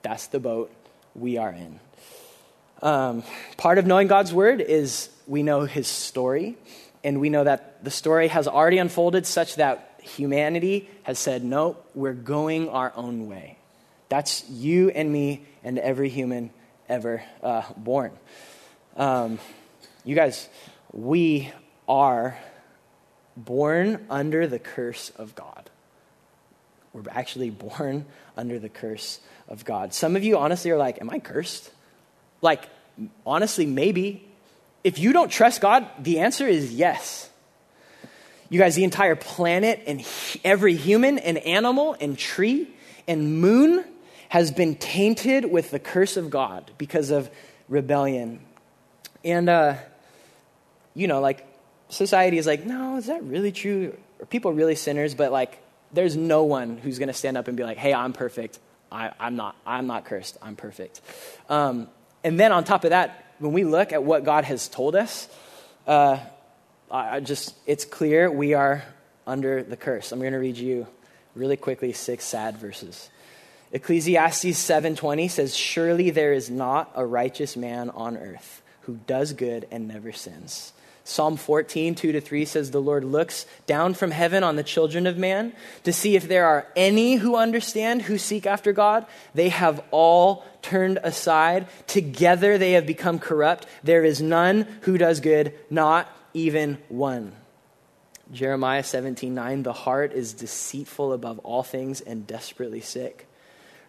That's 0.03 0.27
the 0.27 0.39
boat 0.39 0.71
we 1.15 1.38
are 1.38 1.51
in. 1.51 1.79
Um, 2.81 3.23
part 3.57 3.79
of 3.79 3.88
knowing 3.88 4.07
God's 4.07 4.31
word 4.31 4.61
is 4.61 5.09
we 5.25 5.41
know 5.41 5.61
his 5.61 5.88
story, 5.88 6.55
and 7.03 7.19
we 7.19 7.29
know 7.29 7.43
that 7.43 7.83
the 7.83 7.89
story 7.89 8.27
has 8.27 8.47
already 8.47 8.77
unfolded 8.77 9.25
such 9.25 9.55
that 9.55 9.99
humanity 10.01 10.89
has 11.03 11.17
said, 11.19 11.43
no, 11.43 11.77
we're 11.95 12.13
going 12.13 12.69
our 12.69 12.93
own 12.95 13.27
way. 13.27 13.57
That's 14.09 14.47
you 14.49 14.89
and 14.89 15.11
me 15.11 15.45
and 15.63 15.79
every 15.79 16.09
human 16.09 16.51
ever 16.88 17.23
uh, 17.43 17.63
born. 17.75 18.11
Um, 18.98 19.38
you 20.04 20.16
guys, 20.16 20.50
we 20.91 21.52
are 21.88 22.36
born 23.38 24.08
under 24.10 24.48
the 24.48 24.58
curse 24.58 25.12
of 25.12 25.36
God. 25.36 25.70
We're 26.93 27.04
actually 27.12 27.52
born 27.52 28.06
under 28.36 28.58
the 28.58 28.70
curse 28.70 29.20
of 29.48 29.64
God. 29.64 29.93
Some 29.93 30.16
of 30.16 30.24
you 30.24 30.39
honestly 30.39 30.72
are 30.72 30.78
like, 30.78 31.00
Am 31.00 31.12
I 31.12 31.20
cursed? 31.20 31.70
Like, 32.41 32.68
honestly, 33.24 33.68
maybe. 33.68 34.24
If 34.84 34.98
you 34.98 35.14
don't 35.14 35.30
trust 35.30 35.62
God, 35.62 35.88
the 36.00 36.20
answer 36.20 36.48
is 36.48 36.74
yes. 36.74 37.30
You 38.50 38.58
guys, 38.58 38.76
the 38.76 38.84
entire 38.84 39.16
planet 39.16 39.84
and 39.86 40.04
every 40.43 40.76
human 40.76 41.20
and 41.20 41.38
animal 41.39 41.95
and 42.00 42.18
tree 42.18 42.68
and 43.08 43.41
moon 43.41 43.86
has 44.30 44.52
been 44.52 44.76
tainted 44.76 45.45
with 45.45 45.70
the 45.70 45.80
curse 45.80 46.18
of 46.18 46.32
God 46.32 46.72
because 46.78 47.12
of 47.12 47.30
rebellion. 47.68 48.39
And, 49.28 49.49
uh, 49.49 49.75
you 50.93 51.07
know, 51.07 51.19
like, 51.19 51.45
society 51.89 52.38
is 52.38 52.47
like, 52.47 52.65
no, 52.65 52.95
is 52.95 53.07
that 53.07 53.23
really 53.23 53.51
true? 53.51 53.97
Are 54.21 54.25
people 54.25 54.53
really 54.53 54.75
sinners? 54.75 55.15
But 55.15 55.34
like, 55.34 55.61
there's 55.91 56.15
no 56.15 56.45
one 56.45 56.78
who's 56.78 56.97
going 56.97 57.07
to 57.07 57.13
stand 57.13 57.36
up 57.36 57.49
and 57.49 57.57
be 57.57 57.63
like, 57.63 57.78
hey, 57.78 57.93
I'm 57.93 58.13
perfect. 58.13 58.57
I, 58.89 59.11
am 59.19 59.36
not, 59.36 59.57
I'm 59.65 59.86
not 59.86 60.05
cursed. 60.05 60.38
I'm 60.41 60.55
perfect. 60.55 61.01
Um, 61.49 61.89
and 62.23 62.39
then 62.39 62.53
on 62.53 62.63
top 62.63 62.86
of 62.86 62.91
that, 62.91 63.34
when 63.39 63.51
we 63.51 63.65
look 63.65 63.91
at 63.91 64.01
what 64.01 64.23
God 64.23 64.45
has 64.45 64.69
told 64.69 64.95
us, 64.95 65.28
uh, 65.86 66.19
I 66.89 67.19
just, 67.19 67.53
it's 67.65 67.84
clear 67.84 68.32
we 68.32 68.53
are 68.53 68.82
under 69.25 69.61
the 69.61 69.75
curse. 69.75 70.13
I'm 70.13 70.19
going 70.19 70.32
to 70.32 70.39
read 70.39 70.55
you 70.55 70.88
really 71.36 71.57
quickly 71.57 71.91
six 71.91 72.23
sad 72.23 72.57
verses. 72.57 73.09
Ecclesiastes 73.73 74.57
7:20 74.57 75.30
says, 75.30 75.53
"Surely 75.53 76.09
there 76.09 76.32
is 76.32 76.49
not 76.49 76.89
a 76.95 77.05
righteous 77.05 77.57
man 77.57 77.89
on 77.89 78.15
earth 78.15 78.61
who 78.88 78.95
does 79.05 79.33
good 79.33 79.67
and 79.69 79.88
never 79.88 80.11
sins." 80.11 80.73
Psalm 81.07 81.38
14, 81.38 81.95
2 81.95 82.11
to 82.11 82.19
3 82.19 82.43
says, 82.43 82.71
The 82.71 82.81
Lord 82.81 83.05
looks 83.05 83.45
down 83.65 83.93
from 83.93 84.11
heaven 84.11 84.43
on 84.43 84.57
the 84.57 84.63
children 84.63 85.07
of 85.07 85.17
man 85.17 85.53
to 85.85 85.93
see 85.93 86.17
if 86.17 86.27
there 86.27 86.45
are 86.45 86.67
any 86.75 87.15
who 87.15 87.38
understand, 87.38 88.01
who 88.01 88.17
seek 88.17 88.45
after 88.45 88.73
God. 88.73 89.05
They 89.33 89.47
have 89.47 89.81
all 89.91 90.43
turned 90.61 90.99
aside. 91.01 91.67
Together 91.88 92.57
they 92.57 92.73
have 92.73 92.85
become 92.85 93.19
corrupt. 93.19 93.65
There 93.85 94.03
is 94.03 94.21
none 94.21 94.67
who 94.81 94.97
does 94.97 95.21
good, 95.21 95.53
not 95.69 96.09
even 96.33 96.77
one. 96.89 97.31
Jeremiah 98.33 98.83
17, 98.83 99.33
9, 99.33 99.63
The 99.63 99.71
heart 99.71 100.11
is 100.11 100.33
deceitful 100.33 101.13
above 101.13 101.39
all 101.39 101.63
things 101.63 102.01
and 102.01 102.27
desperately 102.27 102.81
sick. 102.81 103.27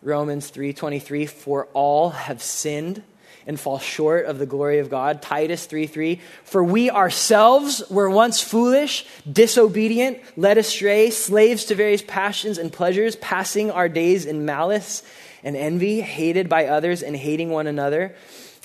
Romans 0.02 0.50
3, 0.50 0.72
23, 0.72 1.26
For 1.26 1.66
all 1.74 2.10
have 2.10 2.40
sinned 2.40 3.02
and 3.48 3.58
fall 3.58 3.78
short 3.78 4.26
of 4.26 4.38
the 4.38 4.46
glory 4.46 4.78
of 4.78 4.90
God. 4.90 5.22
Titus 5.22 5.64
3 5.64 5.86
3. 5.86 6.20
For 6.44 6.62
we 6.62 6.90
ourselves 6.90 7.82
were 7.88 8.10
once 8.10 8.42
foolish, 8.42 9.06
disobedient, 9.30 10.18
led 10.36 10.58
astray, 10.58 11.10
slaves 11.10 11.64
to 11.64 11.74
various 11.74 12.02
passions 12.02 12.58
and 12.58 12.70
pleasures, 12.70 13.16
passing 13.16 13.70
our 13.70 13.88
days 13.88 14.26
in 14.26 14.44
malice 14.44 15.02
and 15.42 15.56
envy, 15.56 16.02
hated 16.02 16.50
by 16.50 16.66
others 16.66 17.02
and 17.02 17.16
hating 17.16 17.48
one 17.48 17.66
another. 17.66 18.14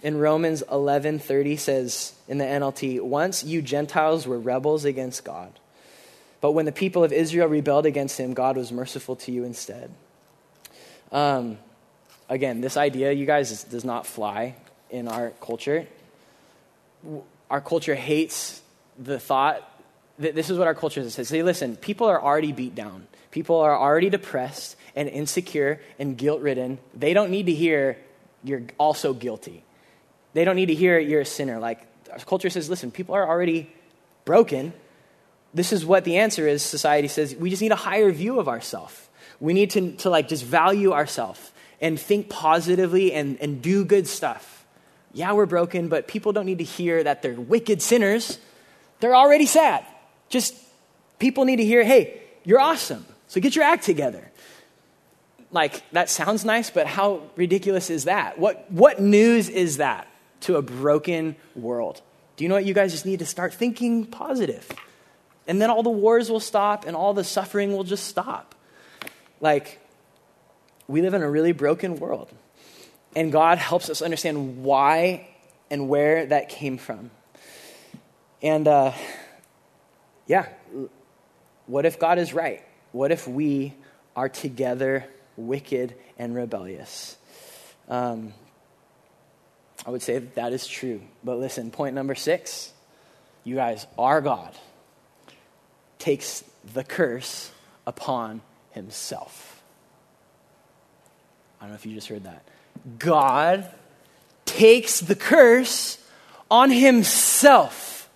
In 0.04 0.18
Romans 0.18 0.62
11:30 0.70 1.58
says 1.58 2.12
in 2.28 2.38
the 2.38 2.46
NLT, 2.46 3.00
once 3.00 3.42
you 3.42 3.62
Gentiles 3.62 4.28
were 4.28 4.38
rebels 4.38 4.84
against 4.84 5.24
God. 5.24 5.60
But 6.42 6.52
when 6.52 6.66
the 6.66 6.74
people 6.74 7.06
of 7.06 7.14
Israel 7.14 7.48
rebelled 7.48 7.86
against 7.86 8.20
him, 8.20 8.34
God 8.34 8.58
was 8.58 8.70
merciful 8.70 9.16
to 9.16 9.32
you 9.32 9.46
instead. 9.46 9.92
Um, 11.10 11.58
again, 12.28 12.60
this 12.60 12.76
idea, 12.76 13.14
you 13.14 13.26
guys, 13.26 13.64
does 13.64 13.86
not 13.86 14.06
fly 14.06 14.56
in 14.94 15.08
our 15.08 15.32
culture. 15.42 15.88
Our 17.50 17.60
culture 17.60 17.96
hates 17.96 18.62
the 18.98 19.20
thought 19.20 19.68
that 20.20 20.36
this 20.36 20.50
is 20.50 20.58
what 20.58 20.68
our 20.68 20.76
culture 20.76 21.08
says. 21.10 21.28
Say, 21.28 21.42
listen, 21.42 21.76
people 21.76 22.08
are 22.08 22.22
already 22.22 22.52
beat 22.52 22.76
down. 22.76 23.08
People 23.32 23.58
are 23.58 23.76
already 23.76 24.12
depressed 24.12 24.78
and 24.96 25.10
insecure 25.10 25.82
and 25.98 26.16
guilt 26.16 26.42
ridden. 26.42 26.78
They 26.94 27.14
don't 27.14 27.32
need 27.32 27.48
to 27.48 27.54
hear 27.54 27.98
you're 28.44 28.62
also 28.78 29.14
guilty. 29.14 29.64
They 30.34 30.46
don't 30.46 30.56
need 30.56 30.68
to 30.68 30.76
hear 30.76 31.00
you're 31.00 31.22
a 31.22 31.26
sinner. 31.26 31.60
Like 31.60 31.82
our 32.12 32.20
culture 32.20 32.52
says, 32.52 32.70
listen, 32.70 32.92
people 32.92 33.16
are 33.16 33.28
already 33.28 33.74
broken. 34.26 34.74
This 35.54 35.74
is 35.74 35.84
what 35.84 36.04
the 36.04 36.18
answer 36.18 36.48
is. 36.48 36.62
Society 36.62 37.08
says 37.08 37.36
we 37.36 37.50
just 37.50 37.62
need 37.62 37.72
a 37.72 37.76
higher 37.76 38.12
view 38.12 38.40
of 38.40 38.48
ourselves. 38.48 39.10
We 39.40 39.54
need 39.54 39.72
to, 39.72 39.94
to 39.98 40.12
like 40.12 40.28
just 40.28 40.46
value 40.46 40.94
ourselves 40.94 41.52
and 41.82 42.00
think 42.00 42.30
positively 42.30 43.12
and, 43.12 43.40
and 43.42 43.62
do 43.62 43.84
good 43.84 44.08
stuff 44.08 44.63
yeah, 45.14 45.34
we're 45.34 45.46
broken, 45.46 45.88
but 45.88 46.08
people 46.08 46.34
don't 46.34 46.46
need 46.46 46.58
to 46.58 46.64
hear 46.64 47.04
that 47.04 47.22
they're 47.22 47.34
wicked 47.34 47.82
sinners. 47.82 48.40
They're 49.00 49.16
already 49.16 49.46
sad. 49.46 49.86
Just 50.30 50.56
people 51.20 51.46
need 51.46 51.58
to 51.58 51.66
hear, 51.66 51.84
hey, 51.84 52.22
you're 52.44 52.60
awesome. 52.60 53.06
So 53.28 53.40
get 53.40 53.56
your 53.56 53.64
act 53.64 53.84
together. 53.84 54.32
Like, 55.52 55.88
that 55.92 56.10
sounds 56.10 56.44
nice, 56.44 56.72
but 56.72 56.88
how 56.88 57.22
ridiculous 57.36 57.92
is 57.92 58.06
that? 58.06 58.40
What, 58.40 58.70
what 58.72 59.00
news 59.00 59.50
is 59.50 59.78
that 59.78 60.08
to 60.42 60.56
a 60.56 60.64
broken 60.64 61.36
world? 61.56 62.02
Do 62.36 62.44
you 62.44 62.50
know 62.50 62.56
what? 62.56 62.66
You 62.66 62.74
guys 62.74 62.92
just 62.92 63.06
need 63.06 63.20
to 63.20 63.26
start 63.26 63.54
thinking 63.54 64.06
positive. 64.06 64.68
And 65.46 65.62
then 65.62 65.70
all 65.70 65.84
the 65.84 65.92
wars 65.92 66.32
will 66.32 66.40
stop 66.40 66.86
and 66.88 66.96
all 66.96 67.14
the 67.14 67.24
suffering 67.24 67.72
will 67.72 67.84
just 67.84 68.08
stop. 68.08 68.56
Like, 69.40 69.80
we 70.88 71.02
live 71.02 71.14
in 71.14 71.22
a 71.22 71.30
really 71.30 71.52
broken 71.52 71.98
world. 71.98 72.32
And 73.16 73.32
God 73.32 73.58
helps 73.58 73.90
us 73.90 74.02
understand 74.02 74.64
why 74.64 75.28
and 75.70 75.88
where 75.88 76.26
that 76.26 76.50
came 76.50 76.78
from. 76.78 77.12
And 78.42 78.68
uh, 78.68 78.94
yeah, 80.28 80.48
what 81.68 81.86
if 81.86 82.00
God 82.00 82.18
is 82.18 82.34
right? 82.34 82.64
What 82.92 83.12
if 83.12 83.28
we 83.28 83.74
are 84.16 84.30
together 84.30 85.06
wicked 85.38 85.96
and 86.18 86.36
rebellious? 86.36 87.18
Um, 87.88 88.34
I 89.86 89.92
would 89.92 90.02
say 90.02 90.20
that, 90.20 90.36
that 90.36 90.54
is 90.54 90.68
true. 90.68 91.02
But 91.24 91.40
listen, 91.40 91.72
point 91.72 91.96
number 91.96 92.16
six 92.16 92.72
you 93.44 93.56
guys, 93.56 93.86
our 93.98 94.22
God 94.22 94.56
takes 96.00 96.44
the 96.74 96.84
curse 96.84 97.52
upon 97.86 98.42
himself. 98.72 99.62
I 101.60 101.66
don't 101.66 101.72
know 101.72 101.76
if 101.76 101.86
you 101.86 101.94
just 101.94 102.08
heard 102.08 102.24
that. 102.24 102.44
God 103.00 103.70
takes 104.46 105.00
the 105.00 105.16
curse 105.16 105.98
on 106.52 106.70
himself. 106.70 108.10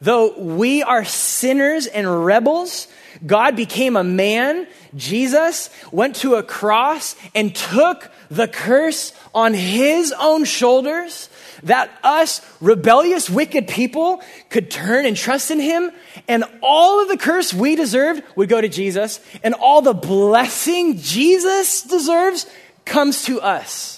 Though 0.00 0.38
we 0.38 0.82
are 0.82 1.04
sinners 1.04 1.86
and 1.86 2.24
rebels, 2.24 2.88
God 3.24 3.56
became 3.56 3.96
a 3.96 4.04
man. 4.04 4.66
Jesus 4.94 5.70
went 5.90 6.16
to 6.16 6.34
a 6.34 6.42
cross 6.42 7.16
and 7.34 7.54
took 7.54 8.10
the 8.30 8.48
curse 8.48 9.12
on 9.34 9.54
his 9.54 10.12
own 10.18 10.44
shoulders. 10.44 11.30
that 11.62 11.90
us 12.02 12.40
rebellious, 12.60 13.30
wicked 13.30 13.68
people 13.68 14.22
could 14.50 14.70
turn 14.70 15.06
and 15.06 15.16
trust 15.16 15.50
in 15.50 15.60
him, 15.60 15.90
and 16.28 16.44
all 16.62 17.02
of 17.02 17.08
the 17.08 17.16
curse 17.16 17.52
we 17.52 17.76
deserved 17.76 18.22
would 18.36 18.48
go 18.48 18.60
to 18.60 18.68
Jesus, 18.68 19.20
and 19.42 19.54
all 19.54 19.82
the 19.82 19.94
blessing 19.94 20.98
Jesus 20.98 21.82
deserves 21.82 22.46
comes 22.84 23.24
to 23.24 23.40
us. 23.40 23.95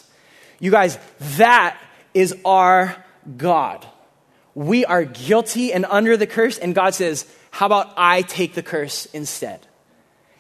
You 0.61 0.71
guys, 0.71 0.99
that 1.37 1.79
is 2.15 2.35
our 2.45 2.97
God. 3.37 3.87
We 4.55 4.85
are 4.85 5.05
guilty 5.05 5.73
and 5.73 5.85
under 5.85 6.17
the 6.17 6.27
curse, 6.27 6.59
and 6.59 6.75
God 6.75 6.95
says, 6.95 7.27
How 7.51 7.67
about 7.67 7.93
I 7.97 8.23
take 8.23 8.55
the 8.55 8.63
curse 8.63 9.07
instead? 9.07 9.61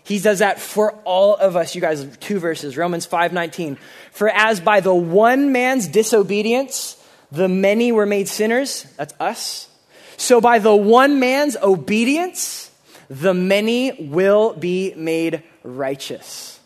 He 0.08 0.18
does 0.18 0.38
that 0.38 0.58
for 0.58 0.92
all 1.04 1.36
of 1.36 1.54
us. 1.54 1.74
You 1.74 1.82
guys, 1.82 2.16
two 2.18 2.38
verses, 2.38 2.78
Romans 2.78 3.06
5:19. 3.06 3.76
For 4.10 4.30
as 4.30 4.58
by 4.58 4.80
the 4.80 4.94
one 4.94 5.52
man's 5.52 5.86
disobedience 5.86 6.96
the 7.30 7.46
many 7.46 7.92
were 7.92 8.06
made 8.06 8.26
sinners, 8.26 8.86
that's 8.96 9.12
us. 9.20 9.68
So 10.16 10.40
by 10.40 10.60
the 10.60 10.74
one 10.74 11.20
man's 11.20 11.58
obedience 11.58 12.70
the 13.10 13.34
many 13.34 14.08
will 14.08 14.54
be 14.54 14.94
made 14.96 15.42
righteous. 15.62 16.57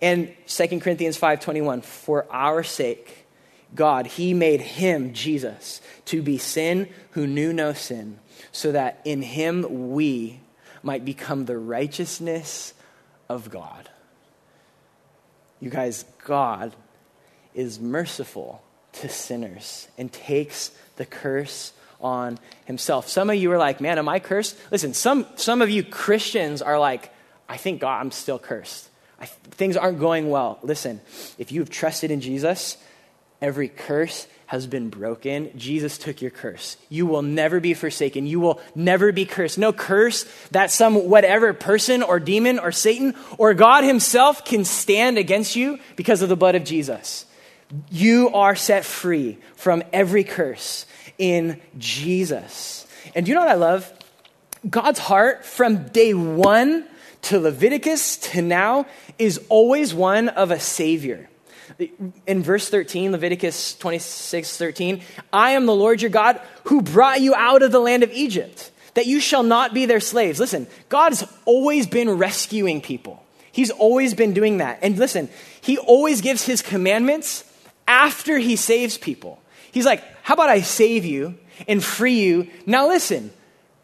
And 0.00 0.34
2 0.46 0.80
Corinthians 0.80 1.16
5:21, 1.16 1.82
for 1.82 2.26
our 2.30 2.62
sake 2.62 3.26
God, 3.74 4.06
he 4.06 4.32
made 4.32 4.60
him 4.60 5.12
Jesus 5.12 5.80
to 6.06 6.22
be 6.22 6.38
sin 6.38 6.88
who 7.10 7.26
knew 7.26 7.52
no 7.52 7.72
sin, 7.72 8.18
so 8.52 8.72
that 8.72 9.00
in 9.04 9.22
him 9.22 9.92
we 9.92 10.40
might 10.82 11.04
become 11.04 11.44
the 11.44 11.58
righteousness 11.58 12.74
of 13.28 13.50
God. 13.50 13.90
You 15.60 15.70
guys, 15.70 16.04
God 16.24 16.74
is 17.54 17.80
merciful 17.80 18.62
to 18.92 19.08
sinners 19.08 19.88
and 19.98 20.12
takes 20.12 20.70
the 20.96 21.06
curse 21.06 21.72
on 22.00 22.38
himself. 22.66 23.08
Some 23.08 23.30
of 23.30 23.36
you 23.36 23.50
are 23.52 23.58
like, 23.58 23.80
man, 23.80 23.98
am 23.98 24.08
I 24.08 24.20
cursed? 24.20 24.56
Listen, 24.70 24.94
some, 24.94 25.26
some 25.36 25.62
of 25.62 25.70
you 25.70 25.82
Christians 25.82 26.62
are 26.62 26.78
like, 26.78 27.10
I 27.48 27.56
think 27.56 27.80
God, 27.80 28.00
I'm 28.00 28.10
still 28.10 28.38
cursed. 28.38 28.88
I, 29.20 29.26
things 29.26 29.76
aren't 29.76 29.98
going 29.98 30.30
well. 30.30 30.58
Listen, 30.62 31.00
if 31.38 31.52
you've 31.52 31.70
trusted 31.70 32.10
in 32.10 32.20
Jesus, 32.20 32.76
every 33.40 33.68
curse 33.68 34.26
has 34.46 34.66
been 34.66 34.90
broken. 34.90 35.50
Jesus 35.56 35.98
took 35.98 36.22
your 36.22 36.30
curse. 36.30 36.76
You 36.88 37.06
will 37.06 37.22
never 37.22 37.58
be 37.58 37.74
forsaken. 37.74 38.26
You 38.26 38.38
will 38.38 38.60
never 38.74 39.10
be 39.10 39.24
cursed. 39.24 39.58
No 39.58 39.72
curse 39.72 40.24
that 40.52 40.70
some 40.70 41.08
whatever 41.08 41.52
person 41.52 42.02
or 42.02 42.20
demon 42.20 42.58
or 42.58 42.70
Satan 42.70 43.14
or 43.38 43.54
God 43.54 43.82
himself 43.82 44.44
can 44.44 44.64
stand 44.64 45.18
against 45.18 45.56
you 45.56 45.80
because 45.96 46.22
of 46.22 46.28
the 46.28 46.36
blood 46.36 46.54
of 46.54 46.64
Jesus. 46.64 47.26
You 47.90 48.30
are 48.30 48.54
set 48.54 48.84
free 48.84 49.38
from 49.56 49.82
every 49.92 50.22
curse 50.22 50.86
in 51.18 51.60
Jesus. 51.78 52.86
And 53.14 53.26
do 53.26 53.30
you 53.30 53.34
know 53.34 53.40
what 53.40 53.50
I 53.50 53.54
love? 53.54 53.92
God's 54.68 55.00
heart 55.00 55.44
from 55.44 55.88
day 55.88 56.14
one 56.14 56.86
to 57.26 57.40
Leviticus 57.40 58.16
to 58.16 58.42
now 58.42 58.86
is 59.18 59.40
always 59.48 59.92
one 59.92 60.28
of 60.28 60.50
a 60.50 60.60
savior. 60.60 61.28
In 62.26 62.42
verse 62.42 62.68
13, 62.68 63.10
Leviticus 63.10 63.74
26 63.76 64.56
13, 64.56 65.02
I 65.32 65.52
am 65.52 65.66
the 65.66 65.74
Lord 65.74 66.00
your 66.00 66.10
God 66.10 66.40
who 66.64 66.82
brought 66.82 67.20
you 67.20 67.34
out 67.34 67.62
of 67.62 67.72
the 67.72 67.80
land 67.80 68.04
of 68.04 68.12
Egypt, 68.12 68.70
that 68.94 69.06
you 69.06 69.18
shall 69.18 69.42
not 69.42 69.74
be 69.74 69.86
their 69.86 69.98
slaves. 69.98 70.38
Listen, 70.38 70.68
God 70.88 71.10
has 71.10 71.28
always 71.44 71.88
been 71.88 72.10
rescuing 72.10 72.80
people. 72.80 73.22
He's 73.50 73.72
always 73.72 74.14
been 74.14 74.32
doing 74.32 74.58
that. 74.58 74.78
And 74.82 74.96
listen, 74.96 75.28
He 75.60 75.78
always 75.78 76.20
gives 76.20 76.44
His 76.44 76.62
commandments 76.62 77.42
after 77.88 78.38
He 78.38 78.54
saves 78.54 78.96
people. 78.96 79.42
He's 79.72 79.86
like, 79.86 80.04
How 80.22 80.34
about 80.34 80.50
I 80.50 80.60
save 80.60 81.04
you 81.04 81.34
and 81.66 81.82
free 81.82 82.20
you? 82.20 82.48
Now 82.66 82.86
listen, 82.86 83.32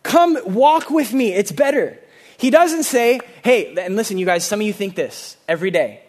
come 0.05 0.39
walk 0.47 0.91
with 0.91 1.13
me. 1.13 1.33
It's 1.33 1.51
better. 1.51 1.99
He 2.43 2.51
doesn't 2.51 2.83
say, 2.83 3.21
Hey, 3.45 3.73
and 3.77 3.95
listen, 3.95 4.19
you 4.19 4.27
guys, 4.27 4.45
some 4.45 4.61
of 4.61 4.67
you 4.67 4.73
think 4.73 4.97
this 4.97 5.37
every 5.47 5.71
day. 5.71 6.03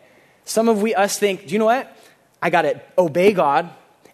Some 0.46 0.68
of 0.68 0.82
we 0.82 0.96
us 0.96 1.20
think, 1.20 1.46
do 1.46 1.54
you 1.54 1.60
know 1.60 1.66
what? 1.66 1.96
I 2.42 2.50
got 2.50 2.64
to 2.64 2.82
obey 2.98 3.34
God 3.34 3.70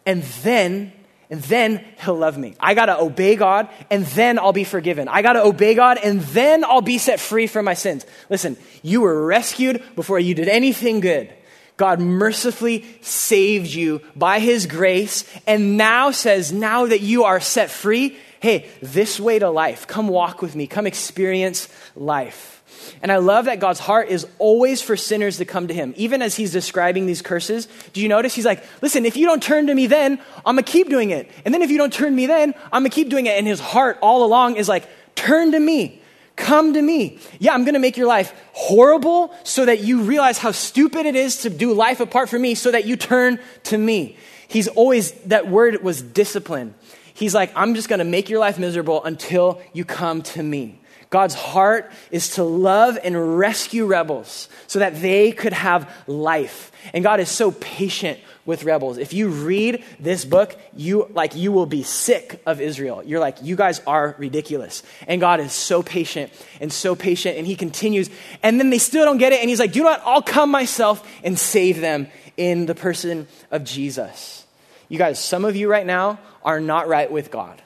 and 0.06 0.22
then 0.44 0.92
and 1.30 1.42
then 1.44 1.86
he'll 2.04 2.18
love 2.18 2.38
me. 2.38 2.56
I 2.60 2.74
got 2.74 2.88
to 2.88 3.00
obey 3.00 3.38
God 3.38 3.70
and 3.90 4.06
then 4.06 4.38
I'll 4.38 4.52
be 4.52 4.66
forgiven. 4.66 5.08
I 5.08 5.22
got 5.22 5.34
to 5.34 5.44
obey 5.44 5.76
God 5.76 5.98
and 6.04 6.20
then 6.20 6.66
I'll 6.66 6.82
be 6.82 6.98
set 6.98 7.22
free 7.22 7.48
from 7.48 7.64
my 7.64 7.74
sins. 7.74 8.06
Listen, 8.30 8.58
you 8.84 9.00
were 9.00 9.26
rescued 9.26 9.82
before 9.96 10.20
you 10.20 10.36
did 10.36 10.50
anything 10.50 11.00
good. 11.00 11.34
God 11.78 12.02
mercifully 12.02 12.84
saved 13.00 13.68
you 13.68 14.02
by 14.14 14.40
his 14.40 14.66
grace 14.66 15.24
and 15.48 15.78
now 15.78 16.12
says, 16.12 16.52
now 16.52 16.86
that 16.88 17.00
you 17.00 17.24
are 17.24 17.40
set 17.40 17.70
free, 17.70 18.18
hey, 18.40 18.70
this 18.82 19.20
way 19.20 19.40
to 19.40 19.50
life. 19.50 19.88
Come 19.88 20.08
walk 20.08 20.42
with 20.42 20.56
me. 20.56 20.68
Come 20.68 20.88
experience 20.88 21.68
life. 21.96 22.64
And 23.02 23.12
I 23.12 23.18
love 23.18 23.46
that 23.46 23.60
God's 23.60 23.80
heart 23.80 24.10
is 24.10 24.28
always 24.38 24.82
for 24.82 24.96
sinners 24.96 25.38
to 25.38 25.46
come 25.46 25.68
to 25.68 25.74
him. 25.74 25.94
Even 25.98 26.22
as 26.22 26.36
he's 26.36 26.52
describing 26.52 27.06
these 27.06 27.22
curses, 27.22 27.68
do 27.94 28.02
you 28.02 28.08
notice? 28.08 28.34
He's 28.34 28.46
like, 28.46 28.64
listen, 28.82 29.06
if 29.06 29.18
you 29.18 29.26
don't 29.26 29.44
turn 29.44 29.68
to 29.68 29.76
me 29.76 29.88
then, 29.88 30.20
I'm 30.46 30.56
going 30.56 30.64
to 30.64 30.72
keep 30.72 30.90
doing 30.90 31.12
it. 31.12 31.30
And 31.46 31.54
then 31.54 31.62
if 31.62 31.72
you 31.72 31.78
don't 31.78 31.94
turn 31.94 32.12
to 32.12 32.16
me 32.16 32.28
then, 32.28 32.54
I'm 32.72 32.84
going 32.84 32.92
to 32.92 32.96
keep 32.96 33.10
doing 33.10 33.26
it. 33.26 33.38
And 33.38 33.48
his 33.48 33.60
heart 33.60 33.98
all 34.02 34.24
along 34.24 34.56
is 34.56 34.70
like, 34.70 34.88
turn 35.16 35.52
to 35.52 35.60
me. 35.60 36.02
Come 36.36 36.74
to 36.74 36.82
me. 36.82 37.20
Yeah, 37.40 37.54
I'm 37.54 37.66
going 37.66 37.74
to 37.74 37.82
make 37.82 37.98
your 37.98 38.08
life 38.08 38.34
horrible 38.54 39.36
so 39.44 39.66
that 39.66 39.82
you 39.82 40.04
realize 40.04 40.38
how 40.38 40.52
stupid 40.52 41.06
it 41.06 41.16
is 41.16 41.42
to 41.42 41.50
do 41.50 41.74
life 41.74 42.00
apart 42.00 42.30
from 42.30 42.42
me 42.42 42.56
so 42.56 42.72
that 42.72 42.86
you 42.86 42.96
turn 42.96 43.40
to 43.64 43.78
me. 43.78 44.16
He's 44.48 44.70
always, 44.70 45.12
that 45.24 45.50
word 45.50 45.84
was 45.84 46.02
discipline. 46.02 46.76
He's 47.20 47.36
like, 47.36 47.52
I'm 47.54 47.76
just 47.76 47.90
going 47.90 48.00
to 48.00 48.06
make 48.06 48.30
your 48.30 48.40
life 48.40 48.58
miserable 48.58 49.04
until 49.04 49.62
you 49.74 49.84
come 49.84 50.22
to 50.22 50.42
me. 50.42 50.80
God's 51.10 51.34
heart 51.34 51.92
is 52.12 52.36
to 52.36 52.44
love 52.44 52.98
and 53.04 53.38
rescue 53.38 53.86
rebels 53.86 54.48
so 54.68 54.80
that 54.80 55.02
they 55.02 55.34
could 55.34 55.52
have 55.52 55.92
life. 56.08 56.72
And 56.94 57.04
God 57.04 57.20
is 57.20 57.28
so 57.28 57.52
patient 57.52 58.20
with 58.46 58.64
rebels. 58.64 58.98
If 58.98 59.12
you 59.12 59.28
read 59.28 59.84
this 60.00 60.24
book, 60.24 60.58
you 60.74 61.10
like 61.14 61.36
you 61.36 61.52
will 61.52 61.66
be 61.66 61.84
sick 61.84 62.42
of 62.46 62.62
Israel. 62.62 63.04
You're 63.04 63.20
like 63.20 63.38
you 63.42 63.58
guys 63.58 63.82
are 63.86 64.16
ridiculous. 64.18 64.82
And 65.06 65.20
God 65.20 65.42
is 65.42 65.52
so 65.52 65.84
patient 65.84 66.32
and 66.62 66.72
so 66.72 66.96
patient 66.96 67.38
and 67.38 67.46
he 67.46 67.58
continues 67.58 68.10
and 68.44 68.60
then 68.60 68.70
they 68.70 68.78
still 68.78 69.04
don't 69.04 69.18
get 69.18 69.34
it 69.34 69.42
and 69.42 69.50
he's 69.50 69.60
like, 69.60 69.74
"Do 69.74 69.84
what? 69.84 70.02
I'll 70.06 70.22
come 70.22 70.52
myself 70.52 71.06
and 71.22 71.38
save 71.38 71.82
them 71.82 72.08
in 72.38 72.66
the 72.66 72.76
person 72.76 73.28
of 73.52 73.66
Jesus." 73.66 74.39
You 74.90 74.98
guys, 74.98 75.24
some 75.24 75.46
of 75.46 75.56
you 75.56 75.70
right 75.70 75.86
now 75.86 76.20
are 76.44 76.60
not 76.60 76.88
right 76.88 77.10
with 77.10 77.32
God. 77.32 77.62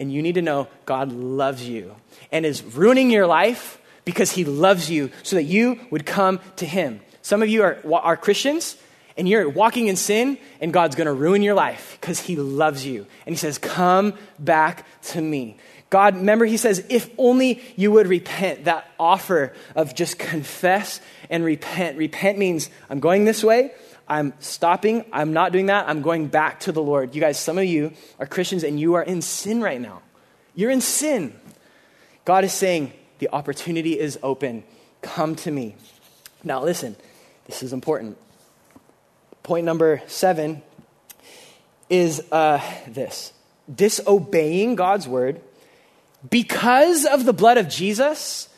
And 0.00 0.12
you 0.12 0.22
need 0.22 0.34
to 0.34 0.42
know 0.42 0.68
God 0.86 1.12
loves 1.12 1.66
you 1.66 1.94
and 2.32 2.44
is 2.44 2.62
ruining 2.62 3.10
your 3.10 3.26
life 3.26 3.80
because 4.04 4.32
he 4.32 4.44
loves 4.44 4.90
you 4.90 5.10
so 5.22 5.36
that 5.36 5.44
you 5.44 5.80
would 5.90 6.04
come 6.04 6.40
to 6.56 6.66
him. 6.66 7.00
Some 7.22 7.42
of 7.42 7.48
you 7.48 7.62
are, 7.62 7.78
are 7.92 8.16
Christians 8.16 8.76
and 9.16 9.28
you're 9.28 9.48
walking 9.48 9.86
in 9.86 9.94
sin, 9.94 10.38
and 10.60 10.72
God's 10.72 10.96
going 10.96 11.06
to 11.06 11.12
ruin 11.12 11.40
your 11.40 11.54
life 11.54 11.96
because 12.00 12.18
he 12.18 12.34
loves 12.34 12.84
you. 12.84 13.06
And 13.26 13.32
he 13.32 13.36
says, 13.36 13.58
Come 13.58 14.14
back 14.40 14.84
to 15.02 15.20
me. 15.20 15.56
God, 15.94 16.16
remember, 16.16 16.44
he 16.44 16.56
says, 16.56 16.84
if 16.88 17.08
only 17.18 17.62
you 17.76 17.92
would 17.92 18.08
repent, 18.08 18.64
that 18.64 18.90
offer 18.98 19.52
of 19.76 19.94
just 19.94 20.18
confess 20.18 21.00
and 21.30 21.44
repent. 21.44 21.96
Repent 21.96 22.36
means 22.36 22.68
I'm 22.90 22.98
going 22.98 23.24
this 23.24 23.44
way, 23.44 23.70
I'm 24.06 24.34
stopping, 24.38 25.04
I'm 25.12 25.32
not 25.32 25.52
doing 25.52 25.66
that, 25.66 25.88
I'm 25.88 26.02
going 26.02 26.28
back 26.28 26.60
to 26.60 26.72
the 26.72 26.82
Lord. 26.82 27.14
You 27.14 27.20
guys, 27.20 27.38
some 27.38 27.58
of 27.58 27.64
you 27.64 27.92
are 28.18 28.26
Christians 28.26 28.62
and 28.64 28.78
you 28.78 28.94
are 28.94 29.02
in 29.02 29.22
sin 29.22 29.62
right 29.62 29.80
now. 29.80 30.02
You're 30.54 30.70
in 30.70 30.80
sin. 30.80 31.38
God 32.24 32.44
is 32.44 32.52
saying, 32.52 32.92
the 33.18 33.30
opportunity 33.32 33.98
is 33.98 34.18
open. 34.22 34.64
Come 35.02 35.36
to 35.36 35.50
me. 35.50 35.76
Now, 36.42 36.62
listen, 36.62 36.96
this 37.46 37.62
is 37.62 37.72
important. 37.72 38.18
Point 39.42 39.64
number 39.64 40.02
seven 40.06 40.62
is 41.88 42.22
uh, 42.32 42.60
this 42.88 43.32
disobeying 43.72 44.74
God's 44.74 45.08
word 45.08 45.40
because 46.30 47.04
of 47.06 47.24
the 47.24 47.32
blood 47.32 47.58
of 47.58 47.68
Jesus 47.68 48.48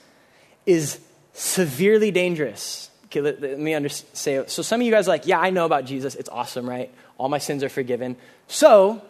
is 0.65 1.01
severely 1.33 2.11
dangerous. 2.11 2.91
Okay, 3.17 3.23
let, 3.23 3.41
let 3.41 3.59
me 3.59 3.75
under, 3.75 3.89
say 3.89 4.45
So 4.47 4.63
some 4.63 4.81
of 4.81 4.87
you 4.87 4.93
guys 4.93 5.09
are 5.09 5.13
like, 5.13 5.27
yeah, 5.27 5.41
I 5.41 5.49
know 5.49 5.65
about 5.65 5.87
Jesus. 5.87 6.15
It's 6.15 6.29
awesome, 6.29 6.69
right? 6.69 6.93
All 7.17 7.31
my 7.31 7.39
sins 7.39 7.65
are 7.65 7.71
forgiven. 7.71 8.17
So 8.47 9.01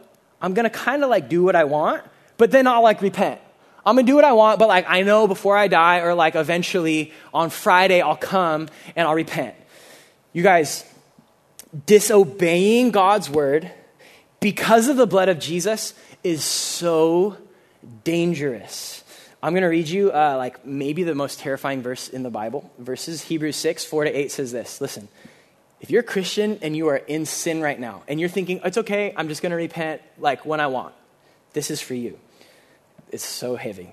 I'm 0.40 0.54
going 0.54 0.64
to 0.64 0.70
kind 0.70 1.02
of 1.02 1.10
like 1.10 1.28
do 1.28 1.42
what 1.42 1.56
I 1.56 1.64
want, 1.64 2.04
but 2.36 2.52
then 2.52 2.68
I'll 2.68 2.82
like 2.82 3.02
repent. 3.02 3.40
I'm 3.84 3.94
gonna 3.94 4.06
do 4.06 4.16
what 4.16 4.24
I 4.24 4.32
want, 4.32 4.58
but 4.58 4.66
like 4.66 4.84
I 4.88 5.02
know 5.02 5.28
before 5.28 5.56
I 5.56 5.68
die 5.68 6.00
or 6.00 6.12
like 6.12 6.34
eventually 6.34 7.12
on 7.32 7.50
Friday 7.50 8.00
I'll 8.00 8.16
come 8.16 8.68
and 8.96 9.06
I'll 9.06 9.14
repent. 9.14 9.54
You 10.32 10.42
guys, 10.42 10.84
disobeying 11.86 12.90
God's 12.90 13.30
word 13.30 13.70
because 14.40 14.88
of 14.88 14.96
the 14.96 15.06
blood 15.06 15.28
of 15.28 15.38
Jesus 15.38 15.94
is 16.24 16.42
so 16.42 17.36
dangerous. 18.02 19.04
I'm 19.42 19.52
going 19.52 19.62
to 19.62 19.68
read 19.68 19.88
you 19.88 20.12
uh, 20.12 20.34
like 20.36 20.64
maybe 20.64 21.02
the 21.02 21.14
most 21.14 21.40
terrifying 21.40 21.82
verse 21.82 22.08
in 22.08 22.22
the 22.22 22.30
Bible. 22.30 22.70
Verses 22.78 23.22
Hebrews 23.22 23.56
6, 23.56 23.84
4 23.84 24.04
to 24.04 24.10
8 24.10 24.32
says 24.32 24.52
this. 24.52 24.80
Listen. 24.80 25.08
If 25.80 25.90
you're 25.90 26.00
a 26.00 26.04
Christian 26.04 26.58
and 26.62 26.76
you 26.76 26.88
are 26.88 26.96
in 26.96 27.26
sin 27.26 27.60
right 27.60 27.78
now, 27.78 28.02
and 28.08 28.18
you're 28.18 28.30
thinking, 28.30 28.60
it's 28.64 28.78
okay, 28.78 29.12
I'm 29.16 29.28
just 29.28 29.42
going 29.42 29.50
to 29.50 29.56
repent 29.56 30.00
like 30.18 30.46
when 30.46 30.58
I 30.58 30.68
want, 30.68 30.94
this 31.52 31.70
is 31.70 31.80
for 31.80 31.94
you. 31.94 32.18
It's 33.10 33.24
so 33.24 33.56
heavy. 33.56 33.92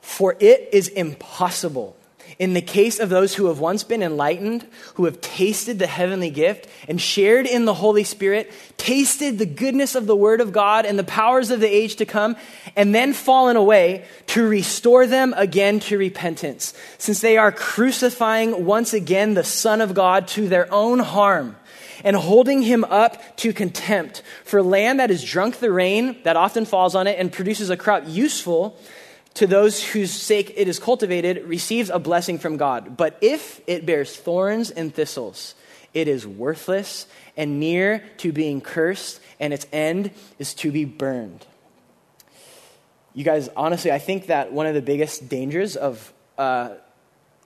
For 0.00 0.36
it 0.38 0.68
is 0.72 0.88
impossible 0.88 1.96
in 2.38 2.54
the 2.54 2.62
case 2.62 3.00
of 3.00 3.08
those 3.08 3.34
who 3.34 3.46
have 3.46 3.58
once 3.58 3.82
been 3.82 4.02
enlightened, 4.02 4.64
who 4.94 5.06
have 5.06 5.20
tasted 5.20 5.78
the 5.78 5.88
heavenly 5.88 6.30
gift 6.30 6.68
and 6.88 7.00
shared 7.00 7.46
in 7.46 7.64
the 7.64 7.74
Holy 7.74 8.04
Spirit, 8.04 8.52
tasted 8.76 9.38
the 9.38 9.46
goodness 9.46 9.96
of 9.96 10.06
the 10.06 10.14
Word 10.14 10.40
of 10.40 10.52
God 10.52 10.86
and 10.86 10.96
the 10.96 11.04
powers 11.04 11.50
of 11.50 11.58
the 11.58 11.68
age 11.68 11.96
to 11.96 12.06
come, 12.06 12.36
and 12.76 12.94
then 12.94 13.12
fallen 13.12 13.56
away, 13.56 14.04
to 14.28 14.46
restore 14.46 15.06
them 15.06 15.34
again 15.36 15.80
to 15.80 15.98
repentance, 15.98 16.74
since 16.96 17.20
they 17.20 17.36
are 17.36 17.50
crucifying 17.50 18.64
once 18.64 18.92
again 18.92 19.34
the 19.34 19.44
Son 19.44 19.80
of 19.80 19.94
God 19.94 20.28
to 20.28 20.48
their 20.48 20.72
own 20.72 21.00
harm 21.00 21.56
and 22.04 22.14
holding 22.14 22.62
him 22.62 22.84
up 22.84 23.36
to 23.38 23.52
contempt. 23.52 24.22
For 24.44 24.62
land 24.62 25.00
that 25.00 25.10
has 25.10 25.24
drunk 25.24 25.58
the 25.58 25.72
rain 25.72 26.16
that 26.22 26.36
often 26.36 26.64
falls 26.64 26.94
on 26.94 27.08
it 27.08 27.18
and 27.18 27.32
produces 27.32 27.70
a 27.70 27.76
crop 27.76 28.04
useful 28.06 28.78
to 29.38 29.46
those 29.46 29.84
whose 29.84 30.10
sake 30.10 30.52
it 30.56 30.66
is 30.66 30.80
cultivated 30.80 31.44
receives 31.46 31.90
a 31.90 32.00
blessing 32.00 32.40
from 32.40 32.56
God. 32.56 32.96
But 32.96 33.16
if 33.20 33.60
it 33.68 33.86
bears 33.86 34.16
thorns 34.16 34.72
and 34.72 34.92
thistles, 34.92 35.54
it 35.94 36.08
is 36.08 36.26
worthless 36.26 37.06
and 37.36 37.60
near 37.60 38.02
to 38.16 38.32
being 38.32 38.60
cursed, 38.60 39.20
and 39.38 39.54
its 39.54 39.64
end 39.72 40.10
is 40.40 40.54
to 40.54 40.72
be 40.72 40.84
burned. 40.84 41.46
You 43.14 43.22
guys, 43.22 43.48
honestly, 43.56 43.92
I 43.92 44.00
think 44.00 44.26
that 44.26 44.52
one 44.52 44.66
of 44.66 44.74
the 44.74 44.82
biggest 44.82 45.28
dangers 45.28 45.76
of, 45.76 46.12
uh, 46.36 46.70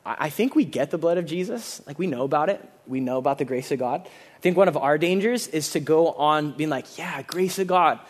I 0.07 0.31
think 0.31 0.55
we 0.55 0.65
get 0.65 0.91
the 0.91 0.99
blood 0.99 1.19
of 1.19 1.27
Jesus. 1.27 1.83
Like, 1.87 1.99
we 1.99 2.07
know 2.07 2.25
about 2.25 2.49
it, 2.49 2.67
we 2.87 3.01
know 3.01 3.19
about 3.19 3.37
the 3.37 3.45
grace 3.45 3.71
of 3.71 3.79
God. 3.79 4.01
I 4.07 4.41
think 4.41 4.57
one 4.57 4.69
of 4.69 4.79
our 4.79 4.97
dangers 4.97 5.47
is 5.47 5.73
to 5.73 5.81
go 5.81 6.09
on 6.13 6.53
being 6.53 6.71
like, 6.71 6.97
yeah, 6.97 7.21
grace 7.21 7.59
of 7.59 7.67
God. 7.67 8.01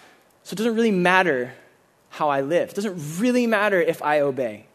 So 0.45 0.55
it 0.55 0.59
doesn't 0.59 0.77
really 0.77 0.93
matter 0.93 1.53
how 2.13 2.29
I 2.29 2.43
live. 2.43 2.69
It 2.69 2.75
doesn't 2.75 3.21
really 3.21 3.47
matter 3.47 3.81
if 3.81 4.03
I 4.03 4.21
obey. 4.21 4.67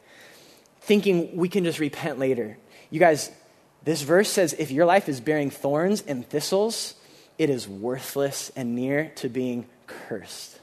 Thinking 0.82 1.38
we 1.38 1.48
can 1.50 1.64
just 1.64 1.80
repent 1.80 2.18
later. 2.18 2.58
You 2.90 3.00
guys, 3.00 3.32
this 3.84 4.02
verse 4.02 4.30
says 4.30 4.54
if 4.54 4.72
your 4.72 4.86
life 4.86 5.08
is 5.08 5.22
bearing 5.22 5.52
thorns 5.52 6.02
and 6.02 6.28
thistles, 6.28 6.96
it 7.38 7.52
is 7.52 7.68
worthless 7.68 8.52
and 8.56 8.76
near 8.76 9.12
to 9.18 9.30
being 9.30 9.68
cursed. 9.86 10.60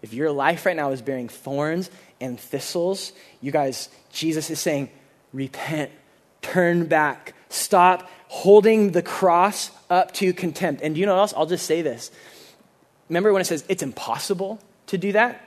If 0.00 0.14
your 0.14 0.30
life 0.30 0.64
right 0.64 0.76
now 0.76 0.92
is 0.92 1.02
bearing 1.02 1.28
thorns 1.28 1.90
and 2.20 2.38
thistles, 2.38 3.12
you 3.40 3.50
guys, 3.50 3.88
Jesus 4.12 4.48
is 4.48 4.60
saying, 4.60 4.90
repent, 5.32 5.90
turn 6.40 6.86
back, 6.86 7.34
stop 7.48 8.08
holding 8.28 8.92
the 8.92 9.02
cross 9.02 9.72
up 9.90 10.12
to 10.14 10.32
contempt. 10.32 10.82
And 10.82 10.94
do 10.94 11.00
you 11.00 11.06
know 11.06 11.14
what 11.14 11.20
else? 11.22 11.34
I'll 11.36 11.46
just 11.46 11.66
say 11.66 11.82
this. 11.82 12.12
Remember 13.08 13.32
when 13.32 13.42
it 13.42 13.46
says 13.46 13.64
it's 13.68 13.82
impossible 13.82 14.60
to 14.86 14.96
do 14.96 15.12
that? 15.12 15.44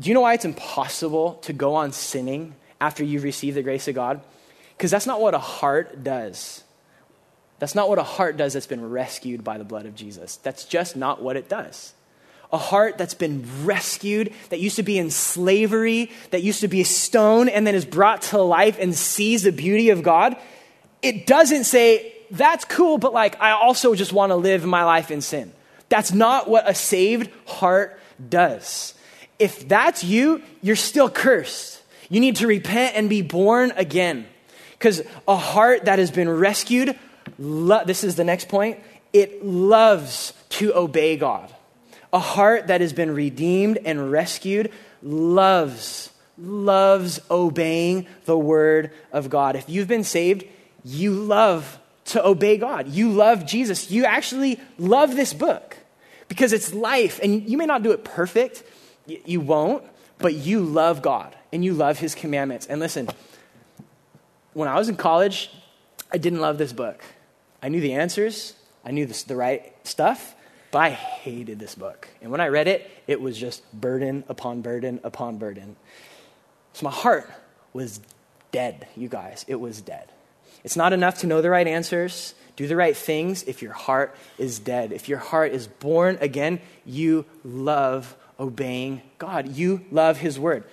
Do 0.00 0.08
you 0.08 0.14
know 0.14 0.22
why 0.22 0.32
it's 0.32 0.46
impossible 0.46 1.34
to 1.42 1.52
go 1.52 1.74
on 1.74 1.92
sinning 1.92 2.54
after 2.80 3.04
you've 3.04 3.22
received 3.22 3.56
the 3.56 3.62
grace 3.62 3.86
of 3.86 3.94
God? 3.94 4.22
Because 4.76 4.90
that's 4.90 5.06
not 5.06 5.20
what 5.20 5.34
a 5.34 5.38
heart 5.38 6.02
does. 6.02 6.64
That's 7.58 7.74
not 7.74 7.90
what 7.90 7.98
a 7.98 8.02
heart 8.02 8.38
does 8.38 8.54
that's 8.54 8.66
been 8.66 8.88
rescued 8.88 9.44
by 9.44 9.58
the 9.58 9.64
blood 9.64 9.84
of 9.84 9.94
Jesus. 9.94 10.36
That's 10.36 10.64
just 10.64 10.96
not 10.96 11.20
what 11.20 11.36
it 11.36 11.50
does. 11.50 11.92
A 12.50 12.56
heart 12.56 12.96
that's 12.96 13.12
been 13.12 13.44
rescued, 13.64 14.32
that 14.48 14.58
used 14.58 14.76
to 14.76 14.82
be 14.82 14.96
in 14.96 15.10
slavery, 15.10 16.10
that 16.30 16.42
used 16.42 16.62
to 16.62 16.68
be 16.68 16.80
a 16.80 16.86
stone, 16.86 17.50
and 17.50 17.66
then 17.66 17.74
is 17.74 17.84
brought 17.84 18.22
to 18.22 18.40
life 18.40 18.78
and 18.80 18.94
sees 18.94 19.42
the 19.42 19.52
beauty 19.52 19.90
of 19.90 20.02
God, 20.02 20.34
it 21.02 21.26
doesn't 21.26 21.64
say, 21.64 22.14
that's 22.30 22.64
cool, 22.64 22.96
but 22.96 23.12
like, 23.12 23.40
I 23.40 23.50
also 23.50 23.94
just 23.94 24.14
want 24.14 24.30
to 24.30 24.36
live 24.36 24.64
my 24.64 24.84
life 24.84 25.10
in 25.10 25.20
sin. 25.20 25.52
That's 25.90 26.12
not 26.12 26.48
what 26.48 26.68
a 26.68 26.74
saved 26.74 27.30
heart 27.46 28.00
does 28.26 28.94
if 29.40 29.66
that's 29.66 30.04
you, 30.04 30.42
you're 30.62 30.76
still 30.76 31.10
cursed. 31.10 31.82
You 32.08 32.20
need 32.20 32.36
to 32.36 32.46
repent 32.46 32.96
and 32.96 33.08
be 33.08 33.22
born 33.22 33.72
again. 33.76 34.26
Because 34.72 35.02
a 35.26 35.36
heart 35.36 35.86
that 35.86 35.98
has 35.98 36.10
been 36.10 36.28
rescued, 36.28 36.98
lo- 37.38 37.84
this 37.84 38.04
is 38.04 38.16
the 38.16 38.24
next 38.24 38.48
point, 38.48 38.78
it 39.12 39.44
loves 39.44 40.32
to 40.50 40.76
obey 40.76 41.16
God. 41.16 41.52
A 42.12 42.18
heart 42.18 42.66
that 42.66 42.80
has 42.80 42.92
been 42.92 43.14
redeemed 43.14 43.78
and 43.84 44.10
rescued 44.10 44.72
loves, 45.02 46.10
loves 46.36 47.20
obeying 47.30 48.06
the 48.24 48.38
word 48.38 48.90
of 49.12 49.30
God. 49.30 49.56
If 49.56 49.68
you've 49.68 49.88
been 49.88 50.04
saved, 50.04 50.44
you 50.84 51.12
love 51.12 51.78
to 52.06 52.26
obey 52.26 52.56
God. 52.56 52.88
You 52.88 53.10
love 53.10 53.46
Jesus. 53.46 53.90
You 53.90 54.04
actually 54.04 54.58
love 54.78 55.14
this 55.14 55.32
book 55.32 55.76
because 56.28 56.52
it's 56.52 56.74
life. 56.74 57.20
And 57.22 57.48
you 57.48 57.56
may 57.56 57.66
not 57.66 57.82
do 57.82 57.92
it 57.92 58.04
perfect, 58.04 58.64
you 59.06 59.40
won't, 59.40 59.84
but 60.18 60.34
you 60.34 60.60
love 60.60 61.02
God 61.02 61.34
and 61.52 61.64
you 61.64 61.74
love 61.74 61.98
his 61.98 62.14
commandments. 62.14 62.66
And 62.66 62.80
listen, 62.80 63.08
when 64.52 64.68
I 64.68 64.78
was 64.78 64.88
in 64.88 64.96
college, 64.96 65.50
I 66.12 66.18
didn't 66.18 66.40
love 66.40 66.58
this 66.58 66.72
book. 66.72 67.02
I 67.62 67.68
knew 67.68 67.80
the 67.80 67.94
answers, 67.94 68.54
I 68.84 68.90
knew 68.90 69.06
the, 69.06 69.36
right 69.36 69.74
stuff, 69.86 70.34
but 70.70 70.78
I 70.78 70.90
hated 70.90 71.58
this 71.58 71.74
book. 71.74 72.08
And 72.22 72.30
when 72.30 72.40
I 72.40 72.48
read 72.48 72.68
it, 72.68 72.90
it 73.06 73.20
was 73.20 73.36
just 73.36 73.70
burden 73.72 74.24
upon 74.28 74.62
burden 74.62 75.00
upon 75.04 75.36
burden. 75.38 75.76
So 76.72 76.84
my 76.84 76.92
heart 76.92 77.30
was 77.72 78.00
dead, 78.52 78.88
you 78.96 79.08
guys. 79.08 79.44
It 79.46 79.56
was 79.56 79.80
dead. 79.80 80.08
It's 80.64 80.76
not 80.76 80.92
enough 80.92 81.18
to 81.18 81.26
know 81.26 81.42
the 81.42 81.50
right 81.50 81.66
answers, 81.66 82.34
do 82.56 82.66
the 82.66 82.76
right 82.76 82.96
things 82.96 83.42
if 83.44 83.62
your 83.62 83.72
heart 83.72 84.14
is 84.38 84.58
dead. 84.58 84.92
If 84.92 85.08
your 85.08 85.18
heart 85.18 85.52
is 85.52 85.66
born 85.66 86.18
again, 86.20 86.60
you 86.84 87.24
love 87.44 88.14
obeying 88.40 89.02
God. 89.18 89.54
You 89.54 89.84
love 89.92 90.16
His 90.16 90.40
word. 90.40 90.64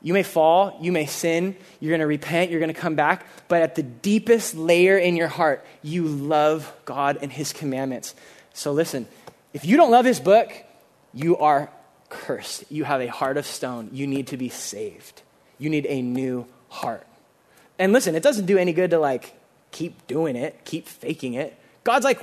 You 0.00 0.12
may 0.12 0.22
fall, 0.22 0.78
you 0.80 0.92
may 0.92 1.06
sin, 1.06 1.56
you're 1.80 1.90
going 1.90 2.00
to 2.00 2.06
repent, 2.06 2.52
you're 2.52 2.60
going 2.60 2.72
to 2.72 2.80
come 2.80 2.94
back, 2.94 3.26
but 3.48 3.62
at 3.62 3.74
the 3.74 3.82
deepest 3.82 4.54
layer 4.54 4.96
in 4.96 5.16
your 5.16 5.26
heart, 5.26 5.66
you 5.82 6.06
love 6.06 6.72
God 6.84 7.18
and 7.20 7.32
His 7.32 7.52
commandments. 7.52 8.14
So 8.54 8.72
listen, 8.72 9.08
if 9.52 9.64
you 9.64 9.76
don't 9.76 9.90
love 9.90 10.04
His 10.04 10.20
book, 10.20 10.52
you 11.12 11.36
are 11.38 11.68
cursed. 12.10 12.64
You 12.70 12.84
have 12.84 13.00
a 13.00 13.08
heart 13.08 13.36
of 13.36 13.44
stone. 13.44 13.90
You 13.92 14.06
need 14.06 14.28
to 14.28 14.36
be 14.36 14.48
saved. 14.48 15.22
You 15.58 15.68
need 15.68 15.86
a 15.86 16.00
new 16.00 16.46
heart. 16.68 17.06
And 17.78 17.92
listen, 17.92 18.14
it 18.14 18.22
doesn't 18.22 18.46
do 18.46 18.56
any 18.56 18.72
good 18.72 18.90
to 18.90 18.98
like 19.00 19.34
keep 19.72 20.06
doing 20.06 20.36
it, 20.36 20.64
keep 20.64 20.86
faking 20.86 21.34
it. 21.34 21.58
God's 21.82 22.04
like, 22.04 22.20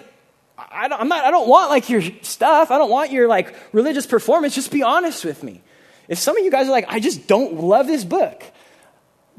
I 0.58 0.88
don't, 0.88 1.02
I'm 1.02 1.08
not, 1.08 1.26
I 1.26 1.32
don't 1.32 1.48
want 1.48 1.70
like 1.70 1.90
your 1.90 2.02
stuff. 2.22 2.72
I 2.72 2.78
don't 2.78 2.90
want 2.90 3.12
your 3.12 3.28
like 3.28 3.56
religious 3.74 4.06
performance. 4.06 4.56
Just 4.56 4.72
be 4.72 4.84
honest 4.84 5.26
with 5.26 5.44
me. 5.44 5.62
If 6.08 6.20
some 6.20 6.38
of 6.38 6.44
you 6.44 6.52
guys 6.52 6.68
are 6.68 6.72
like, 6.72 6.86
I 6.88 7.00
just 7.00 7.28
don't 7.28 7.56
love 7.62 7.88
this 7.88 8.04
book, 8.04 8.44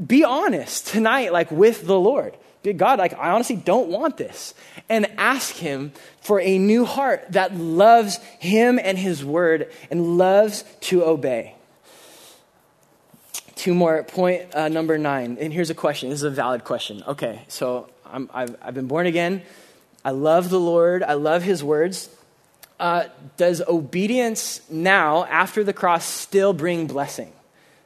be 0.04 0.24
honest 0.24 0.88
tonight, 0.88 1.32
like 1.32 1.50
with 1.50 1.86
the 1.86 1.98
Lord. 1.98 2.36
God, 2.72 2.98
like, 2.98 3.14
I 3.14 3.30
honestly 3.30 3.56
don't 3.56 3.88
want 3.88 4.16
this. 4.16 4.54
And 4.88 5.06
ask 5.18 5.54
Him 5.54 5.92
for 6.20 6.40
a 6.40 6.58
new 6.58 6.84
heart 6.84 7.24
that 7.30 7.54
loves 7.54 8.18
Him 8.40 8.80
and 8.82 8.98
His 8.98 9.24
word 9.24 9.70
and 9.90 10.18
loves 10.18 10.64
to 10.82 11.04
obey. 11.04 11.54
Two 13.54 13.74
more, 13.74 14.02
point 14.02 14.54
uh, 14.54 14.68
number 14.68 14.98
nine. 14.98 15.38
And 15.40 15.52
here's 15.52 15.70
a 15.70 15.74
question. 15.74 16.10
This 16.10 16.20
is 16.20 16.24
a 16.24 16.30
valid 16.30 16.64
question. 16.64 17.02
Okay, 17.06 17.42
so 17.48 17.88
I'm, 18.04 18.28
I've, 18.34 18.56
I've 18.60 18.74
been 18.74 18.86
born 18.86 19.06
again. 19.06 19.42
I 20.06 20.10
love 20.10 20.50
the 20.50 20.60
Lord, 20.60 21.02
I 21.02 21.14
love 21.14 21.42
his 21.42 21.64
words. 21.64 22.08
Uh, 22.78 23.06
does 23.36 23.60
obedience 23.66 24.60
now, 24.70 25.24
after 25.24 25.64
the 25.64 25.72
cross, 25.72 26.04
still 26.04 26.52
bring 26.52 26.86
blessing? 26.86 27.32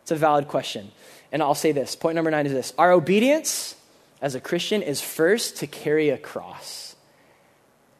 It's 0.02 0.10
a 0.10 0.16
valid 0.16 0.46
question. 0.46 0.92
And 1.32 1.42
I'll 1.42 1.54
say 1.54 1.72
this 1.72 1.96
point 1.96 2.16
number 2.16 2.30
nine 2.30 2.44
is 2.44 2.52
this 2.52 2.74
Our 2.76 2.92
obedience 2.92 3.74
as 4.20 4.34
a 4.34 4.40
Christian 4.40 4.82
is 4.82 5.00
first 5.00 5.56
to 5.58 5.66
carry 5.66 6.10
a 6.10 6.18
cross, 6.18 6.94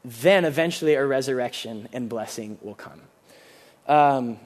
then 0.05 0.45
eventually 0.45 0.97
a 0.97 1.07
resurrection 1.07 1.89
and 1.91 2.11
blessing 2.11 2.59
will 2.61 2.75
come. 2.75 3.01
Um, 3.89 4.39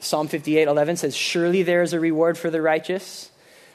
Psalm 0.00 0.26
58 0.26 0.66
11 0.66 0.96
says, 0.96 1.16
Surely 1.16 1.62
there 1.62 1.82
is 1.82 1.92
a 1.92 2.00
reward 2.00 2.36
for 2.36 2.50
the 2.50 2.60
righteous. 2.60 3.30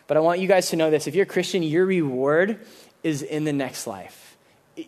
But 0.07 0.17
I 0.17 0.19
want 0.19 0.41
you 0.41 0.49
guys 0.49 0.71
to 0.71 0.75
know 0.75 0.91
this 0.91 1.07
if 1.07 1.15
you're 1.15 1.23
a 1.23 1.25
Christian, 1.25 1.63
your 1.63 1.85
reward 1.85 2.59
is 3.03 3.21
in 3.21 3.45
the 3.45 3.53
next 3.53 3.87
life 3.87 4.24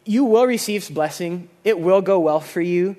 you 0.06 0.26
will 0.26 0.46
receive 0.46 0.94
blessing. 0.94 1.50
It 1.64 1.80
will 1.80 2.02
go 2.02 2.20
well 2.20 2.40
for 2.40 2.62
you. 2.62 2.96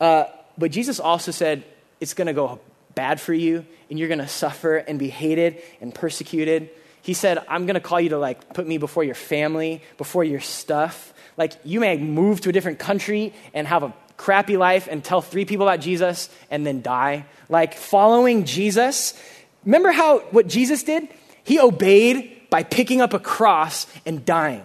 Uh, 0.00 0.24
but 0.58 0.70
Jesus 0.70 1.00
also 1.00 1.30
said 1.30 1.64
it's 2.00 2.14
going 2.14 2.26
to 2.26 2.32
go 2.32 2.60
bad 2.94 3.20
for 3.20 3.32
you 3.32 3.64
and 3.88 3.98
you're 3.98 4.08
going 4.08 4.18
to 4.18 4.28
suffer 4.28 4.76
and 4.76 4.98
be 4.98 5.08
hated 5.08 5.62
and 5.80 5.94
persecuted. 5.94 6.70
He 7.02 7.14
said, 7.14 7.38
I'm 7.48 7.66
going 7.66 7.74
to 7.74 7.80
call 7.80 8.00
you 8.00 8.10
to 8.10 8.18
like 8.18 8.54
put 8.54 8.66
me 8.66 8.78
before 8.78 9.04
your 9.04 9.14
family, 9.14 9.82
before 9.98 10.24
your 10.24 10.40
stuff. 10.40 11.12
Like 11.36 11.52
you 11.64 11.80
may 11.80 11.96
move 11.96 12.40
to 12.42 12.50
a 12.50 12.52
different 12.52 12.78
country 12.78 13.32
and 13.54 13.66
have 13.66 13.82
a 13.82 13.94
crappy 14.16 14.56
life 14.56 14.88
and 14.90 15.02
tell 15.02 15.20
three 15.20 15.44
people 15.44 15.68
about 15.68 15.80
Jesus 15.80 16.28
and 16.50 16.66
then 16.66 16.82
die. 16.82 17.26
Like 17.48 17.74
following 17.74 18.44
Jesus. 18.44 19.14
Remember 19.64 19.90
how 19.90 20.20
what 20.30 20.46
Jesus 20.46 20.82
did? 20.82 21.08
He 21.44 21.58
obeyed 21.58 22.50
by 22.50 22.62
picking 22.62 23.00
up 23.00 23.14
a 23.14 23.18
cross 23.18 23.86
and 24.06 24.24
dying. 24.24 24.62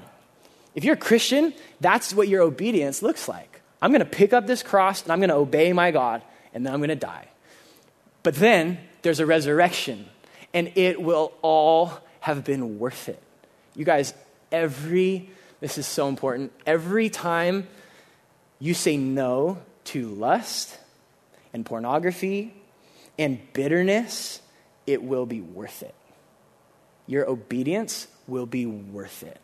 If 0.78 0.84
you're 0.84 0.94
a 0.94 0.96
Christian, 0.96 1.56
that's 1.82 2.14
what 2.14 2.28
your 2.28 2.44
obedience 2.44 3.02
looks 3.02 3.28
like. 3.28 3.62
I'm 3.82 3.90
going 3.90 4.00
to 4.00 4.06
pick 4.06 4.32
up 4.32 4.46
this 4.46 4.62
cross 4.62 5.02
and 5.02 5.12
I'm 5.12 5.18
going 5.18 5.32
to 5.32 5.36
obey 5.36 5.74
my 5.74 5.90
God, 5.90 6.22
and 6.54 6.64
then 6.64 6.72
I'm 6.72 6.80
going 6.80 6.90
to 6.90 6.96
die. 6.96 7.30
But 8.22 8.36
then 8.36 8.78
there's 9.02 9.20
a 9.20 9.26
resurrection, 9.26 10.08
and 10.54 10.72
it 10.76 11.02
will 11.02 11.34
all 11.42 11.94
have 12.20 12.44
been 12.44 12.78
worth 12.78 13.10
it. 13.10 13.20
You 13.76 13.86
guys, 13.86 14.14
every, 14.52 15.32
this 15.62 15.80
is 15.80 15.88
so 15.88 16.10
important, 16.10 16.52
every 16.68 17.10
time 17.10 17.68
you 18.60 18.76
say 18.76 18.98
no 18.98 19.58
to 19.86 20.10
lust 20.10 20.78
and 21.54 21.66
pornography 21.66 22.54
and 23.18 23.40
bitterness, 23.54 24.42
it 24.86 25.02
will 25.02 25.26
be 25.26 25.42
worth 25.42 25.82
it. 25.82 25.96
Your 27.08 27.28
obedience 27.28 28.08
will 28.28 28.46
be 28.46 28.68
worth 28.68 29.24
it. 29.24 29.40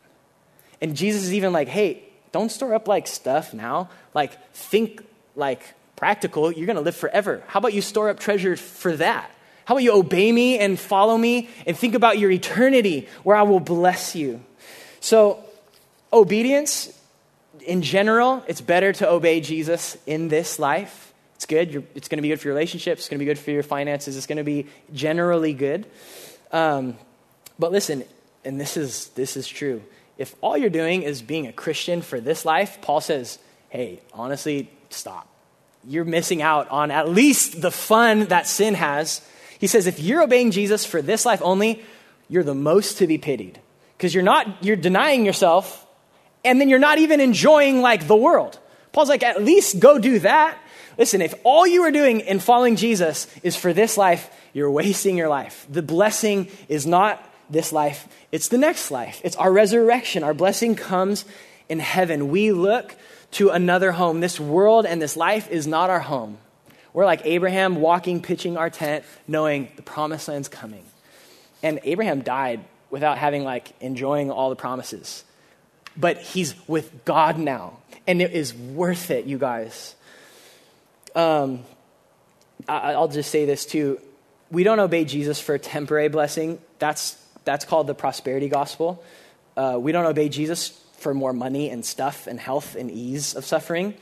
And 0.84 0.98
Jesus 0.98 1.24
is 1.24 1.34
even 1.34 1.54
like, 1.54 1.70
hey, 1.70 2.04
don't 2.34 2.52
store 2.52 2.74
up 2.74 2.90
like 2.90 3.08
stuff 3.08 3.54
now. 3.54 3.90
Like, 4.14 4.54
think 4.54 5.02
like 5.34 5.64
practical. 5.96 6.52
You're 6.52 6.66
going 6.66 6.76
to 6.76 6.82
live 6.82 6.98
forever. 6.98 7.42
How 7.48 7.60
about 7.60 7.74
you 7.74 7.82
store 7.82 8.10
up 8.10 8.20
treasure 8.20 8.58
for 8.58 8.98
that? 8.98 9.32
How 9.64 9.76
about 9.76 9.84
you 9.84 9.94
obey 9.94 10.30
me 10.30 10.60
and 10.60 10.78
follow 10.78 11.18
me 11.18 11.48
and 11.66 11.78
think 11.78 11.96
about 11.96 12.20
your 12.20 12.30
eternity 12.30 13.08
where 13.24 13.38
I 13.38 13.44
will 13.44 13.62
bless 13.62 14.14
you? 14.14 14.44
So, 15.00 15.42
obedience 16.12 16.92
in 17.62 17.82
general, 17.82 18.44
it's 18.46 18.60
better 18.60 18.92
to 18.92 19.10
obey 19.10 19.40
Jesus 19.40 19.96
in 20.06 20.28
this 20.28 20.60
life. 20.60 21.14
It's 21.36 21.46
good. 21.46 21.72
You're, 21.72 21.84
it's 21.96 22.10
going 22.10 22.18
to 22.18 22.22
be 22.22 22.28
good 22.28 22.42
for 22.42 22.50
your 22.50 22.56
relationships. 22.56 23.04
It's 23.04 23.10
going 23.10 23.20
to 23.20 23.26
be 23.26 23.32
good 23.32 23.40
for 23.40 23.52
your 23.52 23.64
finances. 23.64 24.18
It's 24.18 24.28
going 24.28 24.38
to 24.38 24.44
be 24.44 24.68
generally 24.94 25.54
good. 25.54 25.86
Um, 26.52 26.98
but 27.58 27.72
listen, 27.72 28.04
and 28.44 28.60
this 28.60 28.76
is, 28.76 29.08
this 29.10 29.38
is 29.38 29.48
true. 29.48 29.82
If 30.18 30.36
all 30.42 30.58
you're 30.58 30.70
doing 30.70 31.04
is 31.04 31.22
being 31.22 31.48
a 31.48 31.54
Christian 31.54 32.02
for 32.02 32.20
this 32.20 32.46
life, 32.46 32.80
Paul 32.82 33.02
says, 33.02 33.40
hey, 33.70 34.02
honestly, 34.14 34.70
stop. 34.90 35.28
You're 35.86 36.06
missing 36.06 36.42
out 36.42 36.70
on 36.70 36.92
at 36.92 37.10
least 37.10 37.62
the 37.62 37.72
fun 37.72 38.26
that 38.26 38.48
sin 38.48 38.76
has. 38.76 39.22
He 39.60 39.68
says, 39.68 39.88
if 39.88 40.00
you're 40.00 40.22
obeying 40.22 40.52
Jesus 40.52 40.86
for 40.86 41.02
this 41.02 41.26
life 41.26 41.42
only, 41.44 41.84
you're 42.30 42.44
the 42.44 42.54
most 42.54 43.00
to 43.00 43.08
be 43.08 43.18
pitied. 43.18 43.60
Because 43.98 44.14
you're 44.14 44.24
not, 44.24 44.64
you're 44.64 44.76
denying 44.76 45.26
yourself, 45.26 45.86
and 46.46 46.60
then 46.60 46.70
you're 46.70 46.80
not 46.80 47.00
even 47.00 47.20
enjoying 47.20 47.82
like 47.82 48.08
the 48.08 48.16
world. 48.16 48.60
Paul's 48.92 49.10
like, 49.10 49.24
at 49.24 49.44
least 49.44 49.80
go 49.80 49.98
do 49.98 50.20
that. 50.20 50.58
Listen, 50.98 51.22
if 51.22 51.34
all 51.44 51.66
you 51.66 51.84
are 51.84 51.92
doing 51.92 52.20
in 52.20 52.40
following 52.40 52.76
Jesus 52.76 53.28
is 53.42 53.56
for 53.56 53.74
this 53.74 53.98
life, 53.98 54.30
you're 54.54 54.70
wasting 54.70 55.18
your 55.18 55.30
life. 55.30 55.66
The 55.70 55.82
blessing 55.82 56.50
is 56.70 56.86
not 56.86 57.28
this 57.54 57.72
life, 57.72 58.08
it's 58.32 58.50
the 58.50 58.58
next 58.58 58.92
life. 58.92 59.22
It's 59.24 59.36
our 59.38 59.52
resurrection. 59.52 60.24
Our 60.24 60.34
blessing 60.34 60.76
comes 60.76 61.26
in 61.70 61.80
heaven. 61.80 62.30
We 62.30 62.52
look 62.52 62.96
to 63.32 63.50
another 63.50 63.92
home. 63.92 64.20
This 64.20 64.40
world 64.40 64.86
and 64.86 65.02
this 65.02 65.16
life 65.16 65.50
is 65.50 65.66
not 65.66 65.90
our 65.90 66.00
home. 66.00 66.38
We're 66.94 67.06
like 67.06 67.22
Abraham 67.26 67.78
walking, 67.78 68.22
pitching 68.22 68.58
our 68.58 68.70
tent, 68.70 69.06
knowing 69.28 69.72
the 69.76 69.82
promised 69.82 70.28
land's 70.28 70.48
coming. 70.48 70.84
And 71.64 71.80
Abraham 71.84 72.22
died 72.22 72.64
without 72.90 73.18
having 73.18 73.44
like 73.44 73.74
enjoying 73.82 74.30
all 74.30 74.50
the 74.50 74.56
promises. 74.56 75.24
But 75.98 76.18
he's 76.18 76.56
with 76.68 77.06
God 77.06 77.38
now. 77.38 77.78
And 78.06 78.22
it 78.22 78.32
is 78.32 78.54
worth 78.54 79.10
it, 79.10 79.26
you 79.26 79.38
guys. 79.38 79.96
Um, 81.16 81.64
I, 82.68 82.94
I'll 82.94 83.08
just 83.08 83.32
say 83.32 83.46
this 83.46 83.66
too. 83.66 84.00
We 84.52 84.64
don't 84.64 84.80
obey 84.80 85.06
Jesus 85.06 85.40
for 85.40 85.56
a 85.56 85.60
temporary 85.60 86.10
blessing. 86.10 86.60
That's 86.78 87.18
that's 87.46 87.66
called 87.66 87.88
the 87.88 87.94
prosperity 87.94 88.50
gospel. 88.50 89.04
Uh, 89.56 89.78
we 89.80 89.92
don't 89.92 90.06
obey 90.06 90.30
Jesus 90.30 90.70
for 90.98 91.14
more 91.14 91.34
money 91.34 91.70
and 91.70 91.86
stuff 91.86 92.28
and 92.28 92.40
health 92.40 92.76
and 92.76 92.90
ease 92.90 93.36
of 93.36 93.46
suffering. 93.46 93.94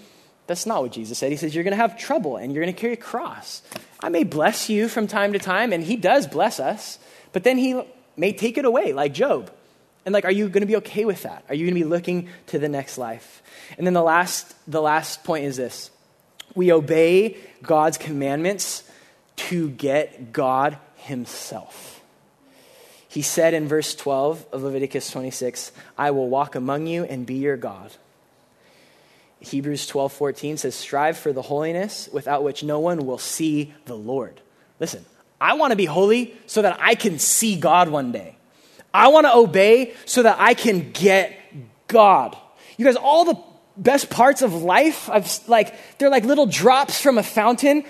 That's 0.47 0.65
not 0.65 0.81
what 0.81 0.91
Jesus 0.91 1.17
said. 1.17 1.31
He 1.31 1.37
says, 1.37 1.53
You're 1.53 1.63
going 1.63 1.71
to 1.71 1.77
have 1.77 1.97
trouble 1.97 2.37
and 2.37 2.53
you're 2.53 2.63
going 2.63 2.73
to 2.73 2.79
carry 2.79 2.93
a 2.93 2.97
cross. 2.97 3.61
I 3.99 4.09
may 4.09 4.23
bless 4.23 4.69
you 4.69 4.87
from 4.87 5.07
time 5.07 5.33
to 5.33 5.39
time, 5.39 5.73
and 5.73 5.83
He 5.83 5.95
does 5.95 6.27
bless 6.27 6.59
us, 6.59 6.99
but 7.31 7.43
then 7.43 7.57
He 7.57 7.81
may 8.17 8.33
take 8.33 8.57
it 8.57 8.65
away, 8.65 8.93
like 8.93 9.13
Job. 9.13 9.51
And 10.05 10.13
like, 10.13 10.25
are 10.25 10.31
you 10.31 10.49
going 10.49 10.61
to 10.61 10.67
be 10.67 10.77
okay 10.77 11.05
with 11.05 11.23
that? 11.23 11.45
Are 11.47 11.53
you 11.55 11.65
going 11.65 11.75
to 11.75 11.85
be 11.85 11.89
looking 11.89 12.29
to 12.47 12.57
the 12.57 12.69
next 12.69 12.97
life? 12.97 13.43
And 13.77 13.85
then 13.85 13.93
the 13.93 14.01
last, 14.01 14.55
the 14.69 14.81
last 14.81 15.23
point 15.23 15.45
is 15.45 15.57
this 15.57 15.91
we 16.55 16.71
obey 16.71 17.37
God's 17.63 17.97
commandments 17.97 18.83
to 19.37 19.69
get 19.69 20.33
God 20.33 20.77
Himself. 20.95 22.00
He 23.11 23.23
said 23.23 23.53
in 23.53 23.67
verse 23.67 23.93
12 23.93 24.45
of 24.53 24.63
Leviticus 24.63 25.11
26, 25.11 25.73
I 25.97 26.11
will 26.11 26.29
walk 26.29 26.55
among 26.55 26.87
you 26.87 27.03
and 27.03 27.25
be 27.25 27.33
your 27.33 27.57
God. 27.57 27.91
Hebrews 29.41 29.85
12, 29.85 30.13
14 30.13 30.55
says, 30.55 30.75
Strive 30.75 31.17
for 31.17 31.33
the 31.33 31.41
holiness 31.41 32.07
without 32.13 32.41
which 32.41 32.63
no 32.63 32.79
one 32.79 33.05
will 33.05 33.17
see 33.17 33.73
the 33.83 33.97
Lord. 33.97 34.39
Listen, 34.79 35.03
I 35.41 35.55
want 35.55 35.71
to 35.71 35.75
be 35.75 35.83
holy 35.83 36.33
so 36.45 36.61
that 36.61 36.77
I 36.79 36.95
can 36.95 37.19
see 37.19 37.59
God 37.59 37.89
one 37.89 38.13
day. 38.13 38.37
I 38.93 39.09
want 39.09 39.27
to 39.27 39.35
obey 39.35 39.93
so 40.05 40.23
that 40.23 40.37
I 40.39 40.53
can 40.53 40.93
get 40.93 41.37
God. 41.89 42.37
You 42.77 42.85
guys, 42.85 42.95
all 42.95 43.25
the 43.25 43.37
best 43.75 44.09
parts 44.09 44.41
of 44.41 44.53
life, 44.63 45.09
I've 45.09 45.29
like 45.49 45.75
they're 45.97 46.09
like 46.09 46.23
little 46.23 46.45
drops 46.45 47.01
from 47.01 47.17
a 47.17 47.23
fountain. 47.23 47.83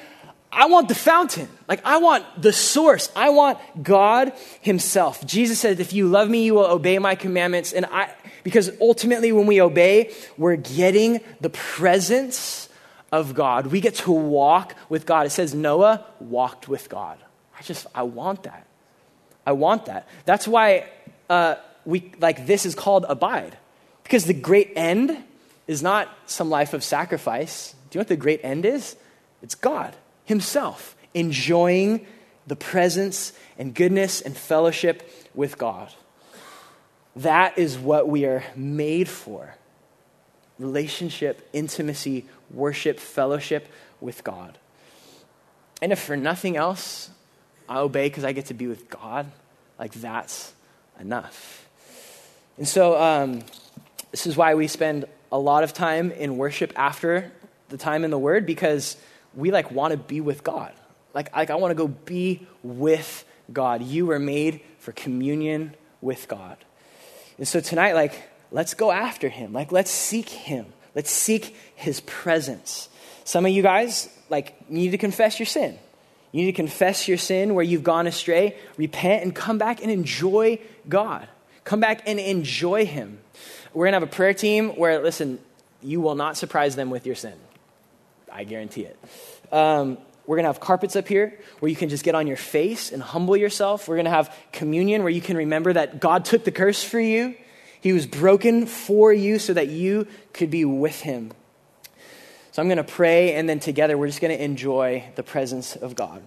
I 0.52 0.66
want 0.66 0.90
the 0.90 0.96
fountain. 0.96 1.48
Like, 1.68 1.82
I 1.86 1.98
want 1.98 2.26
the 2.42 2.52
source. 2.52 3.10
I 3.16 3.30
want 3.30 3.58
God 3.82 4.34
Himself. 4.60 5.26
Jesus 5.26 5.60
said, 5.60 5.80
If 5.80 5.94
you 5.94 6.08
love 6.08 6.30
me, 6.30 6.44
you 6.44 6.56
will 6.56 6.66
obey 6.66 7.00
my 7.00 7.16
commandments. 7.16 7.72
And 7.72 7.86
I, 7.86 8.14
because 8.44 8.70
ultimately, 8.82 9.32
when 9.32 9.46
we 9.46 9.62
obey, 9.62 10.14
we're 10.38 10.58
getting 10.58 11.22
the 11.40 11.50
presence 11.50 12.68
of 13.14 13.34
God. 13.34 13.68
We 13.68 13.80
get 13.80 13.96
to 13.96 14.12
walk 14.12 14.76
with 14.90 15.06
God. 15.06 15.26
It 15.26 15.30
says 15.30 15.54
Noah 15.54 16.06
walked 16.20 16.68
with 16.68 16.90
God. 16.90 17.18
I 17.58 17.64
just, 17.64 17.88
I 17.96 18.04
want 18.04 18.44
that. 18.44 18.68
I 19.46 19.54
want 19.54 19.86
that. 19.86 20.08
That's 20.26 20.48
why 20.48 20.86
uh, 21.30 21.56
we, 21.86 22.12
like, 22.20 22.46
this 22.46 22.66
is 22.66 22.76
called 22.76 23.06
abide. 23.08 23.58
Because 24.04 24.26
the 24.26 24.34
great 24.34 24.74
end 24.76 25.18
is 25.68 25.82
not 25.82 26.10
some 26.26 26.50
life 26.50 26.74
of 26.74 26.84
sacrifice. 26.84 27.74
Do 27.90 27.98
you 27.98 28.00
know 28.00 28.02
what 28.02 28.08
the 28.10 28.18
great 28.18 28.42
end 28.44 28.66
is? 28.66 28.98
It's 29.42 29.56
God 29.56 29.96
himself, 30.26 30.96
enjoying 31.14 32.06
the 32.48 32.56
presence 32.56 33.34
and 33.58 33.74
goodness 33.74 34.22
and 34.22 34.36
fellowship 34.36 35.10
with 35.34 35.58
God. 35.58 35.92
That 37.16 37.58
is 37.58 37.78
what 37.78 38.08
we 38.08 38.26
are 38.26 38.44
made 38.56 39.10
for 39.10 39.56
relationship, 40.58 41.48
intimacy, 41.54 42.26
worship, 42.52 43.00
fellowship 43.00 43.68
with 44.00 44.24
God. 44.24 44.58
And 45.82 45.92
if 45.92 46.00
for 46.00 46.16
nothing 46.16 46.56
else, 46.56 47.10
I 47.68 47.80
obey 47.80 48.08
because 48.08 48.24
I 48.24 48.32
get 48.32 48.48
to 48.48 48.54
be 48.54 48.68
with 48.68 48.90
God, 48.90 49.32
like 49.80 49.94
that's 49.94 50.54
enough. 51.00 51.68
And 52.58 52.68
so, 52.68 53.02
um, 53.02 53.44
this 54.12 54.28
is 54.28 54.38
why 54.38 54.54
we 54.56 54.68
spend 54.68 55.06
a 55.32 55.40
lot 55.40 55.64
of 55.64 55.74
time 55.74 56.12
in 56.12 56.38
worship 56.38 56.74
after 56.76 57.32
the 57.70 57.78
time 57.78 58.04
in 58.04 58.12
the 58.12 58.20
Word 58.20 58.46
because 58.46 58.98
we 59.36 59.52
like 59.52 59.72
want 59.72 59.92
to 59.92 59.98
be 59.98 60.22
with 60.22 60.44
God. 60.44 60.74
Like, 61.14 61.36
like 61.36 61.50
I 61.50 61.56
want 61.56 61.72
to 61.72 61.76
go 61.76 61.88
be 61.88 62.48
with 62.64 63.26
God. 63.52 63.84
You 63.84 64.06
were 64.06 64.20
made 64.20 64.62
for 64.80 64.92
communion 64.92 65.76
with 66.02 66.28
God. 66.28 66.58
And 67.38 67.48
so 67.48 67.60
tonight, 67.60 67.94
like, 67.94 68.24
let's 68.52 68.74
go 68.74 68.92
after 68.92 69.30
him. 69.30 69.54
Like, 69.54 69.72
let's 69.72 69.92
seek 69.92 70.30
him. 70.30 70.66
Let's 70.96 71.10
seek 71.10 71.56
his 71.76 72.02
presence. 72.02 72.90
Some 73.24 73.46
of 73.46 73.52
you 73.52 73.62
guys, 73.62 74.10
like, 74.30 74.70
need 74.70 74.92
to 74.92 74.98
confess 74.98 75.40
your 75.40 75.46
sin. 75.46 75.78
You 76.32 76.46
need 76.46 76.52
to 76.52 76.56
confess 76.56 77.08
your 77.08 77.18
sin 77.18 77.56
where 77.56 77.64
you've 77.64 77.84
gone 77.84 78.08
astray, 78.08 78.58
repent, 78.78 79.24
and 79.24 79.36
come 79.36 79.58
back 79.58 79.82
and 79.82 79.92
enjoy 79.92 80.60
God. 80.88 81.28
Come 81.64 81.80
back 81.80 82.04
and 82.06 82.20
enjoy 82.20 82.86
him. 82.86 83.20
We're 83.74 83.86
going 83.86 83.94
to 83.94 84.00
have 84.00 84.10
a 84.10 84.16
prayer 84.16 84.34
team 84.34 84.70
where, 84.70 85.02
listen, 85.02 85.40
you 85.82 86.02
will 86.02 86.16
not 86.16 86.38
surprise 86.38 86.76
them 86.76 86.90
with 86.90 87.06
your 87.06 87.16
sin. 87.16 87.34
I 88.32 88.44
guarantee 88.44 88.86
it. 88.86 88.98
Um, 89.52 89.98
we're 90.26 90.38
going 90.38 90.44
to 90.44 90.50
have 90.50 90.60
carpets 90.60 90.96
up 90.96 91.08
here 91.08 91.40
where 91.60 91.70
you 91.70 91.76
can 91.76 91.90
just 91.90 92.04
get 92.04 92.16
on 92.16 92.28
your 92.28 92.38
face 92.38 92.92
and 92.92 93.02
humble 93.02 93.36
yourself. 93.36 93.88
We're 93.88 93.96
going 93.96 94.06
to 94.06 94.12
have 94.12 94.34
communion 94.52 95.04
where 95.04 95.12
you 95.12 95.22
can 95.22 95.36
remember 95.36 95.74
that 95.74 96.00
God 96.00 96.26
took 96.26 96.44
the 96.44 96.52
curse 96.52 96.84
for 96.84 97.00
you. 97.00 97.36
He 97.82 97.94
was 97.94 98.06
broken 98.06 98.68
for 98.68 99.12
you 99.12 99.40
so 99.40 99.54
that 99.54 99.68
you 99.68 100.08
could 100.34 100.52
be 100.52 100.64
with 100.64 101.02
him. 101.02 101.34
So 102.52 102.62
I'm 102.62 102.68
going 102.68 102.78
to 102.78 102.84
pray, 102.84 103.34
and 103.34 103.50
then 103.50 103.60
together 103.60 103.98
we're 103.98 104.08
just 104.08 104.22
going 104.22 104.38
to 104.38 104.44
enjoy 104.44 105.06
the 105.16 105.24
presence 105.24 105.76
of 105.76 105.96
God. 105.96 106.22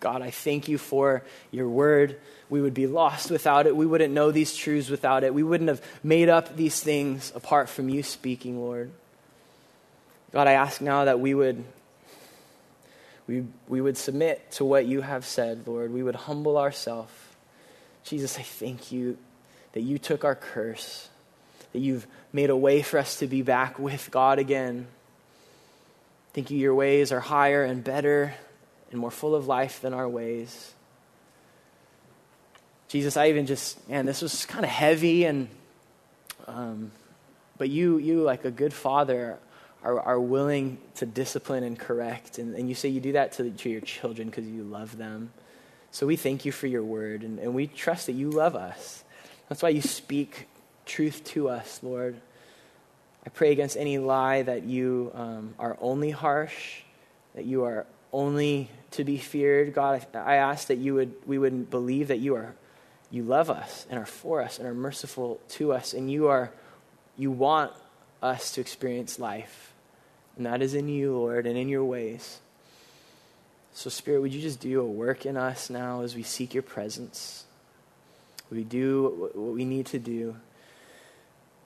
God, 0.00 0.22
I 0.22 0.30
thank 0.30 0.66
you 0.66 0.78
for 0.78 1.22
your 1.50 1.68
word. 1.68 2.18
We 2.48 2.60
would 2.60 2.74
be 2.74 2.86
lost 2.86 3.30
without 3.30 3.66
it. 3.66 3.76
We 3.76 3.86
wouldn't 3.86 4.12
know 4.12 4.30
these 4.30 4.56
truths 4.56 4.88
without 4.88 5.22
it. 5.22 5.34
We 5.34 5.42
wouldn't 5.42 5.68
have 5.68 5.82
made 6.02 6.28
up 6.28 6.56
these 6.56 6.80
things 6.80 7.32
apart 7.34 7.68
from 7.68 7.88
you 7.90 8.02
speaking, 8.02 8.58
Lord. 8.58 8.90
God, 10.32 10.48
I 10.48 10.52
ask 10.52 10.80
now 10.80 11.04
that 11.04 11.20
we 11.20 11.34
would 11.34 11.64
we, 13.26 13.44
we 13.68 13.80
would 13.80 13.96
submit 13.96 14.50
to 14.52 14.64
what 14.64 14.86
you 14.86 15.02
have 15.02 15.24
said, 15.24 15.68
Lord. 15.68 15.92
We 15.92 16.02
would 16.02 16.16
humble 16.16 16.58
ourselves. 16.58 17.12
Jesus, 18.02 18.36
I 18.36 18.42
thank 18.42 18.90
you 18.90 19.18
that 19.72 19.82
you 19.82 19.98
took 19.98 20.24
our 20.24 20.34
curse, 20.34 21.08
that 21.72 21.78
you've 21.78 22.08
made 22.32 22.50
a 22.50 22.56
way 22.56 22.82
for 22.82 22.98
us 22.98 23.20
to 23.20 23.28
be 23.28 23.42
back 23.42 23.78
with 23.78 24.10
God 24.10 24.40
again. 24.40 24.88
Thank 26.32 26.50
you, 26.50 26.58
your 26.58 26.74
ways 26.74 27.12
are 27.12 27.20
higher 27.20 27.62
and 27.62 27.84
better 27.84 28.34
and 28.90 29.00
more 29.00 29.10
full 29.10 29.34
of 29.34 29.46
life 29.46 29.80
than 29.80 29.94
our 29.94 30.08
ways. 30.08 30.74
Jesus, 32.88 33.16
I 33.16 33.28
even 33.28 33.46
just, 33.46 33.88
man, 33.88 34.04
this 34.04 34.20
was 34.20 34.44
kind 34.46 34.64
of 34.64 34.70
heavy, 34.70 35.24
and 35.24 35.48
um, 36.48 36.90
but 37.56 37.68
you, 37.68 37.98
you 37.98 38.22
like 38.22 38.44
a 38.44 38.50
good 38.50 38.72
father, 38.72 39.38
are, 39.82 40.00
are 40.00 40.20
willing 40.20 40.78
to 40.96 41.06
discipline 41.06 41.64
and 41.64 41.78
correct, 41.78 42.38
and, 42.38 42.54
and 42.54 42.68
you 42.68 42.74
say 42.74 42.88
you 42.88 43.00
do 43.00 43.12
that 43.12 43.32
to, 43.32 43.50
to 43.50 43.70
your 43.70 43.80
children 43.80 44.28
because 44.28 44.46
you 44.46 44.62
love 44.62 44.98
them. 44.98 45.32
So 45.92 46.06
we 46.06 46.16
thank 46.16 46.44
you 46.44 46.52
for 46.52 46.66
your 46.66 46.82
word, 46.82 47.22
and, 47.22 47.38
and 47.38 47.54
we 47.54 47.66
trust 47.66 48.06
that 48.06 48.12
you 48.12 48.30
love 48.30 48.56
us. 48.56 49.04
That's 49.48 49.62
why 49.62 49.70
you 49.70 49.82
speak 49.82 50.48
truth 50.84 51.24
to 51.26 51.48
us, 51.48 51.80
Lord. 51.82 52.20
I 53.24 53.28
pray 53.28 53.52
against 53.52 53.76
any 53.76 53.98
lie 53.98 54.42
that 54.42 54.64
you 54.64 55.10
um, 55.14 55.54
are 55.58 55.76
only 55.80 56.10
harsh, 56.10 56.80
that 57.34 57.44
you 57.44 57.64
are 57.64 57.86
only 58.12 58.70
to 58.92 59.04
be 59.04 59.16
feared. 59.16 59.74
God, 59.74 60.06
I 60.14 60.36
ask 60.36 60.68
that 60.68 60.78
you 60.78 60.94
would, 60.94 61.14
we 61.26 61.38
would 61.38 61.70
believe 61.70 62.08
that 62.08 62.18
you 62.18 62.34
are, 62.34 62.54
you 63.10 63.22
love 63.22 63.50
us 63.50 63.86
and 63.90 63.98
are 63.98 64.06
for 64.06 64.42
us 64.42 64.58
and 64.58 64.66
are 64.66 64.74
merciful 64.74 65.40
to 65.50 65.72
us, 65.72 65.94
and 65.94 66.10
you 66.10 66.28
are, 66.28 66.50
you 67.16 67.30
want 67.30 67.72
us 68.22 68.52
to 68.52 68.60
experience 68.60 69.18
life, 69.18 69.72
and 70.36 70.46
that 70.46 70.62
is 70.62 70.74
in 70.74 70.88
you, 70.88 71.12
Lord, 71.12 71.46
and 71.46 71.56
in 71.56 71.68
your 71.68 71.84
ways. 71.84 72.40
So, 73.72 73.88
Spirit, 73.88 74.20
would 74.20 74.34
you 74.34 74.40
just 74.40 74.60
do 74.60 74.80
a 74.80 74.84
work 74.84 75.26
in 75.26 75.36
us 75.36 75.70
now 75.70 76.02
as 76.02 76.14
we 76.14 76.22
seek 76.22 76.54
your 76.54 76.62
presence? 76.62 77.44
We 78.50 78.64
do 78.64 79.30
what 79.34 79.54
we 79.54 79.64
need 79.64 79.86
to 79.86 79.98
do. 79.98 80.36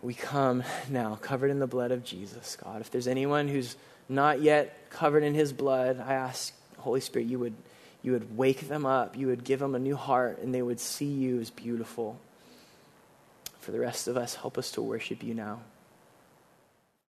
We 0.03 0.12
come 0.12 0.62
now 0.91 1.16
covered 1.16 1.51
in 1.51 1.61
the 1.61 1.66
blood 1.66 1.93
of 1.93 2.05
Jesus, 2.05 2.57
God. 2.62 2.83
If 2.83 2.91
there's 2.91 3.09
anyone 3.09 3.49
who's 3.49 3.75
not 4.07 4.43
yet 4.43 4.91
covered 4.91 5.22
in 5.22 5.33
his 5.33 5.53
blood, 5.53 5.99
I 5.99 6.12
ask, 6.12 6.53
Holy 6.85 7.01
Spirit, 7.01 7.28
you 7.28 7.39
would, 7.39 7.55
you 8.03 8.12
would 8.12 8.37
wake 8.37 8.68
them 8.68 8.85
up, 8.85 9.16
you 9.16 9.26
would 9.28 9.43
give 9.43 9.59
them 9.59 9.74
a 9.74 9.78
new 9.78 9.97
heart, 9.97 10.39
and 10.39 10.55
they 10.55 10.62
would 10.62 10.78
see 10.78 11.07
you 11.07 11.41
as 11.41 11.51
beautiful. 11.51 12.20
For 13.61 13.72
the 13.72 13.80
rest 13.80 14.07
of 14.09 14.18
us, 14.18 14.35
help 14.35 14.59
us 14.59 14.70
to 14.72 14.82
worship 14.82 15.22
you 15.22 15.32
now. 15.35 15.61